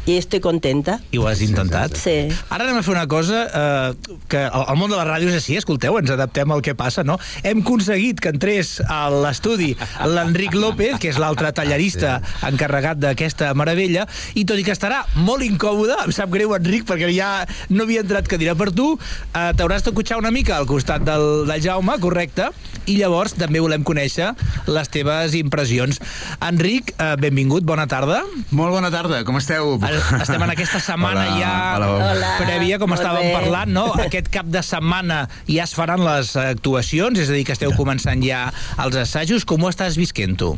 Y 0.09 0.17
estoy 0.17 0.39
contenta. 0.39 1.01
I 1.11 1.17
ho 1.17 1.27
has 1.27 1.39
intentat? 1.45 1.93
Sí. 1.93 2.31
Ara 2.49 2.65
anem 2.65 2.79
a 2.79 2.81
fer 2.81 2.95
una 2.95 3.05
cosa 3.05 3.43
eh, 3.45 4.15
que 4.31 4.39
al 4.41 4.63
al 4.71 4.77
món 4.79 4.89
de 4.89 4.97
la 4.97 5.03
ràdio 5.05 5.29
és 5.29 5.35
així, 5.37 5.53
escolteu, 5.59 5.99
ens 5.99 6.09
adaptem 6.09 6.49
al 6.49 6.63
que 6.65 6.73
passa, 6.73 7.03
no? 7.05 7.19
Hem 7.45 7.61
aconseguit 7.61 8.17
que 8.17 8.31
entrés 8.33 8.79
a 8.89 9.03
l'estudi 9.13 9.75
l'Enric 10.09 10.57
López, 10.57 10.95
que 10.97 11.11
és 11.11 11.19
l'altre 11.21 11.51
tallarista 11.53 12.15
encarregat 12.47 12.97
d'aquesta 13.03 13.51
meravella, 13.53 14.07
i 14.33 14.47
tot 14.49 14.57
i 14.57 14.65
que 14.65 14.73
estarà 14.73 15.03
molt 15.27 15.45
incòmode, 15.45 15.93
em 16.07 16.15
sap 16.15 16.33
greu, 16.33 16.55
Enric, 16.57 16.87
perquè 16.89 17.11
ja 17.13 17.29
no 17.69 17.85
havia 17.85 18.01
entrat 18.01 18.25
cadira 18.33 18.57
per 18.57 18.71
tu, 18.73 18.95
eh, 18.97 19.51
t'hauràs 19.61 19.85
d'acotxar 19.85 20.17
una 20.17 20.33
mica 20.33 20.57
al 20.57 20.65
costat 20.65 21.05
del, 21.05 21.45
del 21.51 21.61
Jaume, 21.67 21.99
correcte, 22.01 22.49
i 22.89 22.97
llavors 22.97 23.37
també 23.37 23.61
volem 23.61 23.85
conèixer 23.85 24.31
les 24.65 24.89
teves 24.89 25.37
impressions. 25.37 26.01
Enric, 26.49 26.95
eh, 26.97 27.13
benvingut, 27.21 27.61
bona 27.61 27.85
tarda. 27.85 28.23
Molt 28.49 28.73
bona 28.73 28.89
tarda, 28.89 29.21
com 29.27 29.37
esteu? 29.37 29.77
Estem 30.23 30.43
en 30.45 30.53
aquesta 30.53 30.79
setmana 30.83 31.25
Hola, 31.27 31.37
ja 31.39 31.53
hola. 31.75 31.89
Hola. 32.09 32.31
prèvia, 32.41 32.79
com 32.81 32.91
Molt 32.91 33.01
estàvem 33.01 33.29
bé. 33.29 33.33
parlant, 33.35 33.73
no? 33.75 33.85
Aquest 34.07 34.29
cap 34.33 34.49
de 34.51 34.63
setmana 34.65 35.21
ja 35.49 35.65
es 35.67 35.75
faran 35.77 36.03
les 36.05 36.33
actuacions, 36.39 37.19
és 37.19 37.29
a 37.31 37.37
dir, 37.37 37.45
que 37.47 37.55
esteu 37.57 37.73
començant 37.77 38.23
ja 38.25 38.47
els 38.81 38.99
assajos. 39.03 39.45
Com 39.49 39.63
ho 39.65 39.71
estàs 39.73 39.97
visquent, 39.99 40.37
tu? 40.39 40.53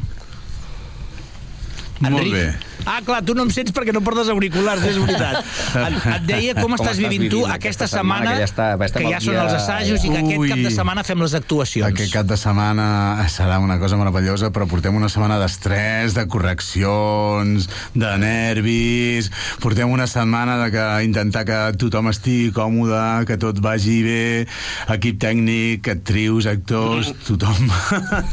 Molt 2.09 2.31
bé. 2.33 2.47
Ah, 2.81 2.97
clar, 3.05 3.19
tu 3.21 3.35
no 3.37 3.43
em 3.45 3.51
sents 3.53 3.69
perquè 3.75 3.93
no 3.93 4.01
portes 4.01 4.27
auriculars, 4.33 4.81
és 4.89 4.95
veritat. 4.97 5.43
Et, 5.81 5.97
et 6.15 6.23
deia 6.25 6.53
com, 6.57 6.63
Com 6.63 6.73
estàs 6.79 6.95
estàs 6.95 6.97
vivint 6.97 7.27
tu 7.29 7.41
vivint 7.43 7.51
aquesta 7.53 7.85
aquesta 7.85 7.87
setmana, 7.87 8.31
setmana, 8.31 8.31
que 8.31 8.41
ja 8.41 8.47
està- 8.49 8.97
que 8.97 9.11
ja 9.11 9.19
són 9.21 9.35
dia- 9.35 9.43
els 9.43 9.53
assajos 9.53 10.03
i 10.03 10.09
que 10.09 10.17
aquest 10.23 10.47
cap 10.49 10.57
de 10.57 10.67
Ui. 10.71 10.75
setmana 10.75 11.03
fem 11.05 11.21
les 11.21 11.35
actuacions. 11.37 11.87
Aquest 11.91 12.13
cap 12.15 12.25
de 12.31 12.37
setmana 12.41 12.87
serà 13.29 13.59
una 13.61 13.77
cosa 13.79 13.99
meravellosa, 14.01 14.49
però 14.51 14.65
portem 14.67 14.95
una 14.97 15.09
setmana 15.13 15.37
d'estrès, 15.39 16.15
de 16.17 16.25
correccions, 16.27 17.69
de 17.93 18.11
nervis, 18.17 19.29
portem 19.61 19.91
una 19.93 20.07
setmana 20.09 20.57
de 20.63 20.71
que 20.73 20.87
intentar 21.05 21.45
que 21.45 21.59
tothom 21.77 22.09
estigui 22.09 22.49
còmode, 22.55 23.27
que 23.29 23.37
tot 23.37 23.61
vagi 23.61 24.01
bé, 24.03 24.47
equip 24.89 25.19
tècnic, 25.21 25.87
actrius, 25.87 26.49
actors, 26.49 27.13
tothom. 27.27 27.69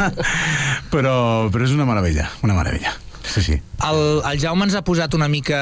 però, 0.92 1.48
però 1.52 1.64
és 1.68 1.76
una 1.76 1.84
meravella, 1.88 2.30
una 2.42 2.56
meravella. 2.56 2.96
Sí, 3.28 3.42
sí. 3.42 3.56
El, 3.84 3.98
el 4.26 4.40
Jaume 4.40 4.66
ens 4.66 4.74
ha 4.78 4.82
posat 4.86 5.14
una 5.14 5.28
mica... 5.30 5.58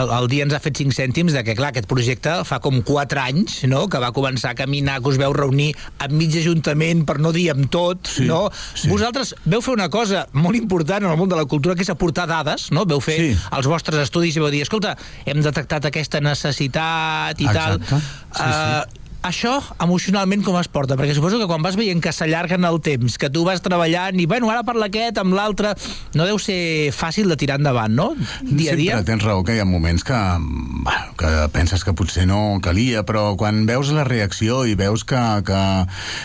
El, 0.00 0.12
el 0.16 0.28
dia 0.32 0.46
ens 0.46 0.54
ha 0.56 0.60
fet 0.62 0.80
5 0.80 0.96
cèntims 0.96 1.36
de 1.36 1.42
que, 1.46 1.54
clar, 1.58 1.70
aquest 1.72 1.88
projecte 1.90 2.38
fa 2.48 2.58
com 2.64 2.80
4 2.86 3.22
anys, 3.22 3.58
no?, 3.70 3.84
que 3.92 4.00
va 4.02 4.12
començar 4.16 4.54
a 4.54 4.58
caminar, 4.58 4.98
que 5.02 5.12
us 5.12 5.20
veu 5.20 5.34
reunir 5.36 5.70
amb 6.02 6.16
mig 6.18 6.34
ajuntament, 6.40 7.04
per 7.08 7.18
no 7.22 7.34
dir 7.34 7.48
amb 7.52 7.68
tot, 7.72 8.10
sí, 8.16 8.26
no? 8.28 8.46
Sí. 8.74 8.90
Vosaltres 8.90 9.34
veu 9.44 9.62
fer 9.64 9.76
una 9.76 9.90
cosa 9.92 10.24
molt 10.32 10.58
important 10.58 11.06
en 11.06 11.12
el 11.12 11.20
món 11.20 11.30
de 11.30 11.38
la 11.38 11.46
cultura, 11.46 11.76
que 11.78 11.86
és 11.86 11.92
aportar 11.92 12.26
dades, 12.30 12.70
no? 12.74 12.86
Veu 12.88 13.02
fer 13.04 13.18
sí. 13.20 13.30
els 13.52 13.70
vostres 13.70 14.02
estudis 14.08 14.38
i 14.38 14.42
veu 14.42 14.50
dir, 14.54 14.64
escolta, 14.66 14.96
hem 15.28 15.44
detectat 15.44 15.92
aquesta 15.92 16.22
necessitat 16.24 17.38
i 17.38 17.48
Exacte. 17.52 17.92
tal. 17.92 18.02
Sí, 18.32 18.42
sí. 18.42 19.01
Això, 19.22 19.52
emocionalment, 19.78 20.42
com 20.42 20.56
es 20.58 20.66
porta? 20.66 20.96
Perquè 20.98 21.14
suposo 21.14 21.38
que 21.38 21.46
quan 21.46 21.62
vas 21.62 21.76
veient 21.78 22.00
que 22.02 22.10
s'allarguen 22.10 22.66
el 22.66 22.80
temps, 22.82 23.14
que 23.22 23.30
tu 23.30 23.44
vas 23.46 23.62
treballant 23.62 24.18
i, 24.18 24.26
bueno, 24.26 24.48
ara 24.50 24.64
per 24.66 24.74
aquest, 24.82 25.20
amb 25.22 25.36
l'altre, 25.36 25.76
no 26.18 26.26
deu 26.26 26.40
ser 26.42 26.90
fàcil 26.90 27.30
de 27.30 27.36
tirar 27.38 27.60
endavant, 27.60 27.94
no? 27.94 28.08
Dia 28.42 28.74
a 28.74 28.78
dia. 28.80 28.96
Sempre 28.96 29.12
tens 29.12 29.22
raó 29.22 29.44
que 29.46 29.54
hi 29.54 29.62
ha 29.62 29.66
moments 29.68 30.02
que, 30.02 30.18
bueno, 30.18 31.14
que 31.20 31.30
penses 31.54 31.86
que 31.86 31.94
potser 31.94 32.26
no 32.26 32.58
calia, 32.64 33.04
però 33.06 33.36
quan 33.38 33.62
veus 33.68 33.92
la 33.94 34.02
reacció 34.08 34.64
i 34.66 34.74
veus 34.74 35.06
que, 35.06 35.22
que, 35.46 35.62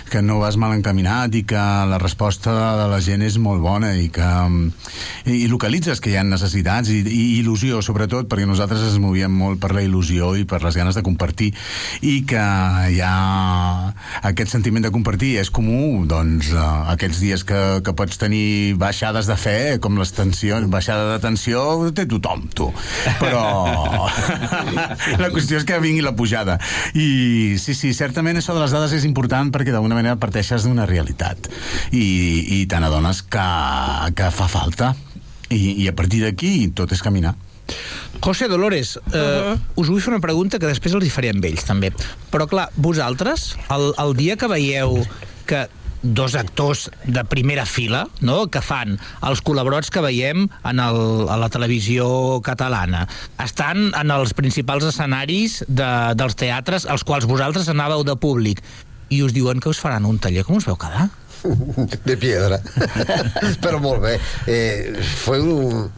que 0.09 0.23
no 0.25 0.39
vas 0.41 0.57
mal 0.57 0.73
encaminat 0.73 1.37
i 1.37 1.43
que 1.45 1.67
la 1.91 2.01
resposta 2.01 2.55
de 2.81 2.89
la 2.89 2.99
gent 3.05 3.21
és 3.21 3.37
molt 3.37 3.61
bona 3.61 3.93
i 3.93 4.09
que 4.09 4.31
i, 5.27 5.43
i 5.43 5.47
localitzes 5.51 6.01
que 6.01 6.15
hi 6.15 6.17
ha 6.17 6.25
necessitats 6.25 6.89
i, 6.89 7.03
i 7.05 7.23
il·lusió, 7.43 7.83
sobretot, 7.85 8.25
perquè 8.31 8.49
nosaltres 8.49 8.89
ens 8.89 8.97
movíem 9.03 9.37
molt 9.37 9.61
per 9.61 9.75
la 9.77 9.85
il·lusió 9.85 10.33
i 10.41 10.49
per 10.49 10.63
les 10.65 10.81
ganes 10.81 10.97
de 10.97 11.05
compartir 11.05 11.53
i 12.01 12.23
que 12.25 12.41
hi 12.89 12.99
ha 13.03 13.93
aquest 14.27 14.51
sentiment 14.53 14.85
de 14.85 14.91
compartir 14.93 15.33
és 15.41 15.49
comú, 15.53 16.05
doncs, 16.09 16.49
eh, 16.53 16.65
aquests 16.93 17.21
dies 17.23 17.43
que, 17.47 17.61
que 17.85 17.93
pots 17.97 18.19
tenir 18.21 18.75
baixades 18.79 19.29
de 19.29 19.37
fe, 19.39 19.57
com 19.83 19.97
les 19.99 20.13
tensions, 20.15 20.69
baixada 20.71 21.13
de 21.13 21.21
tensió, 21.23 21.63
té 21.95 22.07
tothom, 22.09 22.45
tu. 22.55 22.69
Però 23.21 23.43
la 25.23 25.31
qüestió 25.33 25.59
és 25.61 25.67
que 25.67 25.79
vingui 25.83 26.05
la 26.05 26.15
pujada. 26.17 26.59
I 26.97 27.57
sí, 27.61 27.75
sí, 27.77 27.93
certament 27.97 28.39
això 28.39 28.55
de 28.57 28.63
les 28.63 28.75
dades 28.75 28.95
és 28.99 29.07
important 29.09 29.51
perquè 29.53 29.75
d'alguna 29.75 29.97
manera 29.99 30.19
parteixes 30.21 30.67
d'una 30.67 30.87
realitat 30.89 31.49
i, 31.91 32.05
i 32.61 32.63
te 32.69 32.79
n'adones 32.81 33.23
que, 33.27 33.49
que 34.17 34.31
fa 34.33 34.49
falta. 34.51 34.93
I, 35.47 35.83
I 35.83 35.87
a 35.87 35.95
partir 35.95 36.25
d'aquí 36.25 36.71
tot 36.75 36.91
és 36.91 37.03
caminar. 37.03 37.37
José 38.21 38.47
Dolores, 38.47 38.97
eh, 39.11 39.17
uh 39.17 39.53
-huh. 39.53 39.59
us 39.75 39.87
vull 39.87 40.01
fer 40.01 40.13
una 40.13 40.21
pregunta 40.21 40.59
que 40.59 40.67
després 40.67 40.93
els 40.93 41.05
hi 41.05 41.09
faré 41.09 41.29
amb 41.29 41.43
ells, 41.45 41.63
també. 41.63 41.93
Però, 42.31 42.47
clar, 42.47 42.69
vosaltres, 42.75 43.55
el, 43.69 43.93
el 43.97 44.15
dia 44.15 44.37
que 44.37 44.47
veieu 44.47 45.05
que 45.45 45.67
dos 46.01 46.35
actors 46.35 46.89
de 47.05 47.23
primera 47.25 47.65
fila 47.65 48.07
no? 48.21 48.47
que 48.47 48.61
fan 48.61 48.99
els 49.25 49.41
col·laborats 49.43 49.89
que 49.89 50.01
veiem 50.01 50.47
en 50.63 50.79
el, 50.79 51.29
a 51.29 51.37
la 51.37 51.49
televisió 51.49 52.41
catalana. 52.45 53.07
Estan 53.43 53.91
en 53.97 54.11
els 54.11 54.33
principals 54.37 54.85
escenaris 54.85 55.63
de, 55.67 56.13
dels 56.15 56.35
teatres 56.35 56.85
als 56.85 57.03
quals 57.03 57.25
vosaltres 57.25 57.69
anàveu 57.73 58.03
de 58.03 58.15
públic 58.15 58.61
i 59.09 59.23
us 59.23 59.33
diuen 59.33 59.59
que 59.59 59.69
us 59.69 59.79
faran 59.79 60.05
un 60.05 60.19
taller. 60.19 60.43
Com 60.43 60.57
us 60.57 60.67
veu 60.67 60.77
quedar? 60.79 61.09
de 62.03 62.17
piedra. 62.17 62.59
Pero 63.61 63.79
molt 63.79 64.01
bé. 64.01 64.19
Eh, 64.47 64.99
fue 65.23 65.39
un 65.39 65.91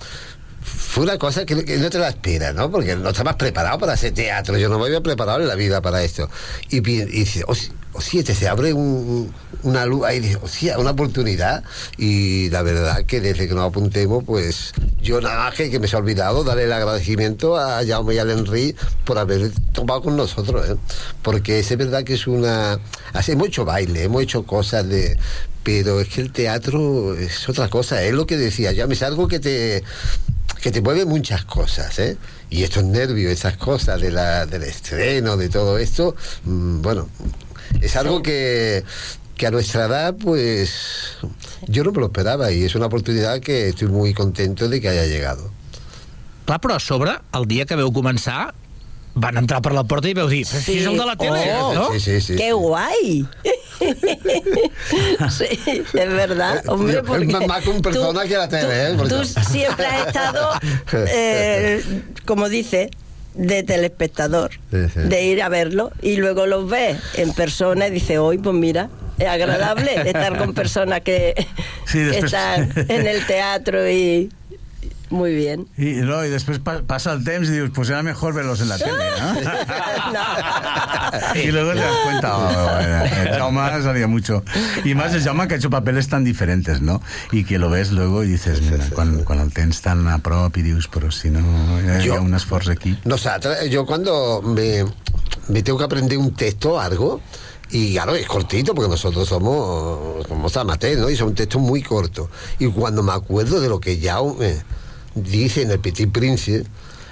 fue 0.89 1.03
una 1.03 1.17
cosa 1.17 1.45
que, 1.45 1.55
no 1.55 1.89
te 1.89 1.99
la 1.99 2.09
esperas, 2.09 2.53
¿no? 2.53 2.71
Porque 2.71 2.95
no 2.95 3.09
estabas 3.09 3.35
preparado 3.35 3.77
para 3.79 3.93
hacer 3.93 4.13
teatro. 4.13 4.57
Yo 4.57 4.69
no 4.69 4.79
me 4.79 4.85
había 4.85 5.01
preparado 5.01 5.41
en 5.41 5.47
la 5.47 5.55
vida 5.55 5.81
para 5.81 6.03
esto. 6.03 6.29
Y, 6.69 6.77
y 6.77 7.05
dices, 7.05 7.43
oh, 7.47 7.53
oh, 7.93 8.01
sí, 8.01 8.19
este 8.19 8.35
se 8.35 8.47
abre 8.47 8.73
un, 8.73 9.33
una 9.63 9.85
luz 9.85 10.05
ahí, 10.05 10.19
dice, 10.19 10.37
oh, 10.41 10.47
sí, 10.47 10.69
una 10.77 10.91
oportunidad. 10.91 11.63
Y 11.97 12.49
la 12.49 12.61
verdad 12.61 13.05
que 13.05 13.21
desde 13.21 13.47
que 13.47 13.53
nos 13.53 13.67
apuntemos, 13.67 14.23
pues 14.23 14.73
yo 15.01 15.21
nada 15.21 15.45
más 15.45 15.55
que, 15.55 15.79
me 15.79 15.87
se 15.87 15.95
ha 15.95 15.99
olvidado 15.99 16.43
darle 16.43 16.63
el 16.63 16.73
agradecimiento 16.73 17.57
a 17.57 17.85
Jaume 17.85 18.15
y 18.15 18.17
a 18.19 18.23
Henry 18.23 18.75
por 19.05 19.17
haber 19.17 19.51
tomado 19.73 20.01
con 20.01 20.17
nosotros, 20.17 20.69
¿eh? 20.69 20.75
Porque 21.21 21.59
es 21.59 21.77
verdad 21.77 22.03
que 22.03 22.15
es 22.15 22.27
una... 22.27 22.79
Hemos 23.27 23.47
hecho 23.47 23.65
baile, 23.65 24.03
hemos 24.03 24.23
hecho 24.23 24.43
cosas 24.43 24.87
de 24.87 25.17
pero 25.63 25.99
es 25.99 26.07
que 26.07 26.21
el 26.21 26.31
teatro 26.31 27.15
es 27.15 27.47
otra 27.47 27.69
cosa, 27.69 28.01
es 28.01 28.13
lo 28.13 28.25
que 28.25 28.37
decía, 28.37 28.71
ya 28.71 28.85
es 28.85 29.03
algo 29.03 29.27
que 29.27 29.39
te 29.39 29.83
que 30.61 30.71
te 30.71 30.81
mueve 30.81 31.05
muchas 31.05 31.45
cosas, 31.45 31.97
¿eh? 31.99 32.17
Y 32.49 32.63
estos 32.63 32.83
nervios, 32.83 33.31
esas 33.31 33.57
cosas 33.57 34.01
de 34.01 34.11
la, 34.11 34.45
del 34.45 34.63
estreno, 34.63 35.37
de 35.37 35.49
todo 35.49 35.77
esto, 35.77 36.15
mmm, 36.43 36.81
bueno, 36.81 37.09
es 37.81 37.95
algo 37.95 38.21
que, 38.21 38.83
que 39.35 39.47
a 39.47 39.51
nuestra 39.51 39.85
edad, 39.85 40.15
pues 40.15 41.17
yo 41.67 41.83
no 41.83 41.91
me 41.91 41.99
lo 41.99 42.07
esperaba 42.07 42.51
y 42.51 42.63
es 42.63 42.75
una 42.75 42.87
oportunidad 42.87 43.39
que 43.39 43.69
estoy 43.69 43.87
muy 43.87 44.13
contento 44.13 44.67
de 44.67 44.81
que 44.81 44.89
haya 44.89 45.05
llegado. 45.05 45.51
Clar, 46.49 46.57
però 46.57 46.73
a 46.73 46.79
sobre, 46.81 47.11
el 47.37 47.43
dia 47.45 47.67
que 47.69 47.75
veu 47.77 47.91
començar, 47.93 48.55
van 49.13 49.37
entrar 49.37 49.59
per 49.61 49.69
la 49.75 49.83
porta 49.85 50.09
i 50.09 50.15
veu 50.17 50.25
dir, 50.31 50.41
sí. 50.49 50.57
si 50.65 50.77
és 50.79 50.87
el 50.89 50.95
de 50.97 51.05
la 51.05 51.13
tele, 51.13 51.43
oh, 51.61 51.73
¿no? 51.75 51.83
Sí, 51.93 51.99
sí, 52.01 52.15
sí. 52.25 52.37
¡Qué 52.39 52.49
guay! 52.57 53.21
sí, 55.29 55.45
es 55.75 55.93
verdad, 55.93 56.63
hombre, 56.67 57.01
porque... 57.03 57.25
Es 57.25 57.47
más 57.47 57.63
con 57.63 57.81
persona 57.81 58.21
tú, 58.23 58.27
que 58.27 58.37
la 58.37 58.47
tele, 58.49 58.91
¿eh? 58.91 58.97
Tú, 59.07 59.23
siempre 59.49 59.85
has 59.85 60.07
estado, 60.07 60.51
eh, 60.93 61.83
como 62.25 62.49
dice, 62.49 62.89
de 63.35 63.63
telespectador, 63.63 64.51
Sí, 64.71 64.77
sí. 64.93 64.99
de 65.01 65.23
ir 65.23 65.41
a 65.41 65.49
verlo 65.49 65.91
y 66.01 66.17
luego 66.17 66.45
los 66.45 66.69
ves 66.69 66.97
en 67.15 67.33
persona 67.33 67.87
y 67.87 67.91
dices, 67.91 68.17
hoy 68.17 68.37
pues 68.37 68.55
mira, 68.55 68.89
es 69.17 69.27
agradable 69.27 70.09
estar 70.09 70.37
con 70.37 70.53
personas 70.53 71.01
que 71.01 71.33
Sí, 71.85 71.99
están 71.99 72.71
en 72.75 73.07
el 73.07 73.25
teatro 73.25 73.89
y 73.89 74.29
muy 75.09 75.33
bien. 75.33 75.67
Y, 75.77 75.93
no, 76.01 76.23
y 76.25 76.29
después 76.29 76.59
pa- 76.59 76.81
pasa 76.81 77.13
el 77.13 77.23
temps 77.23 77.47
y 77.49 77.51
dices, 77.51 77.71
pues 77.73 77.89
era 77.89 78.03
mejor 78.03 78.33
verlos 78.33 78.61
en 78.61 78.69
la 78.69 78.77
tele, 78.77 79.05
¿no? 79.19 79.35
y 81.35 81.51
luego 81.51 81.71
te 81.73 81.79
das 81.79 81.95
cuenta, 82.03 82.37
oh, 82.37 82.75
bueno, 82.75 83.03
el 83.05 83.29
Jaume 83.37 83.83
salía 83.83 84.07
mucho. 84.07 84.43
Y 84.83 84.93
más 84.95 85.13
el 85.13 85.23
Jaume 85.23 85.47
que 85.47 85.55
ha 85.55 85.57
hecho 85.57 85.69
papeles 85.69 86.07
tan 86.09 86.23
diferentes, 86.23 86.81
¿no? 86.81 87.01
Y 87.31 87.43
que 87.43 87.57
lo 87.59 87.69
ves 87.69 87.91
luego 87.91 88.23
y 88.23 88.29
dices, 88.29 88.61
mira, 88.61 88.85
quan, 88.93 89.23
quan 89.23 89.39
el 89.39 89.53
tens 89.53 89.81
tan 89.81 90.07
a 90.07 90.17
prop 90.19 90.55
i 90.57 90.61
dius, 90.63 90.87
però 90.89 91.11
si 91.11 91.29
no, 91.29 91.39
hi 91.81 91.89
ha, 91.89 91.99
hi 92.03 92.09
ha 92.09 92.21
un 92.21 92.33
esforç 92.33 92.69
aquí. 92.69 92.97
Me, 94.43 94.85
me 95.47 95.63
tengo 95.63 95.77
que 95.77 95.85
aprender 95.85 96.17
un 96.17 96.33
texto, 96.33 96.79
algo, 96.79 97.21
y 97.71 97.93
claro, 97.93 98.15
es 98.15 98.25
cortito 98.27 98.73
porque 98.73 98.89
nosotros 98.89 99.27
somos, 99.27 100.25
somos 100.27 100.57
amateurs, 100.57 100.99
¿no? 100.99 101.09
Y 101.09 101.15
son 101.15 101.35
textos 101.35 101.61
muy 101.61 101.81
cortos. 101.83 102.29
Y 102.57 102.67
cuando 102.67 103.03
me 103.03 103.11
acuerdo 103.13 103.59
de 103.61 103.69
lo 103.69 103.79
que 103.79 103.97
ya 103.99 104.17
dice 105.23 105.61
en 105.63 105.71
el 105.71 105.79
Petit 105.79 106.11
Prince, 106.11 106.63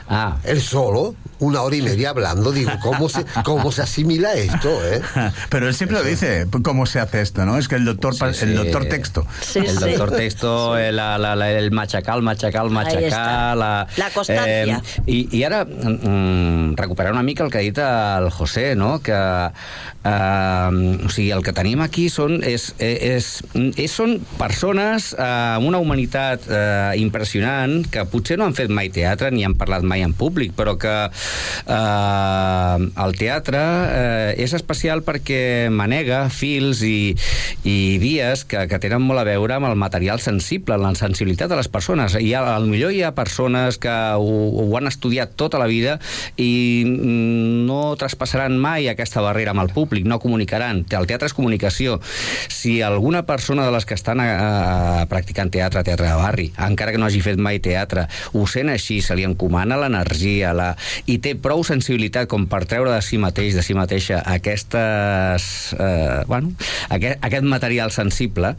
ah. 0.10 0.38
él 0.44 0.62
solo, 0.62 1.16
una 1.40 1.62
hora 1.62 1.76
y 1.76 1.82
media 1.82 2.10
hablando, 2.12 2.52
digo, 2.52 2.72
¿cómo 2.82 3.10
se, 3.10 3.26
cómo 3.44 3.72
se 3.72 3.82
asimila 3.84 4.34
esto, 4.34 4.70
eh? 4.86 5.02
Pero 5.50 5.68
él 5.68 5.74
siempre 5.74 5.98
lo 5.98 6.04
dice, 6.04 6.48
cómo 6.64 6.86
se 6.86 7.00
hace 7.00 7.22
esto, 7.22 7.46
¿no? 7.46 7.58
Es 7.58 7.68
que 7.68 7.76
el 7.76 7.86
doctor, 7.86 8.14
el 8.42 8.56
doctor 8.56 8.86
texto. 8.86 9.26
el 9.56 9.76
doctor 9.76 10.12
texto, 10.12 10.78
el, 10.78 10.96
la, 10.96 11.18
la, 11.18 11.34
el 11.34 11.66
el 11.66 11.72
machacar... 11.72 12.20
está. 13.00 13.56
La, 13.56 13.88
La 13.98 14.10
constància. 14.12 14.78
Eh, 14.78 15.04
i, 15.08 15.38
I 15.38 15.44
ara, 15.44 15.66
mm, 15.66 16.76
recuperar 16.76 17.12
una 17.12 17.24
mica 17.24 17.44
el 17.44 17.52
que 17.52 17.58
ha 17.58 17.62
dit 17.62 17.78
el 17.78 18.30
José, 18.30 18.76
no? 18.76 19.00
que 19.00 19.14
eh, 20.08 21.06
o 21.06 21.10
sigui, 21.12 21.32
el 21.36 21.44
que 21.46 21.54
tenim 21.56 21.82
aquí 21.84 22.08
són, 22.14 22.40
és, 22.46 22.70
és, 22.80 23.30
és, 23.54 23.92
són 23.92 24.18
persones 24.40 25.12
eh, 25.18 25.28
amb 25.58 25.68
una 25.70 25.82
humanitat 25.84 26.48
eh, 26.48 26.98
impressionant 27.02 27.82
que 27.92 28.06
potser 28.10 28.40
no 28.40 28.48
han 28.48 28.56
fet 28.58 28.72
mai 28.74 28.92
teatre 28.94 29.32
ni 29.34 29.46
han 29.48 29.58
parlat 29.60 29.86
mai 29.88 30.06
en 30.06 30.16
públic, 30.18 30.54
però 30.58 30.78
que 30.80 30.96
eh, 31.08 32.88
el 33.06 33.18
teatre 33.20 33.64
eh, 33.88 34.44
és 34.44 34.54
especial 34.58 35.04
perquè 35.08 35.70
manega 35.74 36.26
fils 36.34 36.84
i, 36.86 37.16
i 37.68 37.78
vies 38.02 38.46
que, 38.48 38.66
que 38.70 38.82
tenen 38.84 39.04
molt 39.04 39.22
a 39.22 39.28
veure 39.28 39.58
amb 39.58 39.70
el 39.70 39.78
material 39.80 40.22
sensible, 40.24 40.78
la 40.80 40.94
sensibilitat 40.98 41.52
de 41.52 41.60
les 41.60 41.70
persones. 41.72 42.18
Hi 42.20 42.34
ha, 42.34 42.44
al 42.56 42.68
millor 42.70 42.94
hi 42.94 43.04
ha 43.06 43.14
persones 43.18 43.80
que 43.82 43.94
ho, 44.18 44.38
ho 44.64 44.68
han 44.78 44.90
estudiat 44.90 45.36
tota 45.40 45.60
la 45.62 45.70
vida 45.70 45.98
i 46.38 46.84
mm, 46.86 47.66
no 47.68 47.96
traspassaran 48.00 48.58
mai 48.62 48.90
aquesta 48.92 49.24
barrera 49.26 49.54
amb 49.56 49.66
el 49.66 49.74
públic, 49.74 49.97
no 50.06 50.20
comunicaran. 50.20 50.84
El 50.90 51.08
teatre 51.10 51.30
és 51.30 51.36
comunicació. 51.38 51.98
Si 52.52 52.82
alguna 52.82 53.24
persona 53.26 53.66
de 53.66 53.74
les 53.74 53.86
que 53.88 53.96
estan 53.98 54.22
a, 54.22 55.06
practicant 55.10 55.52
teatre, 55.54 55.84
teatre 55.88 56.10
de 56.10 56.18
barri, 56.20 56.48
encara 56.68 56.94
que 56.94 57.02
no 57.02 57.08
hagi 57.08 57.22
fet 57.24 57.40
mai 57.42 57.62
teatre, 57.64 58.08
ho 58.34 58.46
sent 58.50 58.72
així, 58.74 59.00
se 59.02 59.16
li 59.18 59.26
encomana 59.28 59.80
l'energia 59.80 60.54
la... 60.58 60.72
i 61.06 61.18
té 61.24 61.36
prou 61.40 61.64
sensibilitat 61.68 62.28
com 62.30 62.48
per 62.50 62.64
treure 62.70 62.92
de 62.94 63.02
si 63.06 63.20
mateix, 63.22 63.56
de 63.58 63.64
si 63.66 63.76
mateixa, 63.78 64.22
aquestes, 64.28 65.48
eh, 65.78 66.24
bueno, 66.28 66.54
aquest, 66.94 67.22
aquest 67.24 67.48
material 67.48 67.94
sensible 67.96 68.56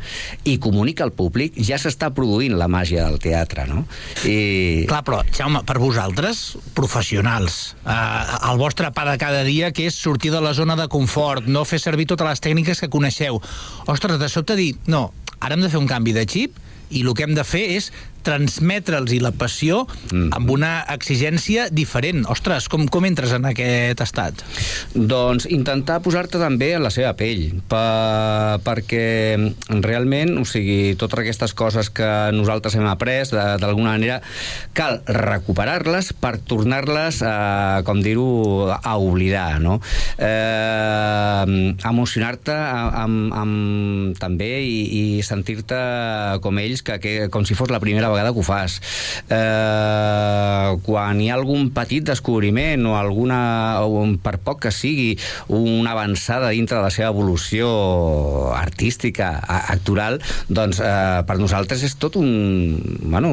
i 0.48 0.58
comunica 0.62 1.04
al 1.06 1.12
públic, 1.16 1.58
ja 1.60 1.78
s'està 1.80 2.10
produint 2.14 2.56
la 2.58 2.68
màgia 2.70 3.04
del 3.06 3.20
teatre, 3.22 3.66
no? 3.68 3.84
I... 4.24 4.86
Clar, 4.88 5.02
però, 5.06 5.22
Jaume, 5.34 5.62
per 5.68 5.78
vosaltres, 5.82 6.56
professionals, 6.78 7.58
eh, 7.84 8.38
el 8.50 8.60
vostre 8.60 8.90
pa 8.96 9.04
de 9.10 9.18
cada 9.20 9.44
dia, 9.46 9.72
que 9.76 9.88
és 9.88 9.98
sortir 9.98 10.32
de 10.34 10.40
la 10.44 10.54
zona 10.56 10.76
de 10.78 10.88
confort, 10.88 11.27
no 11.46 11.64
fer 11.68 11.80
servir 11.82 12.08
totes 12.10 12.28
les 12.28 12.42
tècniques 12.44 12.80
que 12.80 12.90
coneixeu. 12.92 13.40
Ostres, 13.86 14.18
de 14.20 14.28
sobte 14.32 14.56
dir, 14.58 14.72
no, 14.86 15.08
ara 15.40 15.54
hem 15.54 15.64
de 15.64 15.70
fer 15.72 15.80
un 15.80 15.90
canvi 15.90 16.16
de 16.16 16.26
xip 16.28 16.56
i 16.90 17.04
el 17.04 17.12
que 17.14 17.26
hem 17.26 17.34
de 17.36 17.44
fer 17.44 17.64
és 17.76 17.90
transmetre'ls 18.28 19.14
i 19.16 19.20
la 19.24 19.32
passió 19.32 19.84
mm. 20.12 20.30
amb 20.36 20.52
una 20.52 20.72
exigència 20.92 21.68
diferent. 21.72 22.26
Ostres, 22.28 22.68
com, 22.68 22.86
com 22.92 23.06
entres 23.08 23.32
en 23.36 23.48
aquest 23.48 24.02
estat? 24.04 24.44
Doncs 24.94 25.48
intentar 25.48 26.00
posar-te 26.04 26.40
també 26.40 26.74
en 26.76 26.84
la 26.84 26.92
seva 26.94 27.14
pell, 27.18 27.46
per, 27.70 28.60
perquè 28.66 29.06
realment, 29.80 30.36
o 30.42 30.44
sigui, 30.48 30.94
totes 31.00 31.22
aquestes 31.24 31.54
coses 31.56 31.90
que 31.94 32.08
nosaltres 32.36 32.76
hem 32.78 32.88
après, 32.90 33.24
de- 33.32 33.46
d'alguna 33.62 33.94
manera, 33.96 34.20
cal 34.76 35.00
recuperar-les 35.06 36.12
per 36.20 36.36
tornar-les, 36.38 37.22
a, 37.24 37.82
com 37.88 38.02
dir-ho, 38.04 38.28
a 38.76 38.96
oblidar, 39.00 39.60
no? 39.64 39.78
Eh, 40.18 41.74
emocionar-te 41.88 42.54
amb, 42.54 43.32
amb, 43.34 44.18
també 44.20 44.50
i, 44.66 44.78
i 44.98 45.02
sentir-te 45.26 45.78
com 46.44 46.58
ells, 46.60 46.84
que, 46.84 46.98
que, 47.02 47.14
com 47.32 47.46
si 47.48 47.56
fos 47.58 47.72
la 47.72 47.80
primera 47.82 48.10
vegada 48.10 48.17
que 48.26 48.42
ho 48.42 48.46
fas. 48.46 48.78
Eh, 49.28 50.76
quan 50.86 51.20
hi 51.20 51.30
ha 51.30 51.36
algun 51.38 51.70
petit 51.74 52.06
descobriment 52.06 52.86
o 52.88 52.96
alguna, 52.98 53.40
o 53.86 54.04
per 54.22 54.36
poc 54.42 54.64
que 54.66 54.72
sigui, 54.74 55.12
una 55.48 55.92
avançada 55.94 56.50
dintre 56.54 56.78
de 56.78 56.84
la 56.84 56.92
seva 56.94 57.10
evolució 57.12 57.68
artística, 58.56 59.30
actoral, 59.74 60.18
doncs 60.48 60.80
eh, 60.82 61.22
per 61.28 61.38
nosaltres 61.40 61.84
és 61.86 61.96
tot 62.00 62.18
un, 62.20 62.78
bueno, 63.04 63.32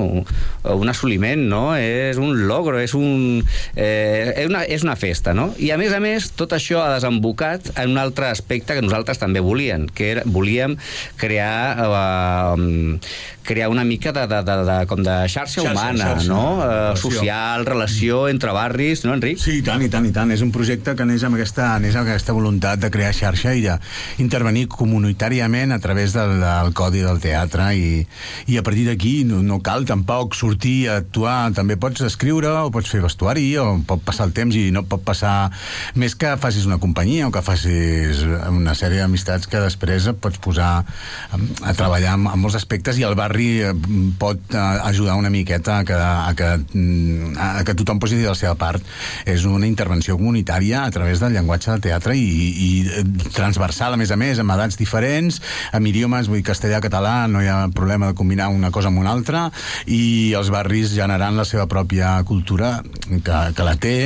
un 0.75 0.91
assoliment, 0.91 1.45
no? 1.49 1.63
És 1.75 2.19
un 2.21 2.45
logro, 2.49 2.79
és, 2.81 2.95
un, 2.97 3.43
eh, 3.75 4.33
és, 4.35 4.49
una, 4.49 4.65
és 4.65 4.85
una 4.85 4.97
festa, 4.99 5.33
no? 5.37 5.51
I 5.61 5.71
a 5.73 5.79
més 5.81 5.93
a 5.95 6.01
més, 6.03 6.31
tot 6.37 6.55
això 6.55 6.83
ha 6.83 6.93
desembocat 6.95 7.71
en 7.75 7.95
un 7.95 8.01
altre 8.01 8.29
aspecte 8.31 8.75
que 8.75 8.85
nosaltres 8.85 9.21
també 9.21 9.43
volíem, 9.43 9.87
que 9.95 10.11
era, 10.15 10.25
volíem 10.25 10.77
crear 11.21 11.55
eh, 11.85 12.99
crear 13.45 13.69
una 13.69 13.83
mica 13.85 14.11
de, 14.11 14.25
de, 14.27 14.41
de, 14.43 14.55
de, 14.67 14.77
com 14.89 15.01
de 15.05 15.15
xarxa, 15.31 15.61
Xarxa, 15.61 15.71
humana, 15.71 16.05
xarxa. 16.11 16.27
no? 16.29 16.43
Eh, 16.63 16.67
Relació. 16.67 17.11
social, 17.11 17.65
relació 17.65 18.19
entre 18.31 18.51
barris, 18.55 19.03
no, 19.05 19.13
Enric? 19.15 19.39
Sí, 19.41 19.59
i 19.59 19.63
tant, 19.65 19.81
i 19.85 19.89
tant, 19.89 20.05
i 20.07 20.11
tant. 20.15 20.31
És 20.35 20.41
un 20.45 20.51
projecte 20.55 20.95
que 20.95 21.05
neix 21.07 21.23
amb 21.27 21.37
aquesta, 21.39 21.73
neix 21.79 21.95
amb 21.95 22.07
aquesta 22.07 22.33
voluntat 22.35 22.79
de 22.81 22.89
crear 22.93 23.13
xarxa 23.15 23.53
i 23.55 23.63
d'intervenir 23.65 24.67
comunitàriament 24.71 25.71
a 25.75 25.79
través 25.83 26.13
del, 26.15 26.37
del 26.41 26.73
codi 26.77 27.03
del 27.05 27.19
teatre 27.23 27.71
i, 27.77 28.05
i 28.51 28.57
a 28.59 28.63
partir 28.65 28.85
d'aquí 28.89 29.15
no, 29.27 29.41
no 29.45 29.59
cal 29.65 29.85
tampoc 29.87 30.35
sortir 30.37 30.87
a 30.89 30.97
actuar. 31.03 31.51
També 31.55 31.77
pots 31.81 32.01
escriure 32.05 32.51
o 32.65 32.71
pots 32.73 32.89
fer 32.91 33.01
vestuari 33.03 33.47
o 33.61 33.67
pot 33.87 34.03
passar 34.05 34.27
el 34.29 34.33
temps 34.37 34.55
i 34.57 34.67
no 34.75 34.85
pot 34.89 35.03
passar 35.05 35.51
més 35.95 36.15
que 36.15 36.33
facis 36.41 36.65
una 36.69 36.79
companyia 36.81 37.27
o 37.27 37.31
que 37.33 37.43
facis 37.45 38.23
una 38.49 38.73
sèrie 38.77 39.01
d'amistats 39.03 39.47
que 39.51 39.61
després 39.63 40.07
et 40.11 40.19
pots 40.21 40.39
posar 40.43 40.71
a 40.85 41.73
treballar 41.77 42.15
en, 42.17 42.25
en 42.31 42.39
molts 42.41 42.57
aspectes 42.59 42.97
i 42.99 43.05
el 43.07 43.15
barri 43.17 43.49
eh, 43.65 43.73
pot 44.19 44.54
eh, 44.55 44.79
ajudar 44.89 45.15
una 45.19 45.29
miqueta 45.29 45.79
a 45.79 45.85
que, 45.85 45.93
a 45.93 46.33
que, 46.35 46.49
mm, 46.73 47.35
a 47.37 47.63
que 47.67 47.75
tothom 47.75 47.99
posi 47.99 48.17
de 48.21 48.29
la 48.29 48.35
seva 48.35 48.55
part. 48.55 48.83
És 49.25 49.45
una 49.45 49.67
intervenció 49.67 50.17
comunitària 50.17 50.85
a 50.85 50.91
través 50.91 51.19
del 51.19 51.35
llenguatge 51.35 51.71
del 51.71 51.83
teatre 51.83 52.15
i, 52.17 52.25
i 52.25 52.69
eh, 52.87 53.03
transversal, 53.35 53.93
a 53.93 53.99
més 53.99 54.11
a 54.11 54.17
més, 54.19 54.39
amb 54.39 54.55
edats 54.55 54.79
diferents, 54.79 55.41
amb 55.75 55.91
idiomes, 55.91 56.29
vull 56.31 56.41
dir, 56.41 56.47
castellà-català, 56.47 57.27
no 57.31 57.43
hi 57.43 57.51
ha 57.51 57.59
problema 57.75 58.11
de 58.11 58.17
combinar 58.17 58.49
una 58.53 58.71
cosa 58.71 58.91
amb 58.91 59.03
una 59.03 59.11
altra, 59.11 59.49
i 59.85 60.33
els 60.37 60.51
barris 60.53 60.93
generant 60.95 61.37
la 61.37 61.45
seva 61.45 61.67
pròpia 61.71 62.15
cultura, 62.25 62.79
que, 63.09 63.41
que 63.55 63.67
la 63.67 63.75
té, 63.81 63.97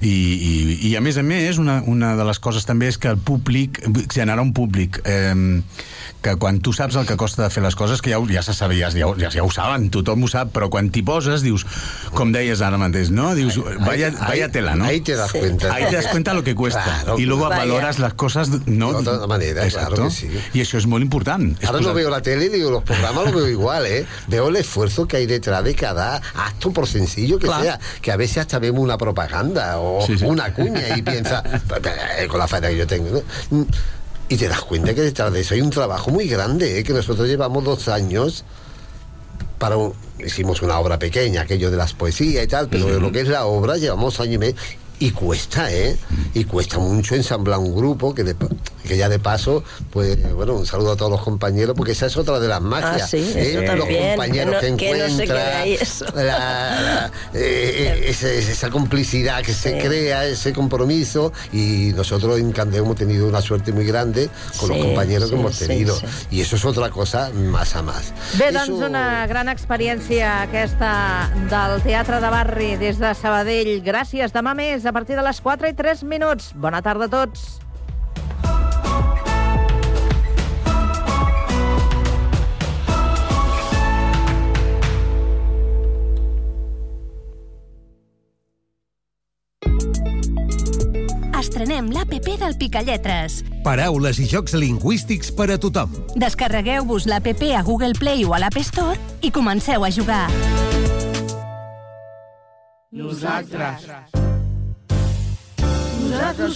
i, 0.00 0.14
i, 0.14 0.54
i 0.90 0.96
a 0.96 1.02
més 1.04 1.18
a 1.18 1.26
més, 1.26 1.58
una, 1.58 1.80
una 1.86 2.14
de 2.18 2.26
les 2.28 2.38
coses 2.38 2.66
també 2.68 2.88
és 2.92 2.98
que 2.98 3.10
el 3.10 3.18
públic, 3.18 3.82
generar 4.12 4.44
un 4.44 4.54
públic 4.56 5.00
eh, 5.04 5.34
que 6.22 6.34
quan 6.36 6.58
tu 6.60 6.72
saps 6.72 6.96
el 6.96 7.06
que 7.06 7.16
costa 7.16 7.44
de 7.44 7.50
fer 7.50 7.62
les 7.62 7.76
coses, 7.78 8.00
que 8.02 8.10
ja, 8.10 8.18
ja 8.32 8.42
se 8.42 8.52
sabia, 8.52 8.90
ja, 8.90 9.06
ja, 9.18 9.30
ja 9.30 9.42
ho 9.44 9.50
saben, 9.54 9.88
tothom 9.94 10.24
ho 10.24 10.28
sap, 10.28 10.50
però 10.52 10.68
quan 10.68 10.90
t'hi 10.90 11.02
poses, 11.06 11.42
dius, 11.46 11.64
com 12.14 12.32
deies 12.34 12.60
ara 12.60 12.78
mateix, 12.80 13.10
¿no? 13.14 13.34
Dius, 13.38 13.60
vaya, 13.86 14.10
vaya 14.26 14.48
tela, 14.50 14.74
¿no? 14.74 14.84
Ahí 14.84 15.00
te 15.00 15.14
das 15.14 15.30
cuenta. 15.32 15.72
Ahí 15.72 15.84
te 15.90 15.96
das 15.96 16.08
cuenta 16.08 16.34
lo 16.34 16.42
que 16.42 16.54
cuesta. 16.54 16.82
Claro. 16.82 17.18
y 17.18 17.24
luego 17.26 17.48
Vaya. 17.48 17.60
valoras 17.60 17.98
las 17.98 18.14
cosas, 18.14 18.48
¿no? 18.66 19.00
De 19.00 19.08
otra 19.10 19.26
manera, 19.26 19.64
Exacto. 19.64 19.94
claro 19.94 20.08
que 20.10 20.14
sí. 20.14 20.28
Y 20.54 20.60
eso 20.60 20.76
es 20.78 20.86
muy 20.86 21.02
importante. 21.02 21.62
Es 21.62 21.68
Ahora 21.68 21.80
no 21.82 21.94
veo 21.94 22.10
la 22.10 22.20
tele 22.22 22.46
y 22.46 22.48
digo, 22.48 22.70
los 22.70 22.82
programas 22.82 23.24
los 23.26 23.34
veo 23.34 23.48
igual, 23.48 23.86
¿eh? 23.86 24.06
Veo 24.26 24.48
el 24.48 24.56
esfuerzo 24.56 25.06
que 25.06 25.18
hay 25.18 25.26
detrás 25.26 25.62
de 25.64 25.74
cada 25.74 26.16
acto, 26.34 26.72
por 26.72 26.86
sencillo 26.88 27.38
que 27.38 27.46
Claro. 27.46 27.62
sea, 27.62 27.80
que 28.02 28.10
a 28.12 28.16
veces 28.16 28.38
hasta 28.38 28.58
vemos 28.58 28.80
una 28.82 28.98
propaganda 28.98 29.78
o 29.78 30.04
Sí, 30.04 30.18
sí. 30.18 30.24
una 30.24 30.52
cuña 30.52 30.96
y 30.96 31.02
piensa, 31.02 31.42
"Eh, 32.18 32.26
con 32.26 32.38
la 32.40 32.48
falta 32.48 32.68
que 32.68 32.76
yo 32.76 32.86
tengo, 32.86 33.22
¿no? 33.50 33.66
Y 34.28 34.36
te 34.36 34.46
das 34.48 34.60
cuenta 34.62 34.94
que 34.94 35.00
detrás 35.00 35.32
de 35.32 35.40
eso 35.40 35.54
hay 35.54 35.60
un 35.62 35.70
trabajo 35.70 36.10
muy 36.10 36.28
grande, 36.28 36.78
¿eh? 36.78 36.84
que 36.84 36.92
nosotros 36.92 37.26
llevamos 37.28 37.64
dos 37.64 37.88
años 37.88 38.44
para 39.58 39.76
un- 39.76 39.94
hicimos 40.18 40.60
una 40.62 40.78
obra 40.78 40.98
pequeña, 40.98 41.42
aquello 41.42 41.70
de 41.70 41.76
las 41.78 41.94
poesías 41.94 42.44
y 42.44 42.46
tal, 42.46 42.68
pero 42.68 43.00
lo 43.00 43.10
que 43.10 43.20
es 43.22 43.28
la 43.28 43.46
obra 43.46 43.76
llevamos 43.76 44.20
año 44.20 44.34
y 44.34 44.38
medio. 44.38 44.54
Y 45.00 45.12
cuesta, 45.12 45.70
¿eh? 45.72 45.96
Y 46.34 46.44
cuesta 46.44 46.78
mucho 46.78 47.14
ensamblar 47.14 47.58
un 47.60 47.74
grupo 47.74 48.14
que, 48.14 48.24
de- 48.24 48.34
que 48.86 48.96
ya 48.96 49.08
de 49.08 49.18
paso, 49.18 49.62
pues 49.92 50.16
bueno, 50.34 50.54
un 50.54 50.66
saludo 50.66 50.92
a 50.92 50.96
todos 50.96 51.10
los 51.10 51.20
compañeros, 51.22 51.76
porque 51.76 51.92
esa 51.92 52.06
es 52.06 52.16
otra 52.16 52.40
de 52.40 52.48
las 52.48 52.60
magias. 52.60 53.02
Ah, 53.02 53.06
sí, 53.06 53.32
¿eh? 53.36 53.62
Los 53.76 53.86
compañeros 53.86 54.56
que, 54.60 54.70
no- 54.70 54.76
que 54.76 54.86
encuentran, 54.88 55.18
quede 55.18 55.40
ahí 55.54 55.74
eso. 55.74 56.04
la- 56.14 56.22
la- 56.24 57.12
eh, 57.34 58.06
ese- 58.08 58.38
esa 58.38 58.70
complicidad 58.70 59.42
que 59.42 59.52
se 59.54 59.80
Sí. 59.80 59.86
crea, 59.86 60.24
ese 60.26 60.52
compromiso, 60.52 61.32
y 61.52 61.92
nosotros 61.94 62.38
en 62.40 62.50
Candeo 62.52 62.82
hemos 62.84 62.96
tenido 62.96 63.28
una 63.28 63.40
suerte 63.42 63.72
muy 63.72 63.84
grande 63.84 64.30
con 64.58 64.70
los 64.70 64.78
compañeros 64.78 65.28
sí, 65.28 65.34
que 65.34 65.40
hemos 65.40 65.54
sí, 65.56 65.66
tenido. 65.66 65.96
sí. 65.96 66.06
Y 66.30 66.40
eso 66.40 66.56
es 66.56 66.64
otra 66.64 66.90
cosa 66.90 67.30
más 67.34 67.76
a 67.76 67.82
más. 67.82 68.12
Bé, 68.38 68.48
Eso- 68.48 68.58
doncs 68.72 68.84
una 68.88 69.26
gran 69.28 69.48
experiència 69.48 70.42
aquesta 70.42 71.30
del 71.50 71.82
Teatre 71.82 72.20
de 72.20 72.28
Barri 72.30 72.76
des 72.76 72.98
de 72.98 73.14
Sabadell. 73.14 73.82
Gràcies. 73.84 74.32
Demà 74.32 74.54
més, 74.54 74.82
a 74.88 74.92
partir 74.92 75.16
de 75.16 75.22
les 75.22 75.40
4 75.40 75.68
i 75.68 75.74
3 75.74 76.04
minuts. 76.04 76.52
Bona 76.56 76.82
tarda 76.82 77.06
a 77.06 77.12
tots. 77.12 77.58
Estrenem 91.38 91.88
l'APP 91.90 92.36
del 92.38 92.54
Picalletres. 92.58 93.40
Paraules 93.64 94.20
i 94.22 94.26
jocs 94.30 94.54
lingüístics 94.54 95.32
per 95.34 95.48
a 95.54 95.58
tothom. 95.58 95.94
Descarregueu-vos 96.14 97.08
l'APP 97.10 97.50
a 97.58 97.64
Google 97.66 97.98
Play 97.98 98.22
o 98.26 98.34
a 98.34 98.42
l'App 98.42 98.62
Store 98.62 98.98
i 99.22 99.32
comenceu 99.34 99.82
a 99.82 99.90
jugar. 99.90 100.26
Nosaltres. 102.90 103.90
Nosaltres 103.90 104.27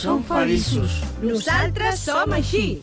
som 0.03 0.23
feliços. 0.25 1.03
Nosaltres 1.23 2.01
som 2.05 2.33
així. 2.33 2.81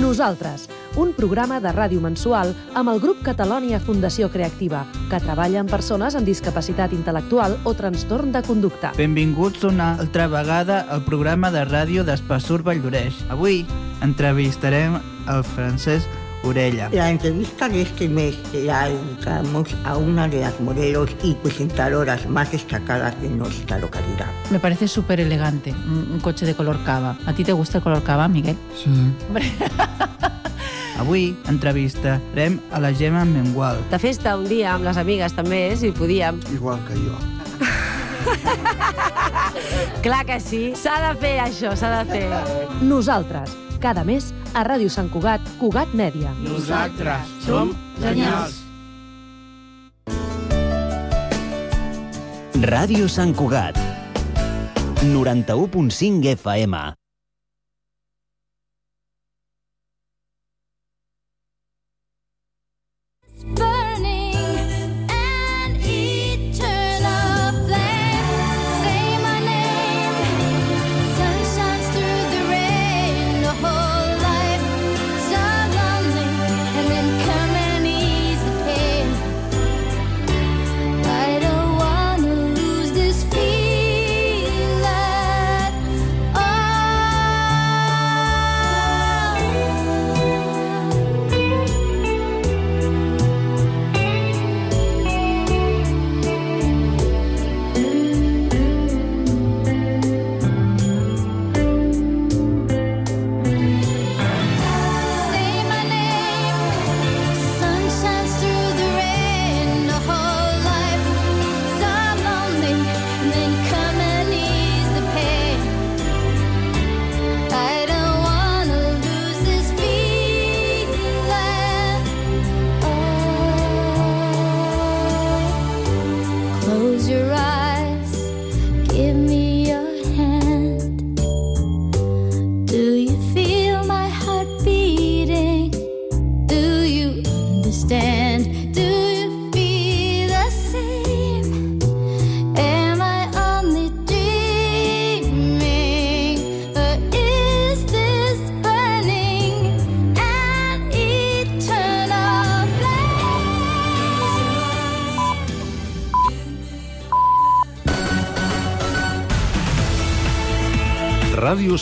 Nosaltres, 0.00 0.66
un 0.96 1.12
programa 1.16 1.60
de 1.62 1.70
ràdio 1.72 2.00
mensual 2.02 2.50
amb 2.76 2.90
el 2.92 2.98
grup 3.00 3.22
Catalònia 3.24 3.78
Fundació 3.80 4.28
Creativa, 4.32 4.82
que 5.08 5.20
treballa 5.22 5.62
amb 5.62 5.70
persones 5.72 6.16
amb 6.18 6.28
discapacitat 6.28 6.92
intel·lectual 6.92 7.56
o 7.64 7.72
trastorn 7.78 8.32
de 8.34 8.42
conducta. 8.44 8.92
Benvinguts 8.98 9.64
una 9.64 9.94
altra 9.94 10.26
vegada 10.28 10.82
al 10.90 11.04
programa 11.06 11.52
de 11.54 11.64
ràdio 11.64 12.04
d'Espassur 12.04 12.60
Valldoreix. 12.66 13.22
Avui 13.30 13.62
entrevistarem 14.02 14.98
el 15.30 15.46
Francesc 15.54 16.21
Orella. 16.44 16.88
La 16.92 17.10
entrevista 17.10 17.68
de 17.68 17.82
este 17.82 18.08
mes 18.08 18.36
la 18.52 18.88
dedicamos 18.88 19.68
a 19.84 19.96
una 19.96 20.28
de 20.28 20.40
las 20.40 20.58
modelos 20.60 21.10
y 21.22 21.34
presentadoras 21.34 22.26
más 22.28 22.50
destacadas 22.50 23.20
de 23.22 23.28
nuestra 23.28 23.78
localidad. 23.78 24.26
Me 24.50 24.58
parece 24.58 24.88
súper 24.88 25.20
elegante, 25.20 25.70
un, 25.70 26.08
un 26.12 26.20
coche 26.20 26.44
de 26.46 26.54
color 26.54 26.82
cava. 26.84 27.16
¿A 27.26 27.32
ti 27.32 27.44
te 27.44 27.52
gusta 27.52 27.78
el 27.78 27.84
color 27.84 28.02
cava, 28.02 28.28
Miguel? 28.28 28.56
Sí. 28.76 28.90
Avui 30.98 31.36
entrevistarem 31.48 32.60
a 32.70 32.78
la 32.78 32.92
Gemma 32.94 33.24
Mengual. 33.24 33.78
De 33.90 33.98
festa 33.98 34.36
un 34.36 34.44
dia 34.46 34.74
amb 34.76 34.84
les 34.86 34.98
amigues 35.00 35.34
també, 35.34 35.72
si 35.76 35.90
podíem. 35.90 36.38
Igual 36.54 36.78
que 36.86 36.94
jo. 37.00 37.16
Clar 40.04 40.24
que 40.28 40.38
sí, 40.38 40.62
s'ha 40.78 41.00
de 41.08 41.12
fer 41.18 41.32
això, 41.42 41.74
s'ha 41.78 41.90
de 42.02 42.04
fer. 42.12 42.28
Nosaltres, 42.86 43.56
cada 43.82 44.06
mes 44.06 44.30
a 44.54 44.62
Ràdio 44.64 44.88
Sant 44.92 45.10
Cugat, 45.10 45.42
Cugat 45.58 45.90
Mèdia. 45.98 46.30
Nosaltres 46.46 47.34
som 47.42 47.74
genials. 48.00 48.62
Ràdio 52.62 53.10
Sant 53.10 53.34
Cugat. 53.34 53.78
91.5 55.02 56.30
FM. 56.38 57.01